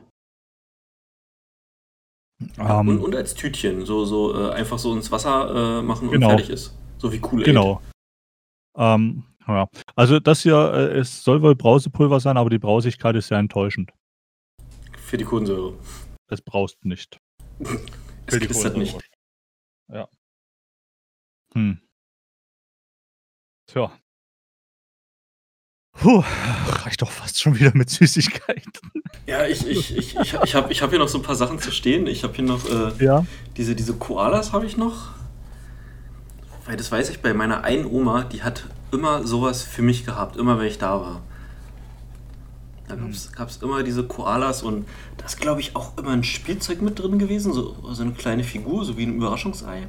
Ja, 2.57 2.81
und, 2.81 2.89
Ähm, 2.89 3.03
und 3.03 3.17
als 3.17 3.35
Tütchen, 3.35 3.85
so, 3.85 4.05
so 4.05 4.35
äh, 4.35 4.53
einfach 4.53 4.79
so 4.79 4.95
ins 4.95 5.11
Wasser 5.11 5.79
äh, 5.81 5.83
machen 5.83 6.09
und 6.09 6.13
genau, 6.15 6.29
fertig 6.31 6.51
ist. 6.51 6.77
So 6.99 7.13
wie 7.13 7.19
Kool-Aid. 7.19 7.47
genau. 7.47 7.81
Ähm, 8.77 9.25
ja. 9.47 9.69
Also 9.97 10.21
das 10.21 10.43
hier, 10.43 10.73
äh, 10.73 10.99
es 10.99 11.25
soll 11.25 11.43
wohl 11.43 11.57
Brausepulver 11.57 12.21
sein, 12.21 12.37
aber 12.37 12.51
die 12.51 12.59
Brausigkeit 12.59 13.17
ist 13.17 13.29
sehr 13.29 13.39
enttäuschend. 13.39 13.93
Für 14.97 15.17
die 15.17 15.25
Kohlensäure. 15.25 15.75
Es 16.31 16.43
braust 16.43 16.85
nicht. 16.85 17.19
Es 17.59 17.71
Für 18.35 18.39
die 18.39 18.47
knistert 18.47 18.77
nicht. 18.77 19.01
Ja. 19.91 20.07
Hm. 21.55 21.81
Tja. 23.67 23.91
Puh, 26.01 26.23
reicht 26.85 27.03
doch 27.03 27.11
fast 27.11 27.41
schon 27.41 27.59
wieder 27.59 27.73
mit 27.75 27.91
Süßigkeiten. 27.91 28.73
Ja, 29.27 29.45
ich, 29.47 29.67
ich, 29.67 29.97
ich, 29.97 30.17
ich, 30.17 30.35
ich 30.43 30.55
habe 30.55 30.73
ich 30.73 30.81
hab 30.83 30.91
hier 30.91 30.99
noch 30.99 31.09
so 31.09 31.19
ein 31.19 31.23
paar 31.23 31.35
Sachen 31.35 31.59
zu 31.59 31.71
stehen. 31.73 32.07
Ich 32.07 32.23
habe 32.25 32.35
hier 32.35 32.45
noch 32.45 32.65
äh, 32.71 33.05
Ja. 33.05 33.27
diese, 33.57 33.75
diese 33.75 33.95
Koalas 33.95 34.53
habe 34.53 34.65
ich 34.67 34.77
noch. 34.77 35.09
Weil 36.67 36.77
das 36.77 36.93
weiß 36.93 37.11
ich 37.11 37.21
bei 37.21 37.35
meiner 37.35 37.65
einen 37.65 37.85
Oma, 37.87 38.25
die 38.25 38.43
hat 38.43 38.65
immer 38.93 39.27
sowas 39.27 39.63
für 39.63 39.83
mich 39.83 40.05
gehabt, 40.05 40.37
immer 40.37 40.59
wenn 40.59 40.67
ich 40.67 40.79
da 40.79 41.01
war. 41.01 41.23
Da 42.87 42.95
Hm. 42.95 43.13
gab 43.37 43.49
es 43.51 43.59
immer 43.59 43.83
diese 43.83 44.05
Koalas 44.05 44.63
und 44.63 44.87
da 45.19 45.27
ist, 45.27 45.39
glaube 45.41 45.61
ich, 45.61 45.77
auch 45.77 45.99
immer 45.99 46.11
ein 46.13 46.25
Spielzeug 46.25 46.81
mit 46.81 46.99
drin 46.99 47.19
gewesen, 47.19 47.53
so, 47.53 47.77
so 47.93 48.03
eine 48.03 48.13
kleine 48.13 48.45
Figur, 48.45 48.85
so 48.85 48.97
wie 48.97 49.05
ein 49.05 49.17
Überraschungsei. 49.17 49.89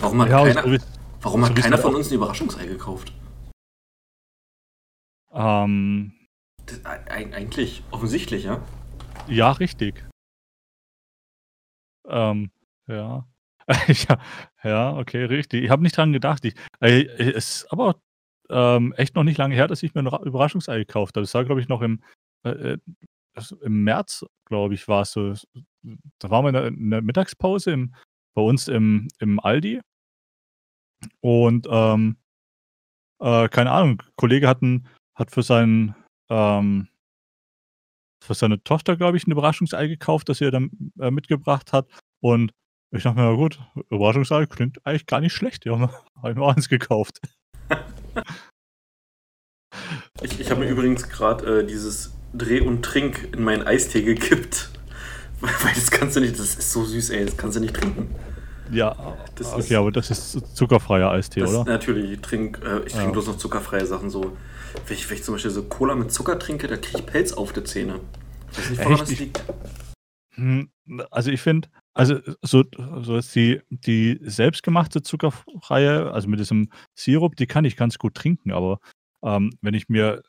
Warum 0.00 0.22
hat 0.22 0.30
Ja, 0.30 0.42
keiner, 0.44 0.78
warum 1.22 1.44
hat 1.44 1.54
keiner 1.54 1.76
halt 1.76 1.82
von 1.82 1.94
uns 1.94 2.08
ein 2.10 2.14
Überraschungsei 2.14 2.66
gekauft? 2.66 3.12
Ähm, 5.32 6.12
Das, 6.66 6.84
eig- 6.84 7.32
eigentlich, 7.34 7.82
offensichtlich, 7.90 8.44
ja. 8.44 8.62
ja, 9.26 9.52
richtig. 9.52 10.04
Ähm, 12.06 12.50
ja. 12.86 13.26
ja. 13.88 14.18
Ja, 14.64 14.96
okay, 14.96 15.24
richtig. 15.24 15.64
Ich 15.64 15.70
habe 15.70 15.82
nicht 15.82 15.96
dran 15.96 16.12
gedacht. 16.12 16.44
Ich, 16.44 16.54
äh, 16.80 17.04
es 17.04 17.62
ist 17.62 17.72
aber 17.72 18.00
ähm, 18.50 18.94
echt 18.96 19.14
noch 19.14 19.24
nicht 19.24 19.36
lange 19.38 19.54
her, 19.54 19.68
dass 19.68 19.82
ich 19.82 19.94
mir 19.94 20.00
ein 20.02 20.06
Ra- 20.06 20.22
Überraschungsei 20.24 20.78
gekauft 20.78 21.16
habe. 21.16 21.24
Das 21.24 21.34
war, 21.34 21.44
glaube 21.44 21.60
ich, 21.60 21.68
noch 21.68 21.82
im, 21.82 22.02
äh, 22.44 22.50
äh, 22.72 22.78
im 23.60 23.84
März, 23.84 24.24
glaube 24.46 24.74
ich, 24.74 24.88
war 24.88 25.02
es 25.02 25.12
so. 25.12 25.34
Da 26.18 26.30
waren 26.30 26.44
wir 26.44 26.48
in 26.48 26.54
der, 26.54 26.66
in 26.68 26.90
der 26.90 27.02
Mittagspause 27.02 27.70
im, 27.72 27.94
bei 28.34 28.42
uns 28.42 28.68
im, 28.68 29.08
im 29.20 29.38
Aldi 29.38 29.80
und 31.20 31.66
ähm, 31.70 32.16
äh, 33.20 33.48
keine 33.48 33.70
Ahnung, 33.70 34.02
Kollege 34.16 34.48
hat, 34.48 34.62
ein, 34.62 34.88
hat 35.18 35.30
für 35.30 35.42
seinen 35.42 35.94
ähm, 36.30 36.88
für 38.24 38.34
seine 38.34 38.62
Tochter, 38.62 38.96
glaube 38.96 39.16
ich, 39.16 39.26
ein 39.26 39.30
Überraschungsei 39.30 39.86
gekauft, 39.86 40.28
das 40.28 40.40
er 40.40 40.50
dann 40.50 40.70
äh, 41.00 41.10
mitgebracht 41.10 41.72
hat. 41.72 41.88
Und 42.20 42.52
ich 42.90 43.02
dachte 43.02 43.18
mir, 43.18 43.26
na 43.26 43.34
gut, 43.34 43.60
Überraschungsei 43.90 44.46
klingt 44.46 44.84
eigentlich 44.84 45.06
gar 45.06 45.20
nicht 45.20 45.32
schlecht. 45.32 45.64
Ja, 45.64 45.78
habe 46.16 46.30
ich 46.30 46.36
mir 46.36 46.42
auch 46.42 46.56
eins 46.56 46.68
gekauft. 46.68 47.20
Ich, 50.22 50.40
ich 50.40 50.50
habe 50.50 50.60
mir 50.60 50.68
übrigens 50.68 51.08
gerade 51.08 51.60
äh, 51.60 51.66
dieses 51.66 52.12
Dreh 52.34 52.60
und 52.60 52.82
Trink 52.82 53.28
in 53.32 53.44
meinen 53.44 53.66
Eistee 53.66 54.02
gekippt. 54.02 54.70
Weil 55.40 55.74
das 55.74 55.90
kannst 55.90 56.16
du 56.16 56.20
nicht, 56.20 56.38
das 56.38 56.56
ist 56.56 56.72
so 56.72 56.84
süß, 56.84 57.10
ey, 57.10 57.24
das 57.24 57.36
kannst 57.36 57.56
du 57.56 57.60
nicht 57.60 57.74
trinken. 57.74 58.14
Ja, 58.70 59.16
Das 59.36 59.52
okay, 59.54 59.60
ist, 59.60 59.72
aber 59.72 59.92
das 59.92 60.10
ist 60.10 60.56
zuckerfreier 60.56 61.10
Eistee, 61.10 61.40
das 61.40 61.50
oder? 61.50 61.64
natürlich, 61.64 62.10
ich 62.12 62.20
trinke 62.20 62.60
äh, 62.66 62.86
ich 62.86 62.92
trink 62.92 63.06
Ja. 63.06 63.10
bloß 63.12 63.28
noch 63.28 63.36
zuckerfreie 63.38 63.86
Sachen. 63.86 64.10
So. 64.10 64.36
Wenn, 64.86 64.96
ich, 64.96 65.08
wenn 65.08 65.16
ich 65.16 65.24
zum 65.24 65.34
Beispiel 65.34 65.50
so 65.50 65.62
Cola 65.64 65.94
mit 65.94 66.12
Zucker 66.12 66.38
trinke, 66.38 66.66
da 66.68 66.76
kriege 66.76 66.98
ich 66.98 67.06
Pelz 67.06 67.32
auf 67.32 67.52
die 67.52 67.64
Zähne. 67.64 68.00
Ich 68.52 68.58
weiß 68.58 68.70
nicht, 68.70 68.84
woran 68.84 68.98
das 68.98 69.18
liegt. 69.18 69.42
hm, 70.34 70.70
also 71.10 71.30
ich 71.30 71.40
finde, 71.40 71.68
also 71.94 72.18
so, 72.42 72.64
so 73.02 73.16
ist 73.16 73.34
die, 73.34 73.60
die 73.70 74.18
selbstgemachte 74.22 75.02
zuckerfreie, 75.02 76.12
also 76.12 76.28
mit 76.28 76.40
diesem 76.40 76.70
Sirup, 76.94 77.36
die 77.36 77.46
kann 77.46 77.64
ich 77.64 77.76
ganz 77.76 77.98
gut 77.98 78.14
trinken, 78.14 78.52
aber 78.52 78.78
ähm, 79.22 79.50
wenn 79.62 79.74
ich 79.74 79.88
mir 79.88 80.22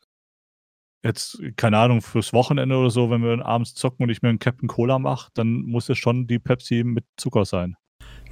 jetzt, 1.02 1.40
keine 1.56 1.78
Ahnung, 1.78 2.02
fürs 2.02 2.32
Wochenende 2.32 2.76
oder 2.76 2.90
so, 2.90 3.10
wenn 3.10 3.22
wir 3.22 3.44
abends 3.46 3.74
zocken 3.74 4.04
und 4.04 4.10
ich 4.10 4.20
mir 4.22 4.28
einen 4.28 4.38
Captain 4.38 4.68
Cola 4.68 4.98
mache, 4.98 5.30
dann 5.34 5.62
muss 5.62 5.88
es 5.88 5.98
schon 5.98 6.26
die 6.26 6.38
Pepsi 6.38 6.82
mit 6.84 7.04
Zucker 7.16 7.44
sein. 7.44 7.76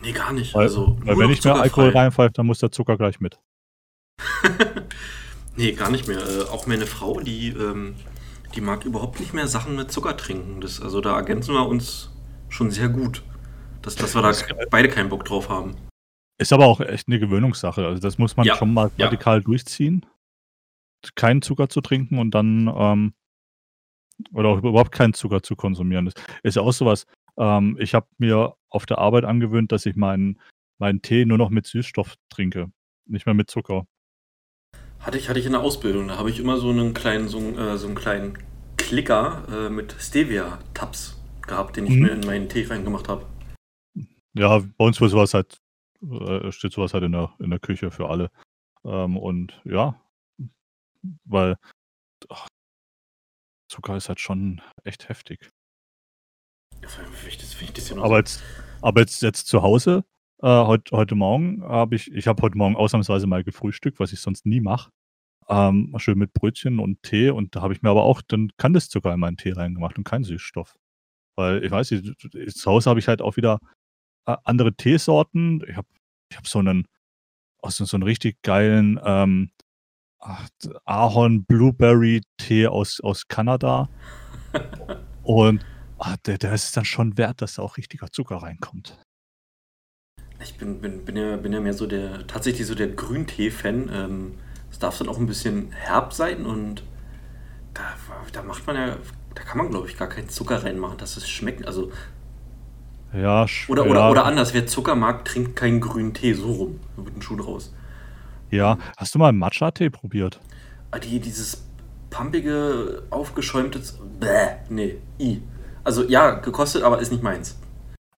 Nee, 0.02 0.12
gar 0.12 0.32
nicht. 0.32 0.54
Weil, 0.54 0.62
Also 0.64 0.96
weil 1.02 1.18
wenn 1.18 1.30
ich 1.30 1.42
mir 1.44 1.54
Alkohol 1.54 1.90
reinpfeife, 1.90 2.32
dann 2.32 2.46
muss 2.46 2.58
der 2.60 2.70
Zucker 2.70 2.96
gleich 2.96 3.20
mit. 3.20 3.38
Nee, 5.56 5.72
gar 5.72 5.90
nicht 5.90 6.06
mehr. 6.06 6.18
Äh, 6.18 6.42
auch 6.52 6.68
meine 6.68 6.86
Frau, 6.86 7.18
die, 7.18 7.48
ähm, 7.48 7.96
die 8.54 8.60
mag 8.60 8.84
überhaupt 8.84 9.18
nicht 9.18 9.34
mehr 9.34 9.48
Sachen 9.48 9.74
mit 9.74 9.90
Zucker 9.90 10.16
trinken. 10.16 10.60
Das, 10.60 10.80
also 10.80 11.00
da 11.00 11.16
ergänzen 11.16 11.52
wir 11.52 11.66
uns 11.66 12.12
schon 12.48 12.70
sehr 12.70 12.88
gut. 12.88 13.24
Dass, 13.82 13.96
dass 13.96 14.14
wir 14.14 14.22
da 14.22 14.28
Das 14.28 14.44
beide 14.70 14.88
keinen 14.88 15.08
Bock 15.08 15.24
drauf 15.24 15.48
haben. 15.48 15.74
ist 16.40 16.52
aber 16.52 16.66
auch 16.66 16.80
echt 16.80 17.08
eine 17.08 17.18
Gewöhnungssache. 17.18 17.84
Also 17.84 18.00
das 18.00 18.18
muss 18.18 18.36
man 18.36 18.46
Ja, 18.46 18.54
schon 18.54 18.72
mal 18.72 18.92
ja. 18.98 19.06
radikal 19.06 19.42
durchziehen, 19.42 20.06
keinen 21.16 21.42
Zucker 21.42 21.68
zu 21.68 21.80
trinken 21.80 22.20
und 22.20 22.30
dann 22.36 22.72
ähm, 22.72 23.14
oder 24.32 24.50
auch 24.50 24.58
überhaupt 24.58 24.92
keinen 24.92 25.12
Zucker 25.14 25.42
zu 25.42 25.56
konsumieren. 25.56 26.04
Das 26.04 26.14
ist 26.44 26.54
ja 26.54 26.62
auch 26.62 26.72
sowas. 26.72 27.04
Ähm, 27.38 27.76
ich 27.80 27.94
habe 27.94 28.06
mir 28.18 28.54
auf 28.68 28.86
der 28.86 28.98
Arbeit 28.98 29.24
angewöhnt, 29.24 29.72
dass 29.72 29.86
ich 29.86 29.96
meinen 29.96 30.40
meinen 30.78 31.02
Tee 31.02 31.24
nur 31.24 31.38
noch 31.38 31.50
mit 31.50 31.66
Süßstoff 31.66 32.14
trinke, 32.30 32.70
nicht 33.06 33.26
mehr 33.26 33.34
mit 33.34 33.50
Zucker. 33.50 33.86
Hatte 35.00 35.18
ich, 35.18 35.28
hatte 35.28 35.38
ich 35.40 35.46
in 35.46 35.52
der 35.52 35.60
Ausbildung. 35.60 36.08
Da 36.08 36.18
habe 36.18 36.30
ich 36.30 36.38
immer 36.38 36.58
so 36.58 36.70
einen 36.70 36.94
kleinen, 36.94 37.28
so 37.28 37.38
einen, 37.38 37.56
äh, 37.56 37.76
so 37.78 37.86
einen 37.86 37.96
kleinen 37.96 38.38
Klicker 38.76 39.44
äh, 39.50 39.70
mit 39.70 39.92
Stevia-Tabs 39.98 41.20
gehabt, 41.42 41.76
den 41.76 41.86
ich 41.86 41.94
Mhm. 41.94 42.02
mir 42.02 42.12
in 42.12 42.20
meinen 42.20 42.48
Tee 42.48 42.64
reingemacht 42.66 43.08
habe. 43.08 43.26
Ja, 44.34 44.58
bei 44.58 44.84
uns 44.84 45.00
wird 45.00 45.10
sowas 45.10 45.34
halt, 45.34 45.60
äh, 46.02 46.52
steht 46.52 46.72
sowas 46.72 46.94
halt 46.94 47.04
in 47.04 47.12
der, 47.12 47.34
in 47.38 47.50
der 47.50 47.58
Küche 47.58 47.90
für 47.90 48.08
alle. 48.08 48.30
Ähm, 48.84 49.16
und 49.16 49.60
ja, 49.64 50.00
weil 51.24 51.56
ach, 52.28 52.46
Zucker 53.68 53.96
ist 53.96 54.08
halt 54.08 54.20
schon 54.20 54.60
echt 54.84 55.08
heftig. 55.08 55.50
Ich 57.26 57.36
das, 57.38 57.60
ich 57.60 57.72
das 57.72 57.92
Aber 57.92 58.18
jetzt, 58.18 58.42
aber 58.80 59.00
jetzt, 59.00 59.22
jetzt 59.22 59.46
zu 59.46 59.62
Hause, 59.62 60.04
äh, 60.40 60.46
heut, 60.46 60.90
heute 60.92 61.14
Morgen 61.14 61.62
habe 61.62 61.96
ich, 61.96 62.10
ich 62.12 62.26
habe 62.26 62.42
heute 62.42 62.56
Morgen 62.56 62.76
ausnahmsweise 62.76 63.26
mal 63.26 63.44
gefrühstückt, 63.44 64.00
was 64.00 64.12
ich 64.12 64.20
sonst 64.20 64.46
nie 64.46 64.60
mache. 64.60 64.90
Ähm, 65.48 65.94
schön 65.98 66.18
mit 66.18 66.32
Brötchen 66.32 66.78
und 66.78 67.02
Tee 67.02 67.30
und 67.30 67.56
da 67.56 67.62
habe 67.62 67.72
ich 67.72 67.82
mir 67.82 67.90
aber 67.90 68.04
auch 68.04 68.22
dann 68.22 68.50
Kandiszucker 68.58 69.12
in 69.12 69.20
meinen 69.20 69.36
Tee 69.36 69.52
reingemacht 69.52 69.98
und 69.98 70.04
keinen 70.04 70.24
Süßstoff. 70.24 70.76
Weil 71.36 71.64
ich 71.64 71.70
weiß 71.70 71.90
nicht, 71.90 72.56
zu 72.56 72.70
Hause 72.70 72.90
habe 72.90 73.00
ich 73.00 73.08
halt 73.08 73.22
auch 73.22 73.36
wieder 73.36 73.58
äh, 74.26 74.36
andere 74.44 74.74
Teesorten. 74.74 75.64
Ich 75.68 75.76
habe 75.76 75.88
ich 76.30 76.36
hab 76.36 76.46
so 76.46 76.58
einen, 76.58 76.86
auch 77.62 77.70
so, 77.70 77.96
einen 77.96 78.02
richtig 78.02 78.42
geilen 78.42 79.00
ähm, 79.04 79.50
Ahorn 80.84 81.44
Blueberry 81.44 82.22
Tee 82.36 82.66
aus, 82.66 83.00
aus 83.00 83.28
Kanada. 83.28 83.88
Und 85.22 85.64
ah, 85.98 86.16
der, 86.26 86.38
der 86.38 86.52
ist 86.54 86.76
dann 86.76 86.84
schon 86.84 87.16
wert, 87.18 87.40
dass 87.42 87.54
da 87.54 87.62
auch 87.62 87.76
richtiger 87.76 88.10
Zucker 88.10 88.36
reinkommt. 88.36 88.98
Ich 90.40 90.56
bin, 90.56 90.80
bin, 90.80 91.04
bin, 91.04 91.16
ja, 91.16 91.36
bin 91.36 91.52
ja 91.52 91.60
mehr 91.60 91.74
so 91.74 91.86
der, 91.86 92.26
tatsächlich 92.26 92.66
so 92.66 92.74
der 92.74 92.88
Grüntee-Fan. 92.88 93.90
Ähm, 93.92 94.34
es 94.70 94.78
darf 94.78 94.98
dann 94.98 95.08
auch 95.08 95.18
ein 95.18 95.26
bisschen 95.26 95.72
herb 95.72 96.12
sein 96.12 96.46
und 96.46 96.84
da, 97.74 97.82
da 98.32 98.42
macht 98.42 98.66
man 98.66 98.76
ja, 98.76 98.96
da 99.34 99.42
kann 99.42 99.58
man 99.58 99.70
glaube 99.70 99.88
ich 99.88 99.96
gar 99.96 100.08
keinen 100.08 100.28
Zucker 100.28 100.64
reinmachen, 100.64 100.98
dass 100.98 101.16
es 101.16 101.28
schmeckt. 101.28 101.66
Also, 101.66 101.92
Ja, 103.12 103.46
oder, 103.68 103.84
ja, 103.84 103.90
oder, 103.90 104.10
oder 104.10 104.24
anders, 104.24 104.54
wer 104.54 104.66
Zucker 104.66 104.94
mag, 104.96 105.24
trinkt 105.24 105.54
keinen 105.56 105.80
grünen 105.80 106.12
Tee, 106.14 106.32
so 106.34 106.50
rum. 106.52 106.80
Da 106.96 107.04
wird 107.04 107.16
ein 107.16 107.22
Schuh 107.22 107.36
draus. 107.36 107.72
ja. 108.50 108.78
Hast 108.96 109.14
du 109.14 109.18
mal 109.18 109.32
Matcha-Tee 109.32 109.90
probiert? 109.90 110.40
Ah, 110.90 110.98
Die, 110.98 111.20
dieses 111.20 111.64
pumpige, 112.10 113.02
aufgeschäumte, 113.10 113.80
bäh, 114.20 114.56
nee, 114.70 114.98
i. 115.18 115.42
Also 115.84 116.04
ja, 116.04 116.32
gekostet, 116.32 116.82
aber 116.82 116.98
ist 117.00 117.12
nicht 117.12 117.22
meins. 117.22 117.58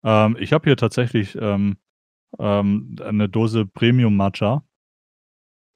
Ähm, 0.03 0.37
ich 0.41 0.53
habe 0.53 0.65
hier 0.65 0.77
tatsächlich 0.77 1.37
ähm, 1.41 1.77
ähm, 2.39 2.97
eine 3.03 3.29
Dose 3.29 3.67
Premium 3.67 4.17
Matcha, 4.17 4.63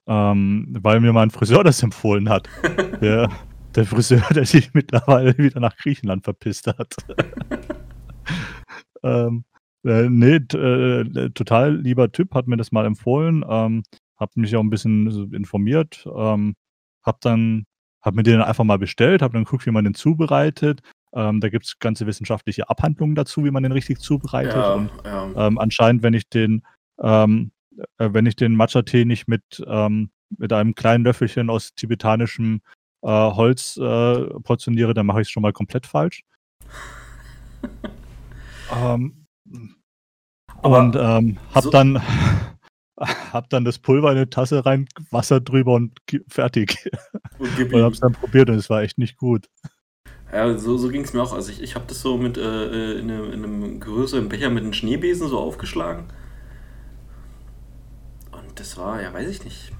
ähm, 0.07 0.67
weil 0.81 0.99
mir 0.99 1.13
mein 1.13 1.31
Friseur 1.31 1.63
das 1.63 1.81
empfohlen 1.83 2.29
hat. 2.29 2.49
Der, 3.01 3.29
der 3.75 3.85
Friseur, 3.85 4.23
der 4.33 4.45
sich 4.45 4.73
mittlerweile 4.73 5.37
wieder 5.37 5.59
nach 5.59 5.75
Griechenland 5.75 6.23
verpisst 6.23 6.67
hat. 6.67 6.95
ähm, 9.03 9.43
Äh, 9.85 10.09
ne, 10.09 10.47
t 10.47 10.57
äh, 10.57 11.29
total 11.31 11.75
lieber 11.77 12.11
Typ, 12.11 12.33
hat 12.33 12.47
mir 12.47 12.57
das 12.57 12.71
mal 12.71 12.85
empfohlen, 12.87 13.45
ähm, 13.47 13.83
habe 14.17 14.31
mich 14.35 14.55
auch 14.55 14.61
'n 14.63 14.69
bisschen 14.71 15.31
informiert, 15.33 16.07
ähm, 16.17 16.55
habe 17.03 17.17
dann 17.21 17.65
habe 18.01 18.15
mir 18.17 18.23
den 18.23 18.41
einfach 18.41 18.63
mal 18.63 18.79
bestellt, 18.79 19.21
habe 19.21 19.33
dann 19.33 19.43
geguckt, 19.43 19.65
wie 19.67 19.71
man 19.71 19.83
den 19.83 19.93
zubereitet. 19.95 20.81
Ähm, 21.15 21.39
da 21.39 21.49
gibt's 21.49 21.79
ganze 21.79 22.05
wissenschaftliche 22.07 22.69
Abhandlungen 22.69 23.15
dazu, 23.15 23.43
wie 23.45 23.51
man 23.51 23.63
den 23.63 23.71
richtig 23.71 23.99
zubereitet 23.99 24.55
Ja, 24.55 24.73
und, 24.75 24.91
ja. 25.05 25.47
ähm, 25.47 25.57
anscheinend, 25.57 26.03
wenn 26.03 26.13
ich 26.13 26.29
den 26.29 26.61
ähm, 27.01 27.51
äh, 27.97 28.09
wenn 28.13 28.25
ich 28.25 28.35
den 28.35 28.55
Matcha-Tee 28.55 29.05
nicht 29.05 29.27
mit 29.27 29.63
ähm, 29.67 30.09
mit 30.37 30.51
einem 30.53 30.75
kleinen 30.75 31.03
Löffelchen 31.03 31.49
aus 31.49 31.73
tibetanischem, 31.75 32.61
äh, 33.03 33.07
Holz, 33.07 33.77
äh, 33.77 34.25
portioniere, 34.41 34.93
dann 34.93 35.05
mache 35.05 35.21
ich's 35.21 35.29
schon 35.31 35.43
mal 35.43 35.53
komplett 35.53 35.85
falsch. 35.85 36.23
Ähm, 38.73 39.27
und, 40.63 40.95
ähm, 40.95 41.37
habe 41.53 41.61
so 41.63 41.69
dann 41.69 42.01
habe 42.99 43.47
dann 43.49 43.63
das 43.63 43.77
Pulver 43.77 44.11
in 44.11 44.17
'ne 44.17 44.29
Tasse 44.29 44.65
rein, 44.65 44.87
Wasser 45.11 45.39
drüber 45.39 45.73
und 45.73 45.99
fertig. 46.27 46.89
Und 47.37 47.57
Und 47.59 47.83
habe 47.83 47.91
es 47.93 47.99
ihm. 47.99 48.01
dann 48.01 48.13
probiert 48.13 48.49
und 48.49 48.55
es 48.55 48.69
war 48.69 48.81
echt 48.81 48.97
nicht 48.97 49.17
gut. 49.17 49.47
Ja, 50.31 50.57
so 50.57 50.77
so 50.77 50.89
ging's 50.89 51.13
mir 51.13 51.21
auch. 51.21 51.33
Also, 51.33 51.51
ich 51.51 51.61
ich 51.61 51.75
habe 51.75 51.85
das 51.87 52.01
so 52.01 52.17
mit, 52.17 52.37
äh, 52.37 52.41
äh 52.41 52.99
in 52.99 53.05
'nem 53.07 53.31
in 53.31 53.41
'nem 53.41 53.79
größeren 53.79 54.27
Becher 54.27 54.49
mit 54.49 54.63
'nem 54.63 54.73
Schneebesen 54.73 55.27
so 55.29 55.39
aufgeschlagen. 55.39 56.05
Und 58.31 58.59
das 58.59 58.77
war 58.77 59.01
ja, 59.01 59.13
weiß 59.13 59.29
ich 59.29 59.43
nicht, 59.43 59.71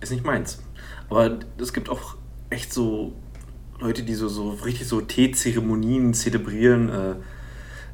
ist 0.00 0.12
nicht 0.12 0.24
meins. 0.24 0.62
Aber 1.08 1.38
es 1.58 1.72
gibt 1.72 1.88
auch 1.88 2.16
echt 2.50 2.72
so 2.72 3.12
Leute, 3.80 4.02
die 4.02 4.14
so 4.14 4.28
so 4.28 4.50
richtig 4.50 4.88
so 4.88 5.00
Teezeremonien 5.00 6.14
zelebrieren, 6.14 6.88
äh, 6.90 7.14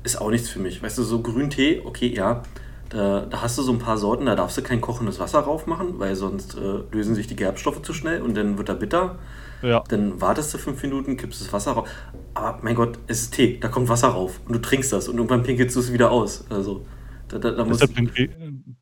ist 0.05 0.20
auch 0.20 0.30
nichts 0.30 0.49
für 0.51 0.61
mich. 0.61 0.82
Weißt 0.82 0.99
du, 0.99 1.03
so 1.05 1.22
Grüntee, 1.22 1.82
okay, 1.84 2.09
ja, 2.14 2.42
da 2.90 3.22
da 3.26 3.42
hast 3.42 3.59
du 3.59 3.62
so 3.62 3.72
'n 3.72 3.78
paar 3.80 3.99
Sorten, 3.99 4.26
da 4.26 4.36
darfst 4.36 4.59
du 4.59 4.62
kein 4.62 4.80
kochendes 4.80 5.20
Wasser 5.20 5.40
rauf 5.40 5.66
machen, 5.66 5.99
weil 5.99 6.16
sonst, 6.16 6.57
äh, 6.57 6.80
lösen 6.92 7.14
sich 7.14 7.26
die 7.28 7.36
Gerbstoffe 7.36 7.82
zu 7.82 7.92
schnell 7.94 8.22
und 8.22 8.36
dann 8.36 8.59
wird 8.59 8.68
er 8.70 8.76
bitter. 8.76 9.18
Ja. 9.63 9.87
Dann 9.89 10.21
wartest 10.21 10.53
du 10.55 10.59
5 10.59 10.83
Minuten, 10.83 11.17
kippst 11.17 11.41
das 11.41 11.53
Wasser 11.53 11.73
rauf. 11.73 11.89
Aber 12.35 12.61
mein 12.63 12.75
Gott, 12.75 12.99
es 13.07 13.23
ist 13.23 13.35
Tee, 13.35 13.59
da 13.61 13.69
kommt 13.69 13.89
Wasser 13.89 14.09
rauf 14.09 14.41
und 14.47 14.53
du 14.55 14.61
trinkst 14.61 14.93
das 14.93 15.09
und 15.09 15.17
irgendwann 15.17 15.43
pinkelst 15.43 15.77
du's 15.77 15.93
wieder 15.93 16.11
aus. 16.11 16.45
Also, 16.51 16.85
da 17.29 17.39
da 17.39 17.53
da 17.53 17.65
Deshalb 17.65 17.93
trinke 17.95 18.23
i 18.25 18.29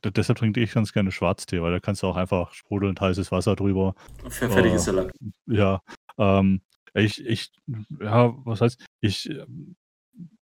d 0.04 0.10
deshalb 0.10 0.38
trinke 0.38 0.60
ich 0.60 0.72
ganz 0.72 0.92
gerne 0.92 1.10
Schwarztee, 1.12 1.62
weil 1.62 1.72
da 1.72 1.80
kannst 1.80 2.02
du 2.02 2.06
auch 2.06 2.16
einfach 2.16 2.52
sprudelnd 2.52 3.00
heißes 3.00 3.32
Wasser 3.32 3.56
drüber. 3.56 3.94
Fer 4.28 4.50
fertig 4.50 4.72
Äh, 4.72 4.76
ist 4.76 4.86
der 4.86 4.94
Lack. 4.94 5.12
ja, 5.46 5.80
ähm, 6.18 6.60
ich 6.94 7.24
ich 7.24 7.52
ja, 8.00 8.34
was 8.44 8.60
heißt 8.60 8.84
ich 9.00 9.30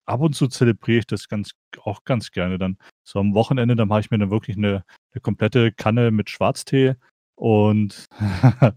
ab 0.07 0.21
und 0.21 0.35
zu 0.35 0.49
zelebriere 0.49 1.01
ich 1.01 1.07
das 1.07 1.29
ganz 1.29 1.53
auch 1.85 2.05
ganz 2.05 2.31
gerne 2.33 2.59
dann. 2.59 2.79
So 3.05 3.21
am 3.21 3.35
Wochenende, 3.35 3.77
da 3.77 3.87
mache 3.87 4.01
ich 4.01 4.11
mir 4.11 4.19
dann 4.19 4.31
wirklich 4.31 4.57
'ne 4.57 4.85
'ne 5.15 5.21
komplette 5.23 5.73
Kanne 5.73 6.11
mit 6.11 6.31
Schwarztee 6.31 6.97
und 7.37 8.07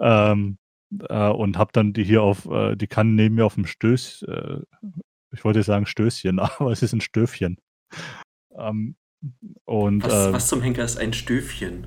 ähm, 0.00 0.58
äh, 1.08 1.28
und 1.28 1.58
habe 1.58 1.70
dann 1.72 1.92
die 1.92 2.04
hier 2.04 2.22
auf 2.22 2.46
äh, 2.46 2.76
die 2.76 2.86
Kanne 2.88 3.10
neben 3.12 3.34
mir 3.36 3.44
auf'm 3.46 3.66
Stöß 3.66 4.22
äh, 4.28 4.60
ich 5.32 5.44
wollte 5.44 5.62
sagen 5.64 5.86
Stößchen, 5.86 6.38
aber 6.40 6.70
es 6.72 6.82
ist 6.82 6.94
'n 6.94 7.00
Stöfchen. 7.00 7.58
Ähm, 8.56 8.96
und, 9.64 10.04
Was 10.04 10.26
ähm 10.28 10.32
was 10.34 10.48
zum 10.48 10.62
Henker 10.62 10.84
ist 10.84 10.98
ein 10.98 11.12
Stöfchen? 11.12 11.86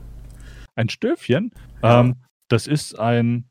Ein 0.75 0.89
Stöfchen? 0.89 1.51
Ja. 1.83 2.01
Ähm, 2.01 2.15
das 2.49 2.67
ist 2.67 2.97
ein 2.99 3.49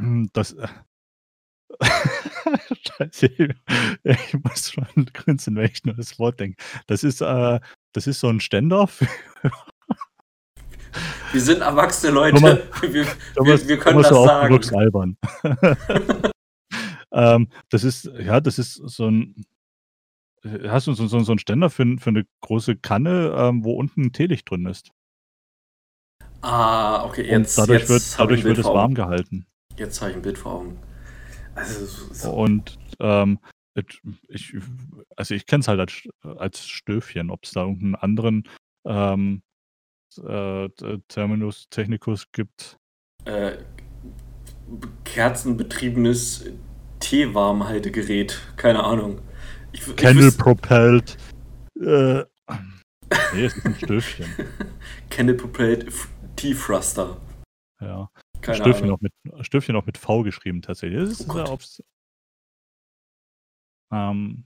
das, 0.32 0.52
äh 0.52 0.68
Scheiße, 2.98 3.26
ich 4.04 4.34
muss 4.44 4.72
schon 4.72 5.06
grinsen, 5.12 5.56
wenn 5.56 5.70
ich 5.70 5.84
nur 5.84 5.94
das 5.94 6.18
Wort 6.18 6.40
denke. 6.40 6.56
Das 6.86 7.04
ist, 7.04 7.20
äh 7.20 7.60
das 7.94 8.06
ist 8.06 8.20
so 8.20 8.28
'n 8.28 8.40
Ständer 8.40 8.86
für 8.86 9.06
Wir 11.32 11.40
sind 11.40 11.60
erwachsene 11.60 12.12
Thomas 12.12 12.42
Leute. 12.82 12.92
Wir 12.92 13.06
Thomas 13.34 13.62
wir 13.62 13.68
wir 13.68 13.78
können 13.78 14.02
Thomas, 14.02 14.08
das 14.08 14.24
sagen. 14.24 14.76
albern. 14.76 15.16
Ähm, 17.10 17.48
das 17.70 17.84
ist 17.84 18.04
ja, 18.20 18.38
das 18.40 18.58
ist 18.58 18.74
so 18.74 19.06
'n 19.06 19.34
äh, 20.44 20.68
hast 20.68 20.86
du 20.88 20.92
so 20.94 21.06
so 21.06 21.20
so 21.20 21.32
'n 21.32 21.38
Ständer 21.38 21.70
für 21.70 21.86
für 21.98 22.12
'ne 22.12 22.26
große 22.42 22.76
Kanne, 22.76 23.34
ähm, 23.36 23.64
wo 23.64 23.72
unten 23.74 24.02
'n 24.06 24.12
Teelicht 24.12 24.50
drin 24.50 24.66
ist. 24.66 24.90
Ah, 26.42 27.04
okay, 27.04 27.22
Und 27.22 27.28
jetzt 27.30 27.58
dadurch 27.58 27.88
wird 27.88 28.00
jetzt 28.00 28.14
'n 28.14 28.18
dadurch 28.22 28.44
wird 28.44 28.58
es 28.58 28.64
warm 28.66 28.94
gehalten. 28.94 29.46
Jetzt 29.76 30.00
habe 30.00 30.10
ich 30.12 30.16
'n 30.16 30.22
Bild 30.22 30.38
vor 30.38 30.52
Augen. 30.54 30.78
Also, 31.54 31.86
so 32.12 32.30
Und, 32.30 32.78
ähm, 33.00 33.38
ich 34.28 34.52
also, 35.16 35.34
ich 35.34 35.46
kenne 35.46 35.60
es 35.60 35.68
halt 35.68 35.80
als 35.80 36.02
als 36.22 36.66
Stöfchen. 36.68 37.30
Ob's 37.30 37.52
da 37.52 37.62
irgend 37.62 37.82
'n 37.82 37.94
anderen, 37.94 38.44
ähm, 38.84 39.42
äh, 40.24 40.68
T 40.70 40.98
Terminus 41.08 41.68
technicus 41.70 42.30
gibt 42.32 42.76
Äh, 43.24 43.58
kerzenbetriebenes 45.04 46.50
Teewarmhaltegerät, 47.00 48.40
keine 48.56 48.82
Ahnung. 48.84 49.20
Ich 49.72 49.86
ich 49.86 49.96
Candle 49.96 50.26
wüs 50.26 50.36
propelled, 50.36 51.16
äh, 51.76 51.82
ne, 52.24 52.24
es 53.34 53.56
ist 53.56 53.64
'n 53.66 53.74
Stöfchen. 53.76 54.26
Candle 55.10 55.36
propelled 55.36 55.90
Tea 56.36 56.54
Thruster. 56.54 57.16
Ja. 57.80 58.10
Keine 58.40 58.56
Stöfchen 58.58 58.84
Ahnung. 58.84 58.96
auch 58.96 59.00
mit 59.00 59.12
Stöfchen 59.46 59.76
auch 59.76 59.86
mit 59.86 59.98
V 59.98 60.22
geschrieben 60.22 60.62
tatsächlich. 60.62 61.00
Das 61.00 61.08
Oh 61.08 61.12
ist 61.24 61.28
ja 61.28 61.44
Gott. 61.44 61.48
aufs 61.48 61.82
Ähm, 63.90 64.44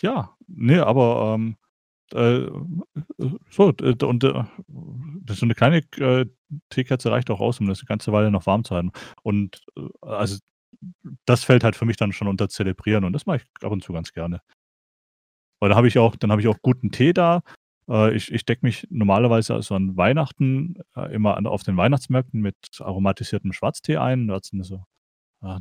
ja, 0.00 0.36
ne, 0.46 0.84
aber, 0.86 1.34
ähm, 1.34 1.56
äh, 2.12 2.48
so, 3.50 3.72
und, 4.08 4.24
äh, 4.24 4.44
so 5.30 5.46
'ne 5.46 5.54
kleine 5.54 5.78
äh, 5.98 6.26
Teekerze 6.70 7.10
reicht 7.10 7.30
auch 7.30 7.40
aus, 7.40 7.60
um 7.60 7.66
das 7.68 7.80
'ne 7.82 7.86
ganze 7.86 8.12
Weile 8.12 8.30
noch 8.30 8.46
warm 8.46 8.64
zu 8.64 8.74
halten. 8.74 8.92
Und, 9.22 9.62
äh, 9.76 9.82
also, 10.02 10.38
das 11.26 11.44
fällt 11.44 11.64
halt 11.64 11.76
für 11.76 11.86
mich 11.86 11.96
dann 11.98 12.12
schon 12.12 12.28
unter 12.28 12.48
Zelebrieren 12.48 13.04
und 13.04 13.12
das 13.14 13.26
mache 13.26 13.38
ich 13.38 13.64
ab 13.64 13.72
und 13.72 13.82
zu 13.84 13.92
ganz 13.92 14.12
gerne. 14.12 14.40
Weil 15.62 15.70
da 15.70 15.76
habe 15.76 15.88
ich 15.88 15.98
auch 15.98 16.16
dann 16.16 16.30
habe 16.30 16.40
ich 16.40 16.48
auch 16.48 16.58
guten 16.62 16.90
Tee 16.90 17.12
da. 17.12 17.42
Äh, 17.88 18.14
ich 18.14 18.32
ich 18.32 18.44
decke 18.44 18.64
mich 18.66 18.86
normalerweise 18.90 19.54
also, 19.54 19.74
an 19.74 19.96
Weihnachten, 19.96 20.76
äh, 20.96 21.12
immer 21.14 21.36
an 21.36 21.46
auf 21.46 21.62
den 21.62 21.76
Weihnachtsmärkten 21.76 22.40
mit 22.40 22.56
aromatisiertem 22.80 23.52
Schwarztee 23.52 23.96
ein. 23.98 24.28
Da 24.28 24.38
sind 24.42 24.64
so, 24.64 24.84
äh, 25.42 25.60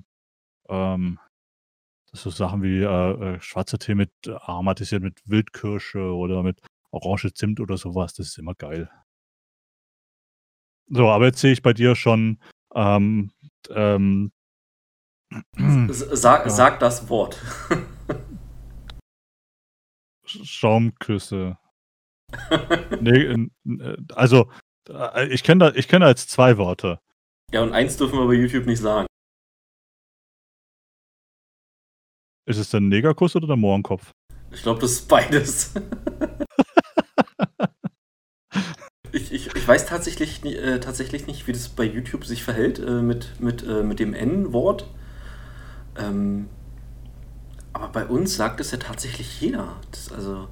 ähm 2.14 2.20
so 2.22 2.30
Sachen 2.30 2.62
wie, 2.62 2.82
äh, 2.82 3.36
äh, 3.36 3.42
schwarzer 3.42 3.80
Tee 3.80 3.96
mit 3.96 4.12
aromatisiert 4.28 5.02
mit 5.04 5.22
Wildkirsche 5.26 6.14
oder 6.14 6.44
mit 6.44 6.62
Orange, 6.92 7.34
Zimt 7.34 7.60
oder 7.60 7.78
so 7.78 7.96
was. 7.96 8.14
Das 8.14 8.28
ist 8.28 8.38
immer 8.38 8.56
geil. 8.56 8.90
So, 10.88 11.10
aber 11.10 11.26
jetzt 11.26 11.40
sehe 11.40 11.54
ich 11.54 11.62
bei 11.62 11.74
dir 11.74 11.96
schon, 11.96 12.40
ähm, 12.76 13.32
ähm 13.70 14.32
S 15.58 16.00
sa 16.00 16.44
ja. 16.44 16.50
sag 16.50 16.80
das 16.80 17.10
Wort. 17.10 17.42
Sch 20.26 20.46
Schaumküsse. 20.46 21.58
Ne, 23.02 23.26
n 23.26 23.52
n 23.66 23.80
äh, 23.80 23.98
also, 24.14 24.52
äh, 24.90 25.28
ich 25.28 25.44
kenne 25.44 25.72
da 25.72 25.76
ich 25.76 25.88
kenne 25.88 26.06
da 26.06 26.10
jetzt 26.10 26.30
2 26.30 26.58
Worte. 26.58 27.00
Ja, 27.52 27.62
und 27.62 27.74
eins 27.74 27.98
dürfen 27.98 28.18
wir 28.20 28.28
bei 28.28 28.34
YouTube 28.34 28.66
nicht 28.66 28.80
sagen. 28.80 29.08
Ist 32.46 32.58
es 32.58 32.70
der 32.70 32.82
Negerkuss 32.82 33.36
oder 33.36 33.48
der 33.48 33.56
Mohrenkopf? 33.56 34.12
Ich 34.52 34.62
glaube, 34.64 34.82
das 34.82 34.92
ist 34.94 35.08
beides. 35.08 35.74
Ich 39.12 39.32
ich 39.32 39.56
ich 39.56 39.68
weiß 39.68 39.86
tatsächlich 39.86 40.44
äh, 40.44 40.80
tatsächlich 40.80 41.28
nicht, 41.28 41.46
wie 41.48 41.52
das 41.54 41.70
bei 41.70 41.84
YouTube 41.84 42.26
sich 42.26 42.44
verhält, 42.44 42.80
äh, 42.80 43.02
mit 43.04 43.40
mit 43.40 43.62
äh, 43.64 43.84
mit 43.84 44.00
dem 44.00 44.14
N-Wort. 44.16 44.90
Ähm, 45.96 46.50
aber 47.74 47.90
bei 47.90 48.06
uns 48.08 48.36
sagt 48.36 48.60
es 48.60 48.72
ja 48.72 48.78
tatsächlich 48.80 49.40
jeder. 49.40 49.76
Das 49.92 50.12
also 50.12 50.48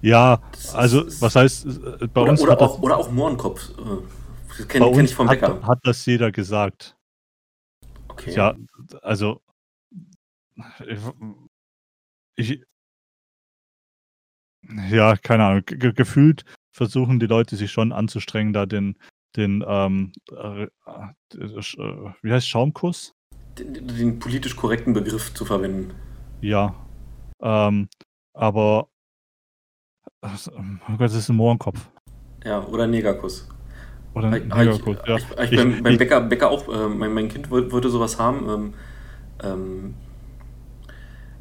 Ja, 0.00 0.40
das 0.52 0.74
also, 0.74 1.02
ist 1.04 1.20
was 1.20 1.34
heißt, 1.36 1.66
äh, 1.66 2.06
bei 2.08 2.22
oder 2.22 2.30
uns 2.30 2.40
oder 2.40 2.56
das 2.56 2.70
auch 2.70 2.82
oder 2.82 2.96
auch 2.98 3.10
Mohrenkopf. 3.10 3.70
Äh, 3.78 3.82
das 4.58 4.66
bei 4.78 4.88
kenne 4.88 4.90
kenne 4.92 5.04
ich 5.04 5.14
vom 5.14 5.28
hat 5.28 5.40
Bäcker. 5.40 5.60
hat 5.66 5.80
das 5.84 6.04
jeder 6.06 6.30
gesagt. 6.32 6.96
Okay. 8.08 8.34
Ja, 8.34 8.54
also 9.02 9.40
ich 12.36 12.62
ja, 14.90 15.16
keine 15.16 15.44
Ahnung. 15.44 15.62
Ge 15.66 15.78
ge 15.78 15.92
gefühlt 15.92 16.44
versuchen 16.72 17.20
die 17.20 17.26
Leute 17.26 17.56
sich 17.56 17.70
schon 17.70 17.92
anzustrengen, 17.92 18.52
da 18.52 18.66
den 18.66 18.96
den, 19.36 19.62
ähm, 19.66 20.12
äh, 20.32 20.66
sch 21.60 21.76
äh, 21.78 22.12
wie 22.22 22.32
heißt 22.32 22.48
Schaumkuss? 22.48 23.12
Den 23.58 23.86
den 23.86 24.18
politisch 24.18 24.56
korrekten 24.56 24.92
Begriff 24.94 25.34
zu 25.34 25.44
verwenden. 25.44 25.92
Ja, 26.40 26.74
ähm, 27.40 27.88
aber 28.34 28.88
oh 30.22 30.28
Gott, 30.98 31.00
das 31.00 31.14
ist 31.14 31.30
'n 31.30 31.36
Mohrenkopf. 31.36 31.90
Ja, 32.44 32.64
oder 32.66 32.86
Negerkuss. 32.86 33.48
Oder 34.14 34.36
ich 34.36 34.44
ich 34.44 34.54
Negerkuss, 34.54 34.96
habe 34.98 35.10
ja. 35.10 35.16
ich 35.16 35.24
ich 35.30 35.50
Ich 35.52 35.56
beim 35.56 35.82
beim 35.82 35.92
ich 35.92 35.98
Bäcker 35.98 36.20
Bäcker 36.22 36.50
auch, 36.50 36.68
äh 36.68 36.88
mein 36.88 37.12
mein 37.12 37.28
Kind 37.28 37.50
woll 37.50 37.70
wollte 37.72 37.90
so 37.90 38.00
was 38.00 38.18
haben, 38.18 38.48
ähm, 38.48 38.74
ähm 39.42 39.94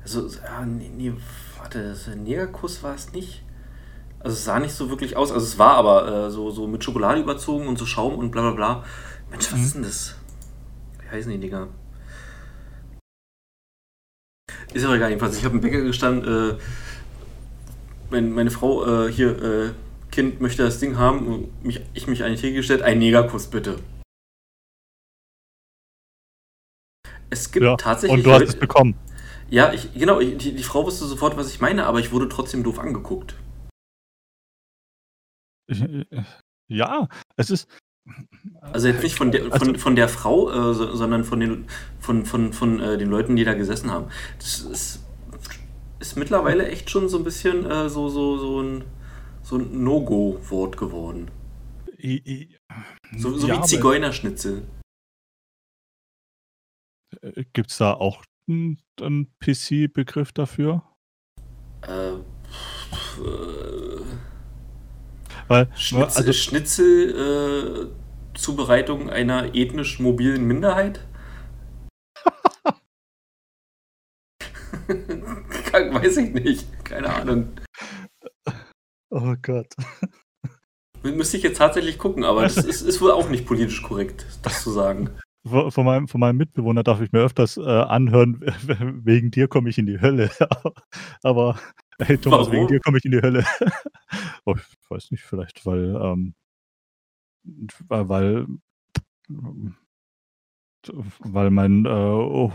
Also, 0.06 0.28
ja, 0.44 0.64
nee, 0.64 0.92
nee 0.96 1.14
warte, 1.58 1.90
das- 1.90 2.08
Negerkuss 2.16 2.84
war 2.84 2.94
es 2.94 3.12
nicht. 3.12 3.42
Also 4.20 4.36
es 4.38 4.46
sah 4.46 4.60
nicht 4.60 4.74
so 4.74 4.90
wirklich 4.92 5.18
aus. 5.18 5.32
Also 5.32 5.44
es 5.46 5.58
war 5.58 5.74
aber 5.78 6.28
äh, 6.28 6.32
so, 6.32 6.52
so 6.52 6.68
mit 6.68 6.84
Schokolade 6.84 7.20
überzogen 7.22 7.68
und 7.68 7.78
so 7.80 7.88
Schaum 7.88 8.16
und 8.16 8.30
bla 8.30 8.42
bla 8.44 8.52
bla. 8.52 8.86
Mensch, 9.32 9.52
was 9.52 9.60
Mhm. 9.60 9.66
ist 9.66 9.74
denn 9.76 9.82
das? 9.84 10.16
Wie 11.02 11.10
heißen 11.10 11.32
die 11.32 11.40
Dinger? 11.40 11.68
Ist 14.74 14.86
aber 14.86 14.96
egal, 14.96 15.10
jedenfalls. 15.10 15.38
Ich 15.38 15.44
habe 15.44 15.56
im 15.56 15.62
Bäcker 15.62 15.82
gestanden, 15.82 16.52
äh, 16.52 16.58
mein, 18.12 18.32
meine 18.32 18.52
Frau 18.52 19.06
äh, 19.08 19.12
hier, 19.12 19.42
äh, 19.42 19.72
Kind 20.12 20.40
möchte 20.40 20.64
das 20.64 20.80
Ding 20.80 20.98
haben, 21.00 21.26
und 21.28 21.66
mich, 21.66 21.82
ich 21.96 22.06
mich 22.08 22.24
an 22.24 22.32
die 22.32 22.38
Theke 22.38 22.58
gestellt, 22.58 22.84
ein 22.84 23.00
Negerkuss 23.00 23.48
bitte. 23.48 23.78
Es 27.32 27.52
gibt 27.52 27.66
Ja, 27.66 27.76
tatsächlich. 27.76 28.20
und 28.20 28.24
du 28.26 28.32
hast 28.32 28.40
Leute- 28.42 28.52
es 28.54 28.60
bekommen. 28.60 28.96
Ja, 29.50 29.74
ich, 29.74 29.94
genau, 29.94 30.20
ich, 30.20 30.38
die, 30.38 30.54
die 30.56 30.64
Frau 30.64 30.86
wusste 30.86 31.06
sofort, 31.06 31.38
was 31.38 31.50
ich 31.52 31.62
meine, 31.62 31.86
aber 31.86 32.00
ich 32.00 32.12
wurde 32.12 32.30
trotzdem 32.30 32.64
doof 32.64 32.80
angeguckt. 32.80 33.36
Ja, 36.68 37.08
es 37.36 37.52
ist. 37.52 37.68
Also 38.62 38.88
jetzt 38.88 39.04
nicht 39.04 39.16
von 39.16 39.32
der, 39.32 39.44
Also- 39.52 39.66
von, 39.66 39.76
von 39.78 39.96
der 39.96 40.10
Frau, 40.10 40.50
äh, 40.50 40.74
so, 40.74 40.96
sondern 40.96 41.24
von 41.24 41.40
den, 41.40 41.68
von, 42.00 42.26
von, 42.26 42.54
von 42.54 42.80
äh, 42.80 42.98
den 42.98 43.10
Leuten, 43.10 43.36
die 43.36 43.44
da 43.44 43.54
gesessen 43.54 43.92
haben. 43.92 44.10
Das 44.40 44.62
ist, 44.62 45.04
ist 46.00 46.16
mittlerweile 46.18 46.68
echt 46.68 46.90
schon 46.90 47.08
so 47.08 47.18
ein 47.20 47.24
bisschen 47.24 47.66
äh, 47.70 47.88
so, 47.88 48.10
so, 48.10 48.38
so 48.40 48.62
ein, 48.64 48.84
so 49.44 49.58
ein 49.58 49.84
No-Go-Wort 49.84 50.76
geworden. 50.78 51.30
So, 53.16 53.38
so 53.38 53.48
ja, 53.48 53.58
wie 53.60 53.66
Zigeunerschnitzel. 53.68 54.68
äh, 57.22 57.44
Gibt's 57.54 57.78
da 57.78 57.94
auch 57.94 58.24
einen, 58.48 58.78
einen 59.02 59.34
PC-Begriff 59.40 60.32
dafür? 60.32 60.84
Äh, 61.82 62.14
Weil, 65.48 65.70
Schnitzel, 65.76 66.18
also, 66.18 66.34
Schnitzel 66.34 67.92
äh, 67.94 68.38
Zubereitung 68.38 69.10
einer 69.10 69.54
ethnisch 69.56 70.00
mobilen 70.00 70.46
Minderheit? 70.48 71.06
Weiß 74.88 76.18
ich 76.18 76.34
nicht. 76.34 76.66
Keine 76.86 77.14
Ahnung. 77.14 77.52
oh 79.10 79.36
Gott. 79.42 79.74
Mü- 81.04 81.16
Müsste 81.16 81.38
ich 81.38 81.44
jetzt 81.44 81.58
tatsächlich 81.58 81.98
gucken, 81.98 82.24
aber 82.24 82.44
das 82.44 82.58
ist, 82.58 82.82
ist 82.82 83.02
wohl 83.02 83.12
auch 83.12 83.30
nicht 83.30 83.46
politisch 83.46 83.82
korrekt, 83.84 84.26
das 84.44 84.64
zu 84.64 84.72
sagen. 84.72 85.10
Von 85.48 85.86
meinem, 85.86 86.08
von 86.08 86.20
meinem 86.20 86.38
Mitbewohner 86.38 86.82
darf 86.82 87.02
ich 87.02 87.12
mir 87.12 87.20
öfters 87.20 87.58
äh, 87.58 87.62
anhören, 87.62 88.42
wegen 89.04 89.30
dir 89.30 89.48
komme 89.48 89.70
ich 89.70 89.78
in 89.78 89.86
die 89.86 90.02
Hölle. 90.02 90.32
Aber 91.24 91.60
hey 92.00 92.18
Thomas, 92.18 92.48
wegen 92.48 92.64
Warum? 92.64 92.68
dir 92.70 92.80
komme 92.80 92.98
ich 92.98 93.06
in 93.06 93.12
die 93.12 93.22
Hölle. 93.22 93.46
oh, 94.46 94.56
ich 94.56 94.90
weiß 94.90 95.12
nicht, 95.12 95.24
vielleicht, 95.24 95.64
weil, 95.68 95.96
ähm, 96.02 96.34
weil, 97.88 98.48
weil, 101.24 101.52
mein 101.52 101.86
äh, 101.86 101.90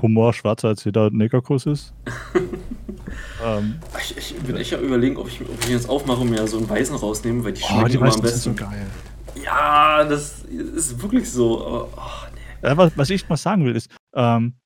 Humor 0.03 0.33
schwarzer 0.35 0.69
als 0.69 0.83
jeder 0.83 1.11
Negerkuss 1.11 1.67
ist. 1.67 1.95
ähm, 3.45 3.79
Ich, 4.01 4.17
ich 4.17 4.35
bin 4.41 4.57
echt 4.57 4.75
am 4.75 4.83
überlegen, 4.83 5.17
ob 5.17 5.29
ich, 5.29 5.41
ob 5.43 5.61
ich 5.63 5.69
jetzt 5.69 5.89
aufmache 5.89 6.23
und 6.23 6.31
mir 6.31 6.45
so 6.49 6.59
einen 6.59 6.69
Weißen 6.69 6.97
rausnehme, 6.97 7.45
weil 7.45 7.53
die 7.53 7.63
oh, 7.63 7.69
schmecken 7.69 7.89
die 7.89 7.95
immer 7.95 8.07
am 8.07 8.21
meisten 8.21 8.27
sind 8.27 8.57
besten. 8.57 8.67
so 8.67 8.77
geil. 8.77 8.87
ja, 9.45 10.05
das 10.05 10.43
ist 10.43 11.01
wirklich 11.01 11.31
so. 11.31 11.65
Aber, 11.65 11.89
oh, 11.97 12.30
was, 12.63 12.97
was 12.97 13.11
ich 13.11 13.29
mal 13.29 13.37
sagen 13.37 13.65
will, 13.65 13.77
ist, 13.77 13.91
ähm, 14.15 14.61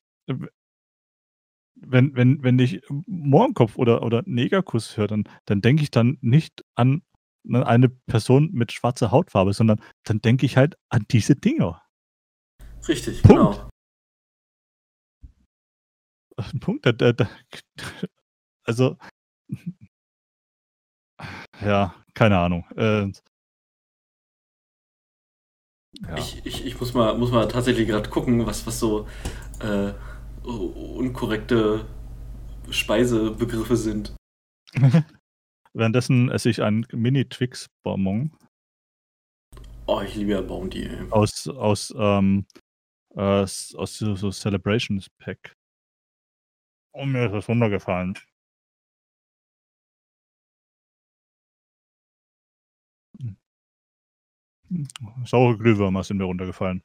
wenn, 1.76 2.14
wenn, 2.14 2.42
wenn 2.42 2.58
ich 2.58 2.80
Mohrenkopf 3.06 3.76
oder, 3.76 4.02
oder 4.02 4.22
Negerkuss 4.26 4.96
höre, 4.96 5.08
dann, 5.08 5.24
dann 5.44 5.60
denke 5.60 5.82
ich 5.82 5.90
dann 5.90 6.18
nicht 6.20 6.64
an 6.74 7.02
ne, 7.44 7.66
eine 7.66 7.88
Person 7.88 8.50
mit 8.52 8.72
schwarzer 8.72 9.10
Hautfarbe, 9.10 9.52
sondern 9.52 9.80
dann 10.04 10.20
denke 10.20 10.46
ich 10.46 10.56
halt 10.56 10.76
an 10.88 11.04
diese 11.10 11.36
Dinger. 11.36 11.82
Richtig, 12.88 13.22
Punkt. 13.22 13.56
genau. 13.56 13.70
Punkt. 16.60 16.86
Da, 16.86 16.92
da, 16.92 17.12
da, 17.12 17.28
also, 18.64 18.96
ja, 21.60 21.94
keine 22.14 22.38
Ahnung. 22.38 22.64
Äh, 22.76 23.12
ja. 26.08 26.16
Ich, 26.18 26.44
ich, 26.44 26.66
ich 26.66 26.80
muss 26.80 26.94
mal, 26.94 27.16
muss 27.16 27.30
mal 27.30 27.46
tatsächlich 27.48 27.88
gerade 27.88 28.08
gucken, 28.08 28.46
was, 28.46 28.66
was 28.66 28.78
so 28.78 29.06
äh, 29.60 29.92
unkorrekte 30.44 31.84
Speisebegriffe 32.70 33.76
sind. 33.76 34.14
Währenddessen 35.72 36.30
esse 36.30 36.50
ich 36.50 36.62
einen 36.62 36.86
Mini-Twix-Bonbon 36.92 38.30
Oh, 39.86 40.00
ich 40.00 40.14
liebe 40.14 40.32
ja 40.32 40.40
Bounty, 40.40 40.84
ey. 40.84 41.10
aus, 41.10 41.46
aus, 41.46 41.92
ähm, 41.96 42.46
äh, 43.14 43.20
aus 43.20 43.68
so, 43.74 44.14
so 44.14 44.30
Celebrations 44.30 45.10
Pack. 45.18 45.52
Und 46.94 47.12
mir 47.12 47.26
ist 47.26 47.32
das 47.32 47.48
runtergefallen. 47.48 48.18
Saure 55.24 55.56
Glühwürmer 55.56 56.04
sind 56.04 56.18
mir 56.18 56.24
runtergefallen. 56.24 56.82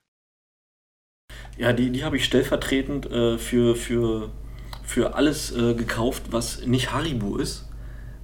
Ja, 1.57 1.73
die, 1.73 1.91
die 1.91 2.03
habe 2.03 2.17
ich 2.17 2.25
stellvertretend 2.25 3.05
äh, 3.11 3.37
für, 3.37 3.75
für, 3.75 4.31
für 4.83 5.13
alles 5.15 5.55
äh, 5.55 5.73
gekauft, 5.75 6.23
was 6.31 6.65
nicht 6.65 6.91
Haribo 6.91 7.37
ist. 7.37 7.69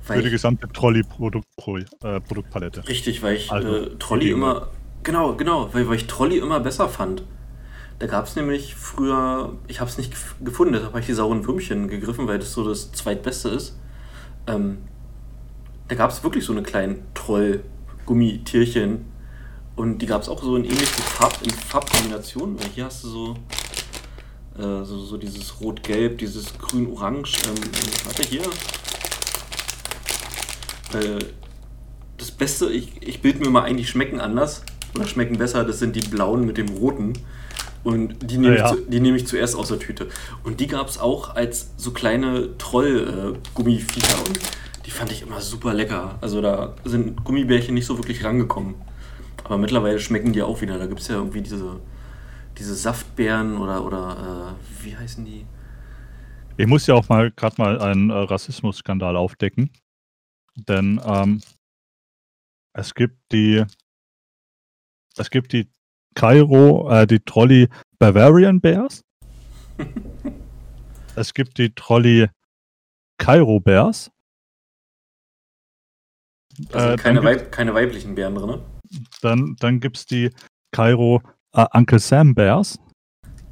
Für 0.01 0.21
die 0.21 0.29
gesamte 0.29 0.67
Trolley-Produktpalette. 0.67 2.87
richtig, 2.87 3.23
weil 3.23 3.35
ich 3.35 3.51
Also, 3.51 3.75
äh, 3.75 3.95
Trolli 3.97 4.25
die 4.25 4.31
immer. 4.31 4.69
Genau, 5.03 5.35
genau, 5.35 5.73
weil, 5.73 5.87
weil 5.87 5.97
ich 5.97 6.07
Trolli 6.07 6.37
immer 6.37 6.59
besser 6.59 6.89
fand. 6.89 7.23
Da 7.99 8.07
gab 8.07 8.25
es 8.25 8.35
nämlich 8.35 8.75
früher, 8.75 9.53
ich 9.67 9.79
habe 9.79 9.89
es 9.89 9.97
nicht 9.97 10.13
gef- 10.13 10.43
gefunden, 10.43 10.73
deshalb 10.73 10.91
habe 10.91 10.99
ich 11.01 11.05
die 11.05 11.13
sauren 11.13 11.45
Würmchen 11.45 11.87
gegriffen, 11.87 12.27
weil 12.27 12.39
das 12.39 12.51
so 12.53 12.67
das 12.67 12.91
zweitbeste 12.91 13.49
ist. 13.49 13.79
Ähm, 14.47 14.79
da 15.87 15.95
gab 15.95 16.11
es 16.11 16.23
wirklich 16.23 16.45
so 16.45 16.51
eine 16.53 16.63
kleinen 16.63 17.03
Troll-Gummitierchen. 17.13 19.05
Und 19.75 19.99
die 19.99 20.05
gab 20.05 20.21
es 20.21 20.29
auch 20.29 20.41
so 20.41 20.55
in 20.55 20.63
ähnlichen 20.63 21.03
Farb, 21.03 21.37
in 21.43 21.49
Farbkombinationen. 21.51 22.57
Hier 22.73 22.85
hast 22.85 23.03
du 23.03 23.09
so, 23.09 23.35
äh, 24.57 24.85
so, 24.85 24.99
so 24.99 25.17
dieses 25.17 25.59
Rot-Gelb, 25.59 26.19
dieses 26.19 26.57
Grün-Orange. 26.57 27.37
Ähm, 27.45 27.55
warte 28.05 28.23
hier. 28.23 28.43
Äh, 30.93 31.19
das 32.17 32.31
Beste, 32.31 32.71
ich, 32.71 33.01
ich 33.01 33.21
bilde 33.21 33.39
mir 33.39 33.49
mal 33.49 33.63
ein, 33.63 33.75
die 33.75 33.85
schmecken 33.85 34.21
anders 34.21 34.63
oder 34.95 35.07
schmecken 35.07 35.37
besser. 35.37 35.65
Das 35.65 35.79
sind 35.79 35.95
die 35.95 36.07
blauen 36.07 36.45
mit 36.45 36.57
dem 36.57 36.69
roten. 36.69 37.13
Und 37.83 38.31
die 38.31 38.37
nehme, 38.37 38.57
Ja, 38.57 38.71
ich, 38.71 38.77
zu, 38.77 38.89
die 38.89 38.99
nehme 38.99 39.17
ich 39.17 39.27
zuerst 39.27 39.55
aus 39.55 39.67
der 39.67 39.79
Tüte. 39.79 40.07
Und 40.43 40.59
die 40.59 40.67
gab 40.67 40.87
es 40.87 40.97
auch 40.97 41.35
als 41.35 41.71
so 41.77 41.91
kleine 41.91 42.57
Troll-Gummiviecher. 42.57 44.17
und 44.25 44.39
die 44.85 44.91
fand 44.91 45.11
ich 45.11 45.21
immer 45.23 45.41
super 45.41 45.73
lecker. 45.73 46.17
Also 46.21 46.41
da 46.41 46.75
sind 46.85 47.23
Gummibärchen 47.23 47.73
nicht 47.75 47.85
so 47.85 47.97
wirklich 47.97 48.23
rangekommen. 48.23 48.75
Aber 49.45 49.59
mittlerweile 49.59 49.99
schmecken 49.99 50.33
die 50.33 50.41
auch 50.41 50.59
wieder. 50.61 50.79
Da 50.79 50.87
gibt 50.87 51.01
es 51.01 51.07
ja 51.07 51.15
irgendwie 51.15 51.41
diese, 51.41 51.79
diese 52.57 52.73
Saftbeeren 52.73 53.57
oder, 53.57 53.85
oder 53.85 54.57
äh, 54.57 54.83
wie 54.83 54.97
heißen 54.97 55.23
die? 55.23 55.45
Ich 56.57 56.65
muss 56.65 56.87
ja 56.87 56.95
auch 56.95 57.07
mal 57.09 57.29
gerade 57.31 57.55
mal 57.61 57.79
einen 57.79 58.09
äh, 58.09 58.13
Rassismusskandal 58.13 59.15
aufdecken. 59.15 59.69
Denn 60.55 60.99
ähm, 61.05 61.41
es 62.73 62.95
gibt 62.95 63.17
die 63.31 63.63
es 65.15 65.29
gibt 65.29 65.53
die 65.53 65.69
Kairo, 66.15 66.89
äh, 66.89 67.05
die 67.05 67.19
Trolley 67.19 67.69
Bavarian 67.99 68.59
Bears. 68.59 69.03
es 71.15 71.33
gibt 71.33 71.59
die 71.59 71.73
Trolley 71.75 72.27
Kairo 73.19 73.59
Bears. 73.59 74.11
Da 76.69 76.79
sind 76.79 76.91
Äh, 76.93 76.95
keine, 76.95 77.23
Weib, 77.23 77.51
keine 77.51 77.75
weiblichen 77.75 78.15
Beeren 78.15 78.33
drin. 78.35 78.61
Dann, 79.21 79.55
dann 79.59 79.79
gibt 79.79 79.97
es 79.97 80.05
die 80.05 80.29
Kairo 80.71 81.21
äh, 81.53 81.65
Uncle 81.73 81.99
Sam 81.99 82.33
Bears. 82.35 82.79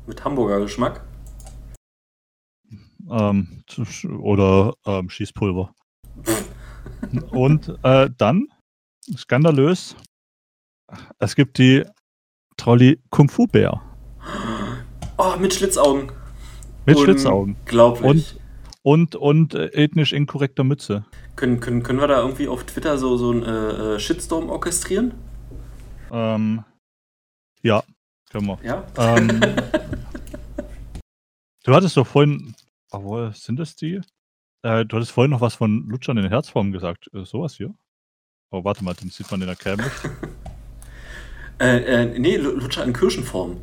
Mit 0.06 0.24
Hamburger 0.24 0.60
Geschmack. 0.60 1.06
Ähm, 3.10 3.64
oder 4.20 4.74
ähm, 4.86 5.10
Schießpulver. 5.10 5.74
Und 7.32 7.78
äh, 7.84 8.10
dann, 8.18 8.48
skandalös, 9.16 9.96
es 11.20 11.36
gibt 11.36 11.58
die 11.58 11.84
Trolley 12.58 13.00
Kung 13.10 13.30
Fu 13.30 13.48
Bär 13.48 13.82
Oh, 15.18 15.36
mit 15.38 15.54
Schlitzaugen. 15.54 16.12
mit 16.86 17.00
Schlitzaugen 17.00 17.56
Unglaublich. 17.60 18.34
und, 18.36 18.43
und 18.84 19.54
äh, 19.56 19.68
ethnisch 19.70 20.14
inkorrekter 20.14 20.64
Mütze. 20.64 21.06
Können, 21.36 21.60
können, 21.60 21.82
können 21.84 22.00
wir 22.00 22.08
da 22.08 22.20
irgendwie 22.20 22.48
auf 22.48 22.64
Twitter 22.66 22.98
so, 22.98 23.18
so 23.18 23.32
einen 23.32 23.44
äh, 23.44 23.96
äh, 23.96 24.00
Shitstorm 24.00 24.50
orchestrieren? 24.50 25.14
Ähm, 26.12 26.64
ja, 27.62 27.84
können 28.30 28.48
wir. 28.48 28.60
Ja? 28.64 28.86
Ähm, 28.98 29.28
du 31.64 31.74
hattest 31.74 31.98
doch 31.98 32.06
vorhin 32.06 32.54
Obwohl, 32.92 33.34
sind 33.34 33.58
das 33.60 33.76
die? 33.76 34.02
Äh, 34.62 34.86
du 34.86 34.98
hattest 34.98 35.12
vorhin 35.12 35.32
noch 35.32 35.42
was 35.42 35.56
von 35.56 35.88
Lutschern 35.90 36.18
in 36.18 36.30
Herzform 36.30 36.72
gesagt. 36.72 37.10
Äh, 37.14 37.26
sowas 37.26 37.56
hier? 37.56 37.74
Oh, 38.52 38.64
warte 38.64 38.84
mal, 38.84 38.94
den 38.94 39.10
sieht 39.10 39.32
man 39.32 39.42
in 39.42 39.48
der 39.48 39.56
Cam 39.56 39.78
nicht. 39.78 39.92
Äh, 41.60 41.84
äh, 41.84 42.20
nee, 42.20 42.36
Lu- 42.38 42.56
Lutscher 42.58 42.84
in 42.84 42.94
Kirschenform. 42.94 43.58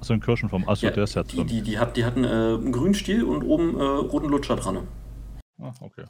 Achso, 0.00 0.14
in 0.14 0.20
Kirschenform. 0.20 0.68
Achso, 0.68 0.86
Ja, 0.86 0.92
der 0.92 1.04
ist 1.04 1.14
die, 1.14 1.18
Herzform. 1.18 1.46
die, 1.46 1.62
die, 1.62 1.78
hat, 1.78 1.96
die 1.96 2.04
hatten 2.04 2.24
äh, 2.24 2.28
einen 2.28 2.72
grünen 2.72 2.94
Stiel 2.94 3.24
und 3.24 3.42
oben 3.42 3.78
äh, 3.78 3.82
roten 3.82 4.28
Lutscher 4.28 4.56
dran. 4.56 4.86
Ah, 5.60 5.72
okay. 5.80 6.04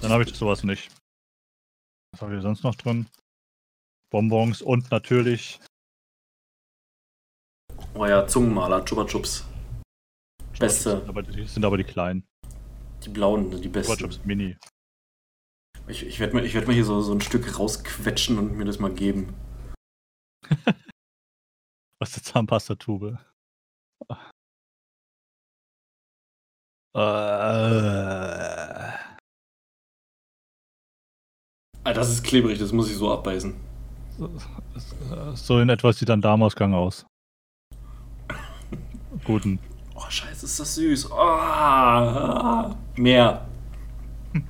Dann 0.00 0.12
habe 0.12 0.22
ich 0.24 0.34
sowas 0.34 0.62
nicht. 0.62 0.90
Was 2.12 2.22
habe 2.22 2.36
ich 2.36 2.42
sonst 2.42 2.62
noch 2.62 2.76
drin? 2.76 3.06
Bonbons 4.10 4.62
und 4.62 4.90
natürlich 4.92 5.60
Oh 7.94 8.06
ja, 8.06 8.26
Zungenmaler, 8.26 8.84
Chupa 8.84 9.04
Chups. 9.06 9.44
Beste. 10.58 10.98
Sind 10.98 11.08
aber 11.08 11.22
die, 11.22 11.44
sind 11.46 11.64
aber 11.64 11.76
die 11.76 11.84
kleinen. 11.84 12.24
Die 13.04 13.08
blauen, 13.08 13.50
die 13.50 13.56
Chupa 13.62 13.80
besten. 13.80 13.96
Chups 13.98 14.24
Mini. 14.24 14.56
Ich, 15.88 16.06
ich 16.06 16.18
werde 16.20 16.34
mir, 16.36 16.44
ich 16.44 16.54
werd 16.54 16.66
mir 16.68 16.74
hier 16.74 16.84
so, 16.84 17.00
so 17.00 17.12
ein 17.12 17.20
Stück 17.20 17.58
rausquetschen 17.58 18.38
und 18.38 18.56
mir 18.56 18.64
das 18.64 18.78
mal 18.78 18.92
geben. 18.92 19.34
Was 22.00 22.16
ist 22.16 22.26
Zahnpastatube? 22.26 23.18
Äh, 26.96 28.94
Ah, 31.86 31.92
das 31.92 32.08
ist 32.10 32.24
klebrig, 32.24 32.58
das 32.58 32.72
muss 32.72 32.88
ich 32.90 32.96
so 32.96 33.12
abbeißen. 33.12 33.54
so 35.34 35.58
in 35.60 35.68
etwa 35.68 35.92
sieht 35.92 36.08
ein 36.08 36.22
Darmausgang 36.22 36.72
aus. 36.72 37.04
Guten. 39.24 39.58
Oh, 39.94 40.08
scheiße, 40.08 40.46
ist 40.46 40.58
das 40.58 40.74
süß. 40.76 41.12
Ah, 41.12 42.74
mehr. 42.96 43.46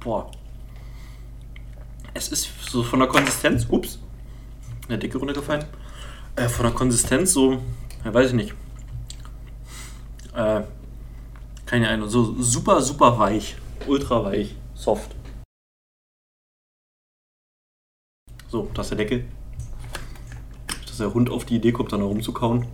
Boah. 0.00 0.30
Es 2.12 2.28
ist 2.28 2.44
so 2.68 2.82
von 2.82 2.98
der 2.98 3.08
Konsistenz, 3.08 3.66
ups, 3.70 3.98
eine 4.88 4.98
Decke 4.98 5.18
runtergefallen. 5.18 5.64
Äh, 6.36 6.48
von 6.48 6.64
der 6.64 6.74
Konsistenz 6.74 7.32
so, 7.32 7.62
ja, 8.04 8.12
weiß 8.12 8.28
ich 8.28 8.34
nicht. 8.34 8.54
Äh, 10.34 10.62
keine 11.66 11.88
Ahnung, 11.88 12.08
so 12.08 12.40
super, 12.42 12.82
super 12.82 13.18
weich. 13.18 13.56
Ultra 13.86 14.24
weich. 14.24 14.56
Soft. 14.74 15.14
So, 18.48 18.70
das 18.74 18.86
ist 18.86 18.90
der 18.90 18.98
Deckel. 18.98 19.24
Dass 20.86 20.98
der 20.98 21.12
Hund 21.12 21.30
auf 21.30 21.44
die 21.44 21.56
Idee 21.56 21.72
kommt, 21.72 21.92
dann 21.92 22.00
da 22.00 22.06
rumzukauen. 22.06 22.66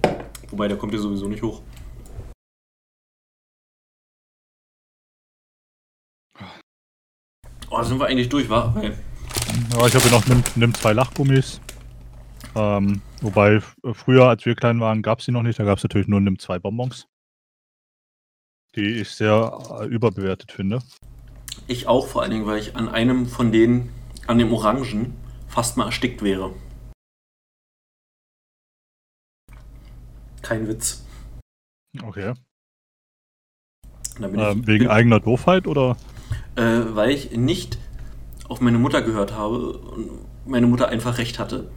Wobei, 0.51 0.69
der 0.69 0.77
kommt 0.77 0.93
hier 0.93 1.01
sowieso 1.01 1.29
nicht 1.29 1.43
hoch. 1.43 1.63
Oh, 7.71 7.83
sind 7.83 8.01
wir 8.01 8.07
eigentlich 8.07 8.29
durch, 8.29 8.51
wa? 8.51 8.75
Weil 8.75 8.99
Ja, 9.73 9.87
ich 9.87 9.95
habe 9.95 10.03
hier 10.03 10.11
noch 10.11 10.27
nimm, 10.27 10.43
nimm 10.57 10.75
zwei 10.75 10.93
Lachgummis. 10.93 11.61
Ähm, 12.55 13.01
wobei 13.21 13.61
früher, 13.93 14.29
als 14.29 14.45
wir 14.45 14.55
klein 14.55 14.81
waren, 14.81 15.03
gab 15.03 15.21
es 15.21 15.25
die 15.25 15.33
noch 15.33 15.43
nicht. 15.43 15.59
Da 15.59 15.65
gab 15.65 15.79
es 15.79 15.85
natürlich 15.85 16.09
nur 16.09 16.21
nimm 16.21 16.39
zwei 16.39 16.59
Bonbons. 16.59 17.07
Die 18.77 19.01
ich 19.01 19.11
sehr 19.11 19.59
äh, 19.81 19.87
überbewertet 19.87 20.53
finde. 20.53 20.81
Ich 21.67 21.87
auch, 21.87 22.07
vor 22.07 22.23
allen 22.23 22.31
Dingen, 22.31 22.47
weil 22.47 22.59
ich 22.59 22.77
an 22.77 22.89
einem 22.89 23.27
von 23.27 23.53
denen, 23.53 23.93
an 24.27 24.39
dem 24.39 24.53
Orangen, 24.53 25.15
fast 25.49 25.77
mal 25.77 25.87
erstickt 25.87 26.23
wäre. 26.23 26.55
Kein 30.43 30.69
Witz. 30.69 31.05
Okay. 32.03 32.35
Ähm, 34.21 34.61
ich, 34.61 34.67
wegen 34.67 34.89
eigener 34.89 35.21
Doofheit 35.21 35.67
oder? 35.67 35.97
äh, 36.57 36.95
weil 36.95 37.11
ich 37.11 37.33
nicht 37.33 37.79
auf 38.49 38.61
meine 38.61 38.79
Mutter 38.79 39.03
gehört 39.03 39.33
habe 39.33 39.79
und 39.79 40.11
meine 40.47 40.67
Mutter 40.67 40.89
einfach 40.89 41.19
recht 41.19 41.39
hatte. 41.39 41.71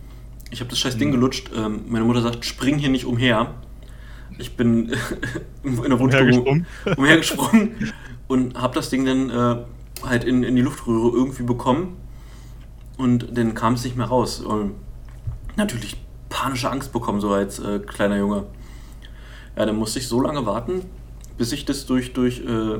Ich 0.53 0.59
habe 0.59 0.69
das 0.69 0.77
scheiß 0.79 0.97
Ding 0.97 1.07
Hm. 1.09 1.15
gelutscht. 1.15 1.49
Ähm, 1.55 1.81
meine 1.87 2.05
Mutter 2.05 2.21
sagt, 2.21 2.45
spring 2.45 2.77
hier 2.77 2.89
nicht 2.89 3.05
umher. 3.05 3.55
Ich 4.37 4.55
bin 4.55 4.89
in 5.63 5.75
der 5.75 5.99
Wohnstube 5.99 6.03
Umhergesprungen? 6.03 6.65
umhergesprungen 6.97 7.93
und 8.27 8.61
habe 8.61 8.75
das 8.75 8.89
Ding 8.91 9.03
dann 9.05 9.29
äh, 9.29 9.63
halt 10.05 10.23
in, 10.23 10.43
in 10.43 10.55
die 10.55 10.61
Luftröhre 10.61 11.09
irgendwie 11.15 11.43
bekommen 11.43 11.97
und 12.97 13.35
dann 13.35 13.55
kam 13.55 13.73
es 13.73 13.83
nicht 13.83 13.95
mehr 13.95 14.05
raus. 14.07 14.39
Und 14.41 14.75
natürlich 15.55 15.97
panische 16.29 16.69
Angst 16.69 16.93
bekommen, 16.93 17.19
so 17.19 17.31
als 17.31 17.57
äh, 17.59 17.79
kleiner 17.79 18.17
Junge. 18.17 18.45
Ja, 19.55 19.65
dann 19.65 19.75
musste 19.75 19.99
ich 19.99 20.07
so 20.07 20.21
lange 20.21 20.45
warten, 20.45 20.81
bis 21.37 21.49
sich 21.49 21.65
das 21.65 21.85
durch, 21.87 22.13
durch, 22.13 22.39
äh, 22.41 22.79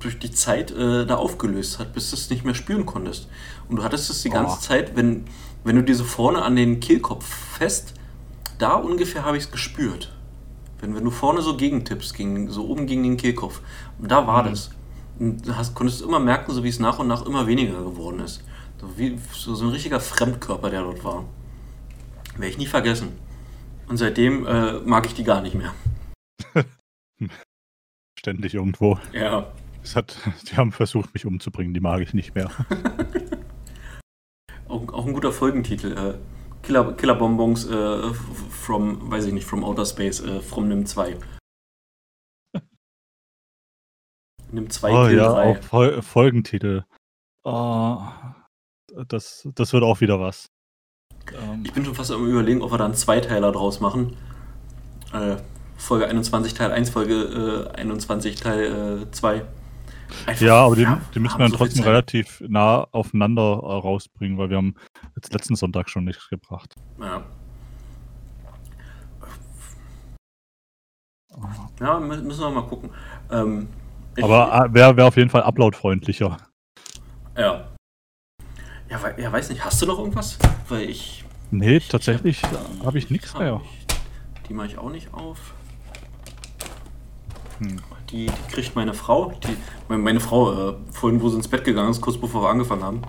durch 0.00 0.18
die 0.18 0.30
Zeit 0.32 0.72
äh, 0.72 1.06
da 1.06 1.14
aufgelöst 1.16 1.78
hat, 1.78 1.92
bis 1.92 2.10
du 2.10 2.16
es 2.16 2.28
nicht 2.30 2.44
mehr 2.44 2.54
spüren 2.54 2.86
konntest. 2.86 3.28
Und 3.68 3.76
du 3.76 3.84
hattest 3.84 4.10
es 4.10 4.22
die 4.22 4.30
ganze 4.30 4.56
Oh. 4.58 4.60
Zeit, 4.60 4.96
wenn, 4.96 5.24
wenn 5.64 5.76
du 5.76 5.82
diese 5.82 6.04
vorne 6.04 6.42
an 6.42 6.56
den 6.56 6.80
Kehlkopf 6.80 7.24
fest, 7.26 7.94
da 8.58 8.74
ungefähr 8.74 9.24
habe 9.24 9.36
ich 9.36 9.44
es 9.44 9.50
gespürt. 9.50 10.12
Wenn, 10.80 10.94
wenn 10.94 11.04
du 11.04 11.10
vorne 11.10 11.42
so 11.42 11.56
gegentippst, 11.56 12.14
gegen, 12.14 12.48
so 12.50 12.66
oben 12.68 12.86
gegen 12.86 13.02
den 13.02 13.16
Kehlkopf, 13.16 13.60
da 13.98 14.26
war 14.26 14.42
Mhm. 14.44 14.48
das. 14.50 14.70
Und 15.18 15.46
du 15.48 15.56
hast, 15.56 15.74
konntest 15.74 16.00
du 16.00 16.06
immer 16.06 16.20
merken, 16.20 16.52
so 16.52 16.62
wie 16.62 16.68
es 16.68 16.78
nach 16.78 16.98
und 17.00 17.08
nach 17.08 17.26
immer 17.26 17.46
weniger 17.46 17.82
geworden 17.82 18.20
ist. 18.20 18.44
So, 18.80 18.96
wie, 18.96 19.18
so, 19.32 19.54
so 19.54 19.64
ein 19.66 19.70
richtiger 19.72 19.98
Fremdkörper, 19.98 20.70
der 20.70 20.82
dort 20.82 21.02
war. 21.02 21.24
Werde 22.36 22.48
ich 22.50 22.58
nie 22.58 22.66
vergessen. 22.66 23.18
Und 23.88 23.96
seitdem 23.96 24.46
äh, 24.46 24.74
mag 24.80 25.06
ich 25.06 25.14
die 25.14 25.24
gar 25.24 25.40
nicht 25.42 25.56
mehr. 25.56 25.74
Ständig 28.18 28.54
irgendwo. 28.54 28.98
Ja. 29.12 29.50
Es 29.82 29.96
hat, 29.96 30.16
die 30.50 30.56
haben 30.56 30.70
versucht, 30.70 31.14
mich 31.14 31.26
umzubringen, 31.26 31.74
die 31.74 31.80
mag 31.80 32.00
ich 32.00 32.14
nicht 32.14 32.34
mehr. 32.36 32.50
Auch, 34.78 34.92
auch 34.92 35.06
ein 35.06 35.12
guter 35.12 35.32
Folgentitel. 35.32 35.92
Äh, 35.96 36.14
Killer, 36.62 36.92
Killer 36.92 37.14
Bonbons 37.14 37.66
äh, 37.66 38.12
from, 38.50 39.10
weiß 39.10 39.26
ich 39.26 39.32
nicht, 39.32 39.46
from 39.46 39.64
Outer 39.64 39.86
Space, 39.86 40.20
äh, 40.20 40.40
from 40.40 40.68
NIM 40.68 40.86
2. 40.86 41.16
NIM 44.52 44.70
2 44.70 44.92
oh 44.92 45.06
Kill 45.06 45.16
ja, 45.18 45.32
3. 45.32 45.50
auch 45.50 45.62
Fol 45.62 46.02
Folgentitel. 46.02 46.84
Oh, 47.44 47.98
das, 49.08 49.48
das 49.54 49.72
wird 49.72 49.82
auch 49.82 50.00
wieder 50.00 50.20
was. 50.20 50.50
Ähm, 51.32 51.62
Ich 51.64 51.72
bin 51.72 51.84
schon 51.84 51.94
fast 51.94 52.10
am 52.10 52.26
überlegen, 52.26 52.62
ob 52.62 52.72
wir 52.72 52.78
da 52.78 52.84
einen 52.84 52.94
Zweiteiler 52.94 53.52
draus 53.52 53.80
machen. 53.80 54.16
Äh, 55.12 55.36
Folge 55.76 56.06
21 56.06 56.54
Teil 56.54 56.72
1, 56.72 56.90
Folge 56.90 57.68
äh, 57.74 57.78
21 57.78 58.36
Teil 58.36 59.06
äh, 59.06 59.10
2. 59.10 59.42
Einfach- 60.26 60.40
ja, 60.46 60.54
aber 60.64 60.76
die, 60.76 60.82
wir 60.82 61.00
die 61.14 61.18
müssen 61.20 61.34
wir 61.38 61.44
dann 61.44 61.50
so 61.52 61.56
trotzdem 61.58 61.84
relativ 61.84 62.42
nah 62.48 62.84
aufeinander 62.92 63.42
äh, 63.42 63.72
rausbringen, 63.74 64.38
weil 64.38 64.50
wir 64.50 64.56
haben 64.56 64.74
jetzt 65.16 65.32
letzten 65.32 65.54
Sonntag 65.56 65.88
schon 65.90 66.04
nichts 66.04 66.28
gebracht. 66.28 66.74
Ja. 66.98 67.22
Ja, 71.80 71.98
mü- 71.98 72.22
müssen 72.22 72.40
wir 72.40 72.50
mal 72.50 72.62
gucken. 72.66 72.90
Ähm, 73.30 73.68
ich- 74.16 74.24
Aber 74.24 74.66
äh, 74.66 74.74
wäre 74.74 74.96
wär 74.96 75.06
auf 75.06 75.16
jeden 75.16 75.30
Fall 75.30 75.42
uploadfreundlicher. 75.42 76.36
Ja. 77.36 77.68
Ja, 78.90 79.02
wei- 79.02 79.14
ja, 79.20 79.30
weiß 79.30 79.50
nicht, 79.50 79.64
hast 79.64 79.80
du 79.82 79.86
noch 79.86 79.98
irgendwas? 79.98 80.38
Weil 80.68 80.88
ich. 80.88 81.24
Nee, 81.50 81.76
ich- 81.76 81.88
tatsächlich 81.88 82.42
hab- 82.42 82.84
habe 82.86 82.98
ich 82.98 83.10
nichts 83.10 83.34
hab 83.34 83.40
mehr. 83.42 83.58
nicht. 83.58 83.86
Die 84.48 84.54
mache 84.54 84.66
ich 84.68 84.78
auch 84.78 84.90
nicht 84.90 85.12
auf. 85.12 85.54
Hm. 87.58 87.76
Die, 88.10 88.26
die 88.26 88.52
kriegt 88.52 88.76
meine 88.76 88.94
Frau. 88.94 89.32
Die, 89.44 89.56
meine, 89.88 90.02
meine 90.02 90.20
Frau, 90.20 90.70
äh, 90.70 90.74
vorhin, 90.92 91.20
wo 91.20 91.28
sie 91.28 91.36
ins 91.36 91.48
Bett 91.48 91.64
gegangen 91.64 91.90
ist, 91.90 92.00
kurz 92.00 92.16
bevor 92.16 92.42
wir 92.42 92.50
angefangen 92.50 92.82
haben, 92.82 93.02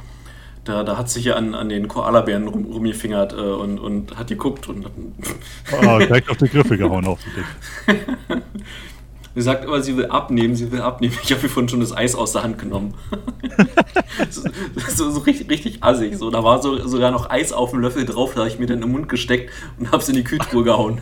da, 0.65 0.83
da 0.83 0.97
hat 0.97 1.09
sich 1.09 1.25
ja 1.25 1.35
an, 1.35 1.55
an 1.55 1.69
den 1.69 1.87
Koalabären 1.87 2.47
rum, 2.47 2.65
rumgefingert 2.65 3.33
äh, 3.33 3.37
und, 3.37 3.79
und 3.79 4.17
hat 4.17 4.27
geguckt 4.27 4.67
und 4.67 4.85
hat, 4.85 4.91
Ah, 5.81 5.97
direkt 5.97 6.29
auf 6.29 6.37
die 6.37 6.49
Griffe 6.49 6.77
gehauen 6.77 7.05
hoffentlich. 7.07 7.45
sie 9.35 9.41
sagt 9.41 9.65
immer, 9.65 9.81
sie 9.81 9.95
will 9.97 10.07
abnehmen, 10.07 10.55
sie 10.55 10.71
will 10.71 10.81
abnehmen. 10.81 11.15
Ich 11.23 11.31
habe 11.31 11.41
ihr 11.43 11.49
vorhin 11.49 11.69
schon 11.69 11.79
das 11.79 11.95
Eis 11.95 12.13
aus 12.13 12.33
der 12.33 12.43
Hand 12.43 12.59
genommen. 12.59 12.93
so, 14.29 14.41
so, 14.89 15.11
so 15.11 15.19
richtig, 15.21 15.49
richtig 15.49 15.83
assig. 15.83 16.17
So, 16.17 16.29
da 16.29 16.43
war 16.43 16.61
so, 16.61 16.87
sogar 16.87 17.11
noch 17.11 17.29
Eis 17.29 17.53
auf 17.53 17.71
dem 17.71 17.79
Löffel 17.79 18.05
drauf, 18.05 18.33
da 18.33 18.41
habe 18.41 18.49
ich 18.49 18.59
mir 18.59 18.67
dann 18.67 18.81
im 18.81 18.91
Mund 18.91 19.09
gesteckt 19.09 19.51
und 19.79 19.91
habe 19.91 20.03
es 20.03 20.09
in 20.09 20.15
die 20.15 20.23
Kühltruhe 20.23 20.63
gehauen. 20.63 20.99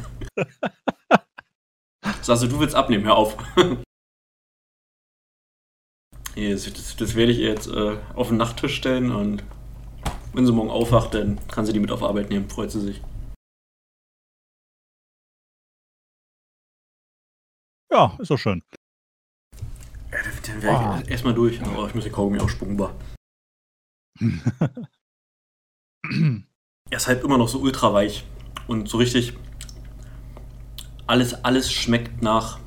Sagst 2.28 2.43
du, 2.43 2.47
du 2.49 2.59
willst 2.59 2.75
abnehmen, 2.75 3.05
hör 3.05 3.15
auf. 3.15 3.38
Das, 6.36 6.71
das, 6.71 6.95
das 6.95 7.15
werde 7.15 7.32
ich 7.32 7.39
ihr 7.39 7.47
jetzt 7.47 7.65
äh, 7.65 7.97
auf 8.13 8.28
den 8.28 8.38
Nachttisch 8.38 8.75
stellen 8.75 9.11
und 9.11 9.43
wenn 10.34 10.45
sie 10.45 10.51
morgen 10.51 10.69
aufwacht, 10.69 11.15
dann 11.15 11.39
kann 11.47 11.65
sie 11.65 11.73
die 11.73 11.80
mit 11.80 11.89
auf 11.89 12.03
Arbeit 12.03 12.30
nehmen, 12.30 12.47
freut 12.47 12.69
sie 12.69 12.80
sich. 12.80 13.01
Ja, 17.91 18.15
ist 18.19 18.30
doch 18.30 18.38
schön. 18.38 18.61
Ja, 20.11 20.21
dann, 20.21 20.34
dann 20.45 20.61
wäre 20.61 21.01
ich 21.03 21.09
erstmal 21.09 21.34
durch. 21.34 21.59
Oh, 21.75 21.88
ich 21.88 21.95
muss 21.95 22.03
den 22.03 22.13
Kaugummi 22.13 22.39
ausspucken. 22.39 22.78
Bah. 22.78 22.93
Er 26.91 26.97
ist 26.97 27.07
halt 27.07 27.23
immer 27.23 27.39
noch 27.39 27.47
so 27.47 27.59
ultra 27.59 27.91
weich 27.93 28.25
und 28.67 28.88
so 28.88 28.97
richtig 28.97 29.34
alles, 31.07 31.33
alles 31.45 31.71
schmeckt 31.71 32.21
nach 32.21 32.59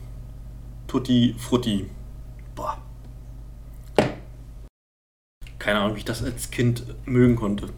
Tutti 0.86 1.34
Frutti. 1.38 1.88
Boah. 2.54 2.78
Keine 5.58 5.80
Ahnung, 5.80 5.94
wie 5.94 5.98
ich 6.00 6.04
das 6.04 6.22
als 6.22 6.50
Kind 6.50 6.84
mögen 7.06 7.36
konnte. 7.36 7.72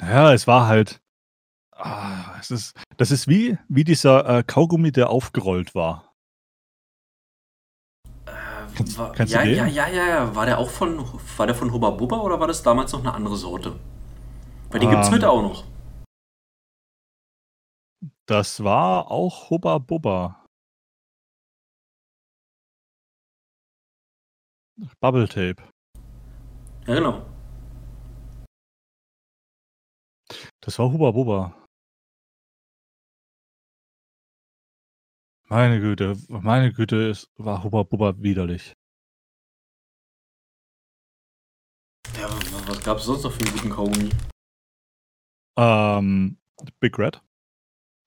Ja, 0.00 0.32
es 0.32 0.46
war 0.46 0.66
halt. 0.68 1.00
Ah, 1.72 2.36
es 2.40 2.50
ist, 2.50 2.74
das 2.96 3.10
ist 3.10 3.28
wie, 3.28 3.58
wie 3.68 3.84
dieser 3.84 4.38
äh, 4.38 4.42
Kaugummi, 4.42 4.92
der 4.92 5.10
aufgerollt 5.10 5.74
war. 5.74 6.14
Äh, 8.24 8.30
Kennst- 8.74 8.96
war, 8.96 9.12
kennst 9.12 9.34
du 9.34 9.38
ja, 9.38 9.44
den? 9.44 9.56
ja, 9.56 9.66
ja, 9.66 9.88
ja, 9.88 10.06
ja. 10.06 10.34
War 10.34 10.46
der 10.46 10.58
auch 10.58 10.70
von, 10.70 11.04
war 11.36 11.46
der 11.46 11.54
von 11.54 11.72
Hubba 11.72 11.90
Bubba 11.90 12.18
oder 12.18 12.40
war 12.40 12.46
das 12.46 12.62
damals 12.62 12.92
noch 12.92 13.00
eine 13.00 13.12
andere 13.12 13.36
Sorte? 13.36 13.78
Weil 14.70 14.80
den 14.80 14.90
gibt's 14.90 15.08
Ähm. 15.08 15.14
heute 15.14 15.28
auch 15.30 15.42
noch. 15.42 15.64
Das 18.26 18.62
war 18.64 19.10
auch 19.10 19.50
Hubba 19.50 19.78
Bubba. 19.78 20.44
Bubble 25.00 25.28
Tape. 25.28 25.62
Ja, 26.86 26.94
genau. 26.94 27.24
Das 30.60 30.78
war 30.78 30.92
Hubba 30.92 31.12
Bubba. 31.12 31.66
Meine 35.48 35.78
Güte, 35.80 36.16
meine 36.28 36.72
Güte, 36.72 37.08
es 37.08 37.30
war 37.36 37.62
Hubba 37.62 37.84
Bubba 37.84 38.20
widerlich. 38.20 38.72
Ja, 42.18 42.28
wa- 42.28 42.68
was 42.68 42.82
gab's 42.82 43.04
sonst 43.04 43.22
noch 43.22 43.32
für 43.32 43.44
einen 43.44 43.52
guten 43.56 43.70
Kaugummi? 43.70 44.10
Ähm, 45.58 46.38
Big 46.80 46.98
Red. 46.98 47.22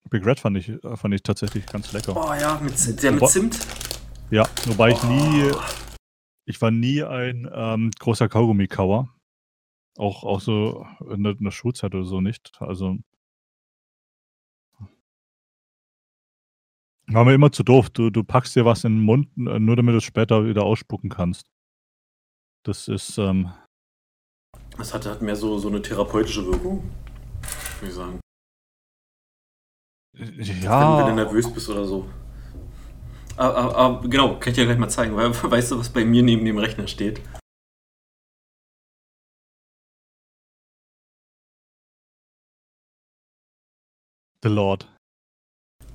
Big 0.09 0.25
Red 0.25 0.39
fand 0.39 0.57
ich, 0.57 0.69
äh, 0.69 0.97
fand 0.97 1.13
ich 1.13 1.23
tatsächlich 1.23 1.65
ganz 1.65 1.91
lecker. 1.91 2.15
Oh 2.15 2.33
ja, 2.33 2.59
mit, 2.61 3.03
der 3.03 3.11
mit 3.11 3.27
Zimt. 3.27 3.59
Ja, 4.31 4.47
wobei 4.65 4.91
ich 4.91 5.03
nie, 5.03 5.51
Oh. 5.51 5.61
ich 6.45 6.61
war 6.61 6.71
nie 6.71 7.03
ein 7.03 7.49
ähm, 7.53 7.91
großer 7.99 8.27
Kaugummi-Kauer. 8.29 9.09
Auch, 9.97 10.23
auch 10.23 10.39
so 10.39 10.85
in 11.09 11.23
der, 11.23 11.33
in 11.33 11.43
der 11.43 11.51
Schulzeit 11.51 11.93
oder 11.93 12.05
so 12.05 12.21
nicht. 12.21 12.51
Also 12.59 12.97
war 17.07 17.25
mir 17.25 17.33
immer 17.33 17.51
zu 17.51 17.63
doof. 17.63 17.89
Du, 17.89 18.09
du 18.09 18.23
packst 18.23 18.55
dir 18.55 18.65
was 18.65 18.83
in 18.83 18.97
den 18.97 19.03
Mund, 19.03 19.27
äh, 19.37 19.59
nur 19.59 19.75
damit 19.75 19.93
du 19.93 19.97
es 19.97 20.03
später 20.03 20.45
wieder 20.45 20.63
ausspucken 20.63 21.09
kannst. 21.09 21.49
Das 22.65 22.87
ist, 22.87 23.17
ähm, 23.17 23.51
Das 24.77 24.93
hat, 24.93 25.05
hat 25.05 25.21
mehr 25.21 25.35
so, 25.35 25.57
so 25.57 25.69
eine 25.69 25.81
therapeutische 25.81 26.45
Wirkung. 26.45 26.83
Würde 27.79 27.87
ich 27.89 27.93
sagen. 27.93 28.19
Wenn, 30.13 30.37
wenn 30.37 30.45
du 30.45 30.63
ja, 30.63 31.13
nervös 31.13 31.53
bist 31.53 31.69
oder 31.69 31.85
so. 31.85 32.09
Aber, 33.37 33.55
aber, 33.55 33.77
aber 33.77 34.09
genau, 34.09 34.37
kann 34.37 34.51
ich 34.51 34.55
dir 34.55 34.65
gleich 34.65 34.77
mal 34.77 34.89
zeigen, 34.89 35.15
weil 35.15 35.31
weißt 35.51 35.71
du, 35.71 35.79
was 35.79 35.89
bei 35.89 36.03
mir 36.03 36.23
neben 36.23 36.45
dem 36.45 36.57
Rechner 36.57 36.87
steht? 36.87 37.21
The 44.41 44.49
Lord. 44.49 44.87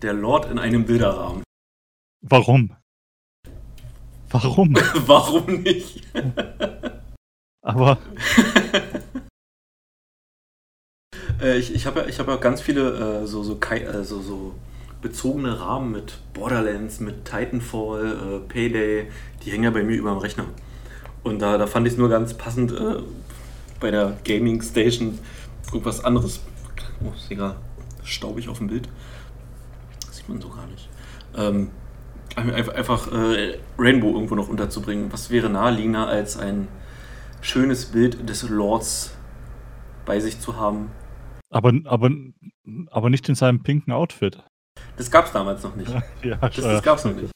Der 0.02 0.12
Lord 0.12 0.50
in 0.50 0.58
einem 0.58 0.84
Bilderrahmen. 0.84 1.42
Warum? 2.22 2.76
Warum? 4.28 4.74
Warum 5.06 5.62
nicht? 5.62 6.02
Aber 7.62 7.98
äh, 11.44 11.58
ich 11.58 11.74
ich 11.74 11.86
habe 11.86 12.06
ja, 12.08 12.18
hab 12.18 12.28
ja 12.28 12.36
ganz 12.36 12.60
viele 12.60 13.22
äh, 13.22 13.26
so, 13.26 13.42
so, 13.42 13.58
äh, 13.70 14.04
so, 14.04 14.20
so 14.20 14.54
bezogene 15.02 15.60
Rahmen 15.60 15.92
mit 15.92 16.18
Borderlands, 16.32 17.00
mit 17.00 17.24
Titanfall, 17.24 18.06
äh, 18.06 18.52
Payday. 18.52 19.06
Die 19.44 19.50
hängen 19.50 19.64
ja 19.64 19.70
bei 19.70 19.82
mir 19.82 19.96
über 19.96 20.10
dem 20.10 20.18
Rechner. 20.18 20.46
Und 21.22 21.40
da, 21.40 21.58
da 21.58 21.66
fand 21.66 21.86
ich 21.86 21.92
es 21.92 21.98
nur 21.98 22.08
ganz 22.08 22.34
passend 22.34 22.72
äh, 22.72 23.02
bei 23.80 23.90
der 23.90 24.16
Gaming 24.24 24.62
Station 24.62 25.18
irgendwas 25.66 26.04
anderes. 26.04 26.40
Oh, 27.02 27.12
ist 27.14 27.30
egal. 27.30 27.56
Staubig 28.02 28.48
auf 28.48 28.58
dem 28.58 28.68
Bild. 28.68 28.88
Das 30.06 30.16
sieht 30.16 30.28
man 30.28 30.40
so 30.40 30.48
gar 30.48 30.66
nicht. 30.66 30.88
Ähm, 31.36 31.70
einfach 32.36 32.74
einfach 32.74 33.12
äh, 33.12 33.58
Rainbow 33.78 34.14
irgendwo 34.14 34.34
noch 34.34 34.48
unterzubringen. 34.48 35.12
Was 35.12 35.30
wäre 35.30 35.50
naheliegender 35.50 36.06
als 36.06 36.38
ein 36.38 36.68
schönes 37.40 37.86
Bild 37.86 38.28
des 38.28 38.48
Lords 38.48 39.12
bei 40.06 40.20
sich 40.20 40.40
zu 40.40 40.56
haben? 40.56 40.90
Aber, 41.54 41.72
aber, 41.84 42.10
aber 42.90 43.10
nicht 43.10 43.28
in 43.28 43.36
seinem 43.36 43.62
pinken 43.62 43.92
Outfit. 43.92 44.42
Das 44.96 45.08
gab 45.08 45.26
es 45.26 45.32
damals 45.32 45.62
noch 45.62 45.76
nicht. 45.76 45.88
Ja, 46.24 46.36
Das, 46.38 46.56
das 46.56 46.82
gab 46.82 46.98
es 46.98 47.04
noch 47.04 47.14
nicht. 47.14 47.30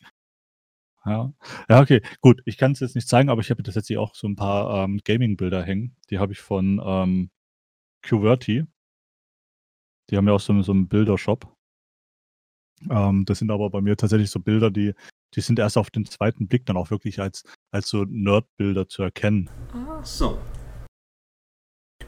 Ja. 1.05 1.33
ja, 1.71 1.81
okay, 1.81 2.03
gut. 2.21 2.43
Ich 2.45 2.59
kann 2.59 2.73
es 2.73 2.81
jetzt 2.81 2.97
nicht 2.97 3.09
zeigen, 3.09 3.31
aber 3.31 3.41
ich 3.41 3.51
habe 3.51 3.63
tatsächlich 3.63 3.97
auch 3.97 4.17
so 4.17 4.27
ein 4.27 4.35
paar 4.35 4.85
ähm, 4.85 5.01
Gaming-Bilder 5.05 5.63
hängen. 5.63 5.97
Die 6.11 6.19
habe 6.19 6.33
ich 6.33 6.41
von 6.41 6.83
ähm, 6.85 7.31
QWERTY. 8.03 8.65
Die 10.11 10.17
haben 10.17 10.27
ja 10.27 10.35
auch 10.35 10.41
so, 10.41 10.61
so 10.63 10.73
einen 10.73 10.89
Bildershop. 10.89 11.55
Ähm, 12.91 13.25
das 13.25 13.39
sind 13.39 13.53
aber 13.53 13.71
bei 13.71 13.81
mir 13.81 13.97
tatsächlich 13.97 14.31
so 14.31 14.41
Bilder, 14.41 14.73
die, 14.73 14.95
die 15.35 15.41
sind 15.41 15.61
erst 15.61 15.79
auf 15.79 15.91
den 15.91 16.05
zweiten 16.07 16.49
Blick 16.49 16.67
dann 16.67 16.77
auch 16.77 16.91
wirklich 16.91 17.21
als, 17.21 17.45
als 17.71 17.89
so 17.89 18.05
Nerd-Bilder 18.05 18.89
zu 18.89 19.05
erkennen. 19.05 19.49
Ach 19.73 20.05
so. 20.05 20.39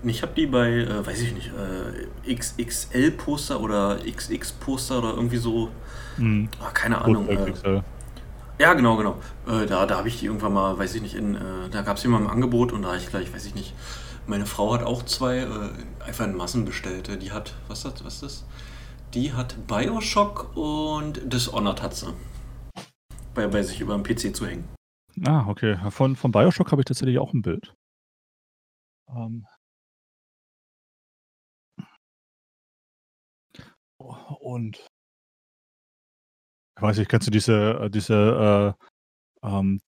Ich 0.02 0.22
habe 0.22 0.32
die 0.34 0.46
bei, 0.46 0.68
äh, 0.70 1.06
weiß 1.06 1.20
ich 1.20 1.34
nicht, 1.34 1.50
äh, 2.24 2.32
XXL-Poster 2.34 3.60
oder 3.60 3.98
XX-Poster 4.06 4.98
oder 4.98 5.10
irgendwie 5.14 5.36
so, 5.36 5.70
Mhm. 6.16 6.48
ah, 6.60 6.70
keine 6.70 7.02
Ahnung. 7.02 7.28
Äh, 7.28 7.82
ja, 8.58 8.74
genau, 8.74 8.96
genau. 8.96 9.18
Äh, 9.46 9.66
da 9.66 9.86
da 9.86 9.98
habe 9.98 10.08
ich 10.08 10.18
die 10.20 10.26
irgendwann 10.26 10.52
mal, 10.52 10.78
weiß 10.78 10.94
ich 10.94 11.02
nicht, 11.02 11.14
in, 11.14 11.34
äh, 11.34 11.68
da 11.70 11.82
gab 11.82 11.96
es 11.96 12.02
jemand 12.02 12.24
im 12.24 12.30
Angebot 12.30 12.72
und 12.72 12.82
da 12.82 12.88
habe 12.88 12.98
ich 12.98 13.08
gleich, 13.08 13.32
weiß 13.32 13.46
ich 13.46 13.54
nicht, 13.54 13.74
meine 14.26 14.46
Frau 14.46 14.72
hat 14.74 14.82
auch 14.82 15.02
zwei, 15.04 15.38
äh, 15.38 15.48
einfach 16.06 16.24
in 16.26 16.34
Massen 16.34 16.64
bestellt. 16.64 17.10
Die 17.22 17.32
hat, 17.32 17.54
was 17.68 17.84
ist 17.84 17.94
das, 17.94 18.04
was 18.04 18.14
ist 18.14 18.22
das? 18.22 18.44
Die 19.14 19.32
hat 19.32 19.66
Bioshock 19.66 20.56
und 20.56 21.20
Dishonored 21.32 21.82
hat 21.82 21.94
sie. 21.94 22.12
Bei, 23.34 23.46
bei 23.48 23.62
sich 23.62 23.80
über 23.80 23.94
dem 23.94 24.02
PC 24.02 24.34
zu 24.34 24.46
hängen. 24.46 24.68
Ah, 25.26 25.44
okay. 25.46 25.76
Von, 25.90 26.16
von 26.16 26.30
Bioshock 26.32 26.70
habe 26.72 26.82
ich 26.82 26.86
tatsächlich 26.86 27.18
auch 27.18 27.32
ein 27.32 27.42
Bild. 27.42 27.74
Ähm. 29.14 29.46
Und 34.30 34.76
ich 36.76 36.82
weiß 36.82 36.98
nicht, 36.98 37.10
kennst 37.10 37.26
du 37.26 37.30
diese, 37.30 37.78
äh, 37.80 37.90
diese, 37.90 38.74
äh, 39.42 39.46
ähm, 39.46 39.80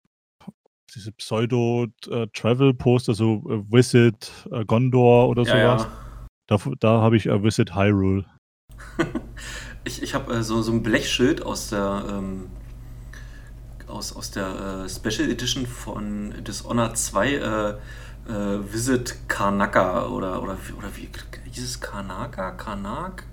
diese 0.95 1.13
Pseudo-Travel-Poster, 1.13 3.15
so 3.15 3.37
äh, 3.49 3.63
Visit 3.73 4.31
äh, 4.51 4.65
Gondor 4.65 5.29
oder 5.29 5.45
Ja, 5.45 5.57
sowas? 5.57 5.83
ja. 5.85 5.91
Da, 6.49 6.59
da 6.81 7.01
habe 7.01 7.17
ich 7.17 7.27
Visit 7.27 7.75
Hyrule. 7.75 8.27
Ich, 9.85 10.01
ich 10.01 10.15
habe 10.15 10.45
so, 10.45 10.63
so 10.63 10.71
ein 10.71 10.85
Blechschild 10.85 11.43
aus 11.43 11.71
der, 11.71 12.05
ähm, 12.09 12.49
aus, 13.89 14.15
aus 14.15 14.31
der 14.31 14.89
Special 14.89 15.29
Edition 15.29 15.67
von 15.67 16.33
Dishonored 16.45 16.97
2 16.97 17.35
äh, 17.35 17.71
äh, 18.31 18.73
Visit 18.73 19.29
Karnaka 19.29 20.07
oder, 20.07 20.41
oder, 20.41 20.57
wie- 20.69 20.73
oder 20.75 20.97
wie 20.97 21.09
hieß 21.51 21.65
es 21.65 21.81
Karnaka? 21.81 22.53
Karnak? 22.53 23.25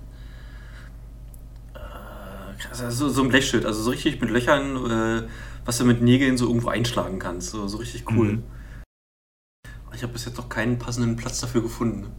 Äh, 2.64 2.84
also 2.84 3.08
so 3.08 3.22
ein 3.22 3.28
Blechschild, 3.28 3.64
also 3.64 3.82
so 3.82 3.90
richtig 3.90 4.20
mit 4.20 4.30
Löchern, 4.30 4.76
äh, 4.90 5.28
was 5.64 5.78
du 5.78 5.84
mit 5.84 6.02
Nägeln 6.02 6.36
so 6.36 6.46
irgendwo 6.46 6.68
einschlagen 6.68 7.18
kannst. 7.18 7.50
So, 7.50 7.68
so 7.68 7.78
richtig 7.78 8.10
cool. 8.10 8.32
Mhm. 8.32 8.44
Ich 9.92 10.02
habe 10.02 10.12
bis 10.12 10.24
jetzt 10.24 10.36
noch 10.36 10.48
keinen 10.48 10.78
passenden 10.78 11.16
Platz 11.16 11.40
dafür 11.40 11.62
gefunden. 11.62 12.12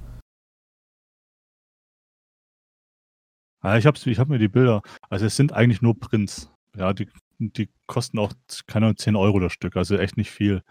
Ja, 3.64 3.78
ich 3.78 3.86
habe 3.86 3.98
ich 4.04 4.20
hab 4.20 4.28
mir 4.28 4.40
die 4.40 4.48
Bilder, 4.48 4.82
also 5.10 5.26
es 5.26 5.36
sind 5.36 5.54
eigentlich 5.54 5.82
nur 5.82 6.00
Prints. 6.00 6.52
Ja, 6.76 6.94
die, 6.94 7.08
die 7.40 7.70
kosten 7.86 8.18
auch, 8.18 8.34
keine 8.66 8.88
Ahnung, 8.88 8.98
10 8.98 9.16
Euro 9.16 9.40
das 9.40 9.54
Stück, 9.54 9.76
also 9.76 9.98
echt 9.98 10.18
nicht 10.18 10.32
viel. 10.32 10.64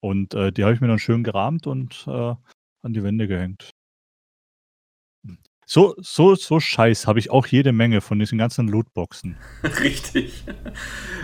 Und 0.00 0.34
äh, 0.34 0.52
die 0.52 0.64
habe 0.64 0.74
ich 0.74 0.80
mir 0.80 0.88
dann 0.88 0.98
schön 0.98 1.24
gerahmt 1.24 1.66
und 1.66 2.04
äh, 2.06 2.34
an 2.82 2.92
die 2.92 3.02
Wände 3.02 3.26
gehängt. 3.26 3.70
So, 5.72 5.94
so, 5.98 6.34
so 6.34 6.58
Scheiß 6.58 7.06
habe 7.06 7.20
ich 7.20 7.30
auch 7.30 7.46
jede 7.46 7.70
Menge 7.70 8.00
von 8.00 8.18
diesen 8.18 8.38
ganzen 8.38 8.66
Lootboxen. 8.66 9.36
Richtig. 9.62 10.44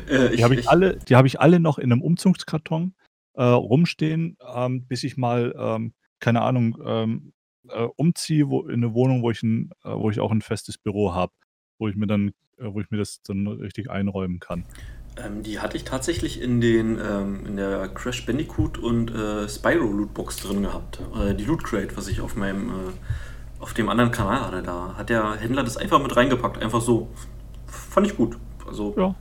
Äh, 0.09 0.37
Die 0.37 0.45
habe 0.45 0.55
ich, 0.55 0.69
alle, 0.69 0.99
die 0.99 1.17
habe 1.17 1.27
ich 1.27 1.41
alle 1.41 1.59
noch 1.59 1.79
in 1.79 1.91
einem 1.91 2.01
Umzugskarton 2.01 2.95
äh, 3.33 3.43
rumstehen, 3.43 4.37
ähm, 4.55 4.87
bis 4.87 5.03
ich 5.03 5.17
mal, 5.17 5.53
ähm, 5.59 5.95
keine 6.21 6.43
Ahnung, 6.43 6.79
ähm, 6.87 7.33
äh, 7.69 7.89
umziehe 7.97 8.49
wo, 8.49 8.63
in 8.69 8.85
eine 8.85 8.95
Wohnung, 8.95 9.23
wo 9.23 9.33
ich, 9.33 9.43
ein, 9.43 9.73
äh, 9.83 9.91
wo 9.91 10.11
ich 10.11 10.21
auch 10.21 10.31
ein 10.31 10.43
festes 10.43 10.79
Büro 10.79 11.13
habe, 11.13 11.33
wo 11.81 11.89
ich 11.89 11.97
mir 11.97 12.07
dann, 12.07 12.29
äh, 12.59 12.67
wo 12.73 12.81
ich 12.81 12.89
mir 12.93 12.99
das 12.99 13.21
dann 13.23 13.49
richtig 13.49 13.91
einräumen 13.91 14.39
kann. 14.39 14.65
Ähm, 15.17 15.43
die 15.43 15.59
hatte 15.59 15.77
ich 15.77 15.83
tatsächlich 15.83 16.41
in 16.41 16.61
den 16.61 17.01
ähm, 17.01 17.47
in 17.47 17.57
der 17.57 17.89
Crash 17.89 18.25
Bandicoot 18.25 18.79
und 18.79 19.11
äh, 19.11 19.49
Spyro 19.49 19.91
Lootbox 19.91 20.37
drin 20.37 20.63
gehabt. 20.63 21.01
Die 21.37 21.45
Loot 21.45 21.65
Crate, 21.65 21.97
was 21.97 22.07
ich 22.07 22.21
auf 22.21 22.37
meinem 22.37 22.71
auf 23.59 23.75
dem 23.75 23.89
anderen 23.89 24.11
Kanal 24.11 24.41
hatte, 24.41 24.63
da 24.63 24.95
hat 24.97 25.09
der 25.09 25.35
Händler 25.37 25.63
das 25.65 25.77
einfach 25.77 26.01
mit 26.03 26.15
reingepackt. 26.17 26.59
Einfach 26.63 26.81
so. 26.81 27.09
Fand 27.67 28.07
ich 28.07 28.17
gut. 28.17 28.37
Also. 28.67 28.95
Ja. 28.97 29.15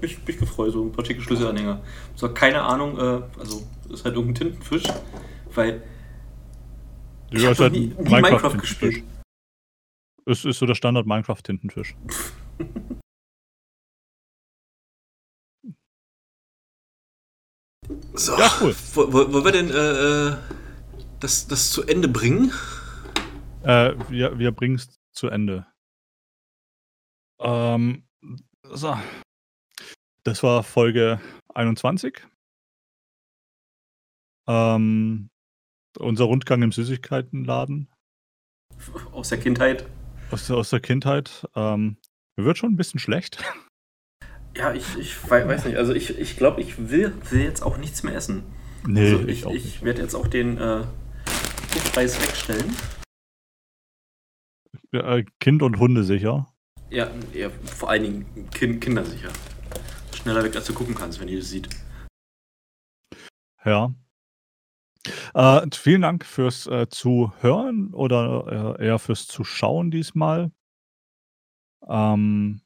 Mich, 0.00 0.24
mich 0.26 0.38
gefreut, 0.38 0.72
so 0.72 0.82
ein 0.84 0.92
paar 0.92 1.04
schicke 1.04 1.20
Schlüsselanhänger. 1.22 1.80
So, 2.16 2.28
keine 2.32 2.62
Ahnung, 2.62 2.98
äh, 2.98 3.22
also 3.38 3.62
ist 3.88 4.04
halt 4.04 4.16
irgendein 4.16 4.34
Tintenfisch, 4.48 4.82
weil 5.54 5.82
ich 7.30 7.42
Ja, 7.42 7.50
habe 7.50 7.54
noch 7.54 7.60
halt 7.60 7.72
nie, 7.72 7.78
ein 7.78 8.04
nie 8.04 8.10
Minecraft 8.10 8.20
Minecraft-Tintenfisch. 8.22 8.60
gespielt. 8.80 9.04
Es 10.24 10.44
ist 10.44 10.58
so 10.58 10.66
der 10.66 10.74
Standard 10.74 11.06
Minecraft-Tintenfisch. 11.06 11.94
So, 18.14 18.36
Ja, 18.38 18.50
cool. 18.60 18.74
wo- 18.94 19.12
wo- 19.12 19.32
Wollen 19.32 19.44
wir 19.44 19.52
denn 19.52 19.70
äh, 19.70 20.28
äh, 20.30 20.36
das, 21.20 21.46
das 21.46 21.70
zu 21.70 21.82
Ende 21.86 22.08
bringen? 22.08 22.52
Äh, 23.66 23.94
wir 24.10 24.38
wir 24.38 24.52
bringen 24.52 24.76
es 24.76 24.96
zu 25.12 25.28
Ende. 25.28 25.66
Ähm, 27.40 28.06
so. 28.62 28.96
Das 30.24 30.42
war 30.42 30.62
Folge 30.62 31.20
21. 31.54 32.24
Ähm, 34.48 35.30
unser 35.98 36.24
Rundgang 36.24 36.62
im 36.62 36.70
Süßigkeitenladen 36.72 37.88
Aus 39.12 39.30
der 39.30 39.38
Kindheit. 39.38 39.86
aus, 40.30 40.46
der- 40.46 40.56
aus 40.56 40.70
der 40.70 40.80
Kindheit. 40.80 41.44
Ähm, 41.56 41.96
mir 42.36 42.44
wird 42.44 42.58
schon 42.58 42.72
ein 42.72 42.76
bisschen 42.76 43.00
schlecht. 43.00 43.42
Ja, 44.56 44.72
ich, 44.72 44.96
ich 44.96 45.28
wei- 45.30 45.46
weiß 45.46 45.64
nicht. 45.64 45.76
Also 45.76 45.92
ich, 45.92 46.16
ich 46.18 46.36
glaube, 46.36 46.60
ich 46.60 46.88
will, 46.90 47.12
will 47.30 47.42
jetzt 47.42 47.62
auch 47.62 47.76
nichts 47.78 48.02
mehr 48.02 48.14
essen. 48.14 48.44
Nee, 48.86 49.12
also 49.12 49.26
ich, 49.26 49.44
ich, 49.46 49.64
ich 49.66 49.82
werde 49.82 50.02
jetzt 50.02 50.14
auch 50.14 50.28
den 50.28 50.56
äh, 50.58 50.84
Preis 51.92 52.20
wegstellen. 52.22 52.74
Äh, 55.04 55.24
Kind 55.40 55.62
und 55.62 55.78
Hunde 55.78 56.04
sicher. 56.04 56.48
Ja, 56.90 57.10
ja 57.32 57.50
vor 57.64 57.90
allen 57.90 58.02
Dingen 58.02 58.50
kind, 58.50 58.80
kindersicher. 58.80 59.30
Schneller 60.14 60.44
weg, 60.44 60.54
als 60.56 60.66
du 60.66 60.74
gucken 60.74 60.94
kannst, 60.94 61.20
wenn 61.20 61.28
ihr 61.28 61.38
das 61.38 61.50
sieht. 61.50 61.68
Ja. 63.64 63.92
Äh, 65.34 65.66
vielen 65.72 66.02
Dank 66.02 66.24
fürs 66.24 66.66
äh, 66.66 66.88
Zuhören 66.88 67.92
oder 67.92 68.76
äh, 68.78 68.86
eher 68.86 68.98
fürs 68.98 69.26
Zuschauen 69.26 69.90
diesmal. 69.90 70.50
Ähm, 71.88 72.60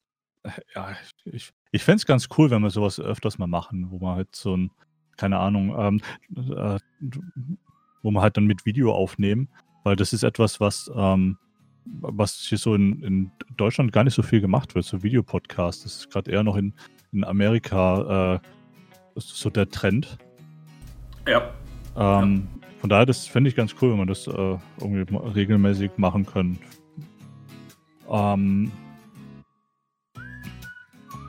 ja, 0.75 0.97
ich, 1.25 1.53
ich 1.73 1.83
fände 1.83 1.97
es 1.97 2.07
ganz 2.07 2.29
cool, 2.37 2.51
wenn 2.51 2.63
wir 2.63 2.71
sowas 2.71 2.99
öfters 2.99 3.39
mal 3.39 3.47
machen, 3.47 3.91
wo 3.91 3.99
man 3.99 4.17
halt 4.17 4.35
so 4.35 4.57
ein, 4.57 4.71
keine 5.17 5.39
Ahnung, 5.39 5.75
ähm, 5.79 6.01
äh, 6.37 6.79
wo 8.03 8.11
wir 8.11 8.23
halt 8.23 8.37
dann 8.37 8.47
mit 8.47 8.65
Video 8.65 8.95
aufnehmen, 8.95 9.49
weil 9.85 9.97
das 9.97 10.13
ist 10.13 10.23
etwas, 10.23 10.61
was, 10.61 10.91
ähm, 10.95 11.39
was 12.01 12.37
hier 12.37 12.59
so 12.59 12.75
in, 12.75 13.03
in 13.03 13.31
Deutschland 13.57 13.93
gar 13.93 14.05
nicht 14.05 14.15
so 14.15 14.23
viel 14.23 14.41
gemacht 14.41 14.75
wird, 14.75 14.85
so 14.85 15.03
Videopodcast. 15.03 15.85
Das 15.85 15.97
ist 15.97 16.11
gerade 16.11 16.31
eher 16.31 16.43
noch 16.43 16.57
in, 16.57 16.75
in 17.13 17.25
Amerika 17.25 18.35
äh, 18.37 18.41
so 19.17 19.51
der 19.51 19.69
Trend. 19.69 20.19
Ja. 21.27 21.51
Ähm, 21.97 22.49
Von 22.81 22.91
daher, 22.91 23.07
das 23.07 23.27
fände 23.27 23.51
ich 23.51 23.57
ganz 23.57 23.75
cool, 23.81 23.93
wenn 23.93 23.99
wir 23.99 24.07
das 24.07 24.27
äh, 24.27 24.59
irgendwie 24.81 25.17
regelmäßig 25.35 25.93
machen 25.97 26.25
können. 26.25 26.59
Ähm, 28.11 28.71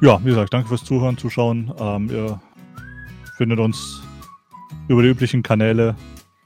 ja, 0.01 0.20
wie 0.24 0.30
gesagt, 0.30 0.53
danke 0.53 0.70
fürs 0.70 0.84
Zuhören, 0.84 1.18
Zuschauen. 1.18 1.74
Ähm, 1.80 2.09
ihr 2.09 2.41
findet 3.38 3.59
uns 3.59 4.01
über 4.88 5.03
die 5.03 5.09
üblichen 5.09 5.43
Kanäle, 5.43 5.95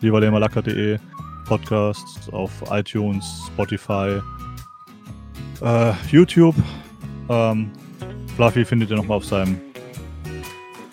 lieberlehmerlacker.de, 0.01 0.99
Podcasts 1.46 2.30
auf 2.32 2.52
iTunes, 2.72 3.26
Spotify, 3.48 4.20
äh, 5.62 5.93
YouTube. 6.12 6.56
Ähm, 7.30 7.72
Fluffy 8.36 8.66
findet 8.66 8.89
ihr 8.89 8.98
nochmal 8.98 9.18
auf 9.18 9.26
seinem 9.26 9.60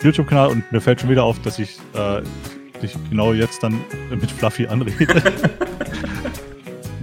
YouTube-Kanal 0.01 0.49
und 0.49 0.71
mir 0.71 0.81
fällt 0.81 1.01
schon 1.01 1.09
wieder 1.09 1.23
auf, 1.23 1.39
dass 1.41 1.59
ich 1.59 1.77
äh, 1.93 2.21
dich 2.81 2.95
genau 3.09 3.33
jetzt 3.33 3.63
dann 3.63 3.79
mit 4.09 4.31
Fluffy 4.31 4.67
anrede. 4.67 5.07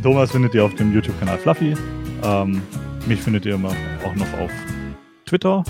Thomas 0.03 0.31
findet 0.31 0.55
ihr 0.55 0.65
auf 0.65 0.75
dem 0.77 0.95
YouTube-Kanal 0.95 1.39
Fluffy. 1.39 1.75
Ähm, 2.23 2.63
mich 3.07 3.21
findet 3.21 3.47
ihr 3.47 3.55
immer 3.55 3.75
auch 4.05 4.15
noch 4.15 4.33
auf 4.39 4.51
Twitter. 5.27 5.65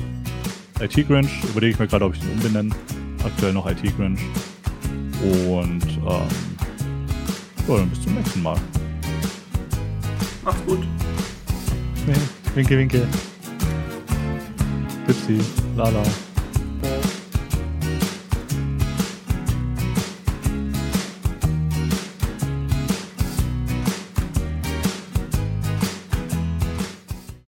IT-Grinch. 0.81 1.45
Überlege 1.51 1.73
ich 1.73 1.79
mir 1.79 1.87
gerade, 1.87 2.05
ob 2.05 2.15
ich 2.15 2.21
den 2.21 2.31
umbenenne. 2.33 2.71
Aktuell 3.25 3.53
noch 3.53 3.69
IT-Grinch. 3.71 4.21
Und 5.49 5.83
ähm, 6.09 6.50
ja, 7.69 7.77
dann 7.77 7.91
bis 7.91 8.03
zum 8.03 8.15
nächsten 8.15 8.43
Mal. 8.43 8.57
Macht's 10.45 10.65
gut. 10.67 10.81
Winke, 12.55 12.79
winke. 12.79 13.07
Pipsi, 15.07 15.41
Lala. 15.77 16.03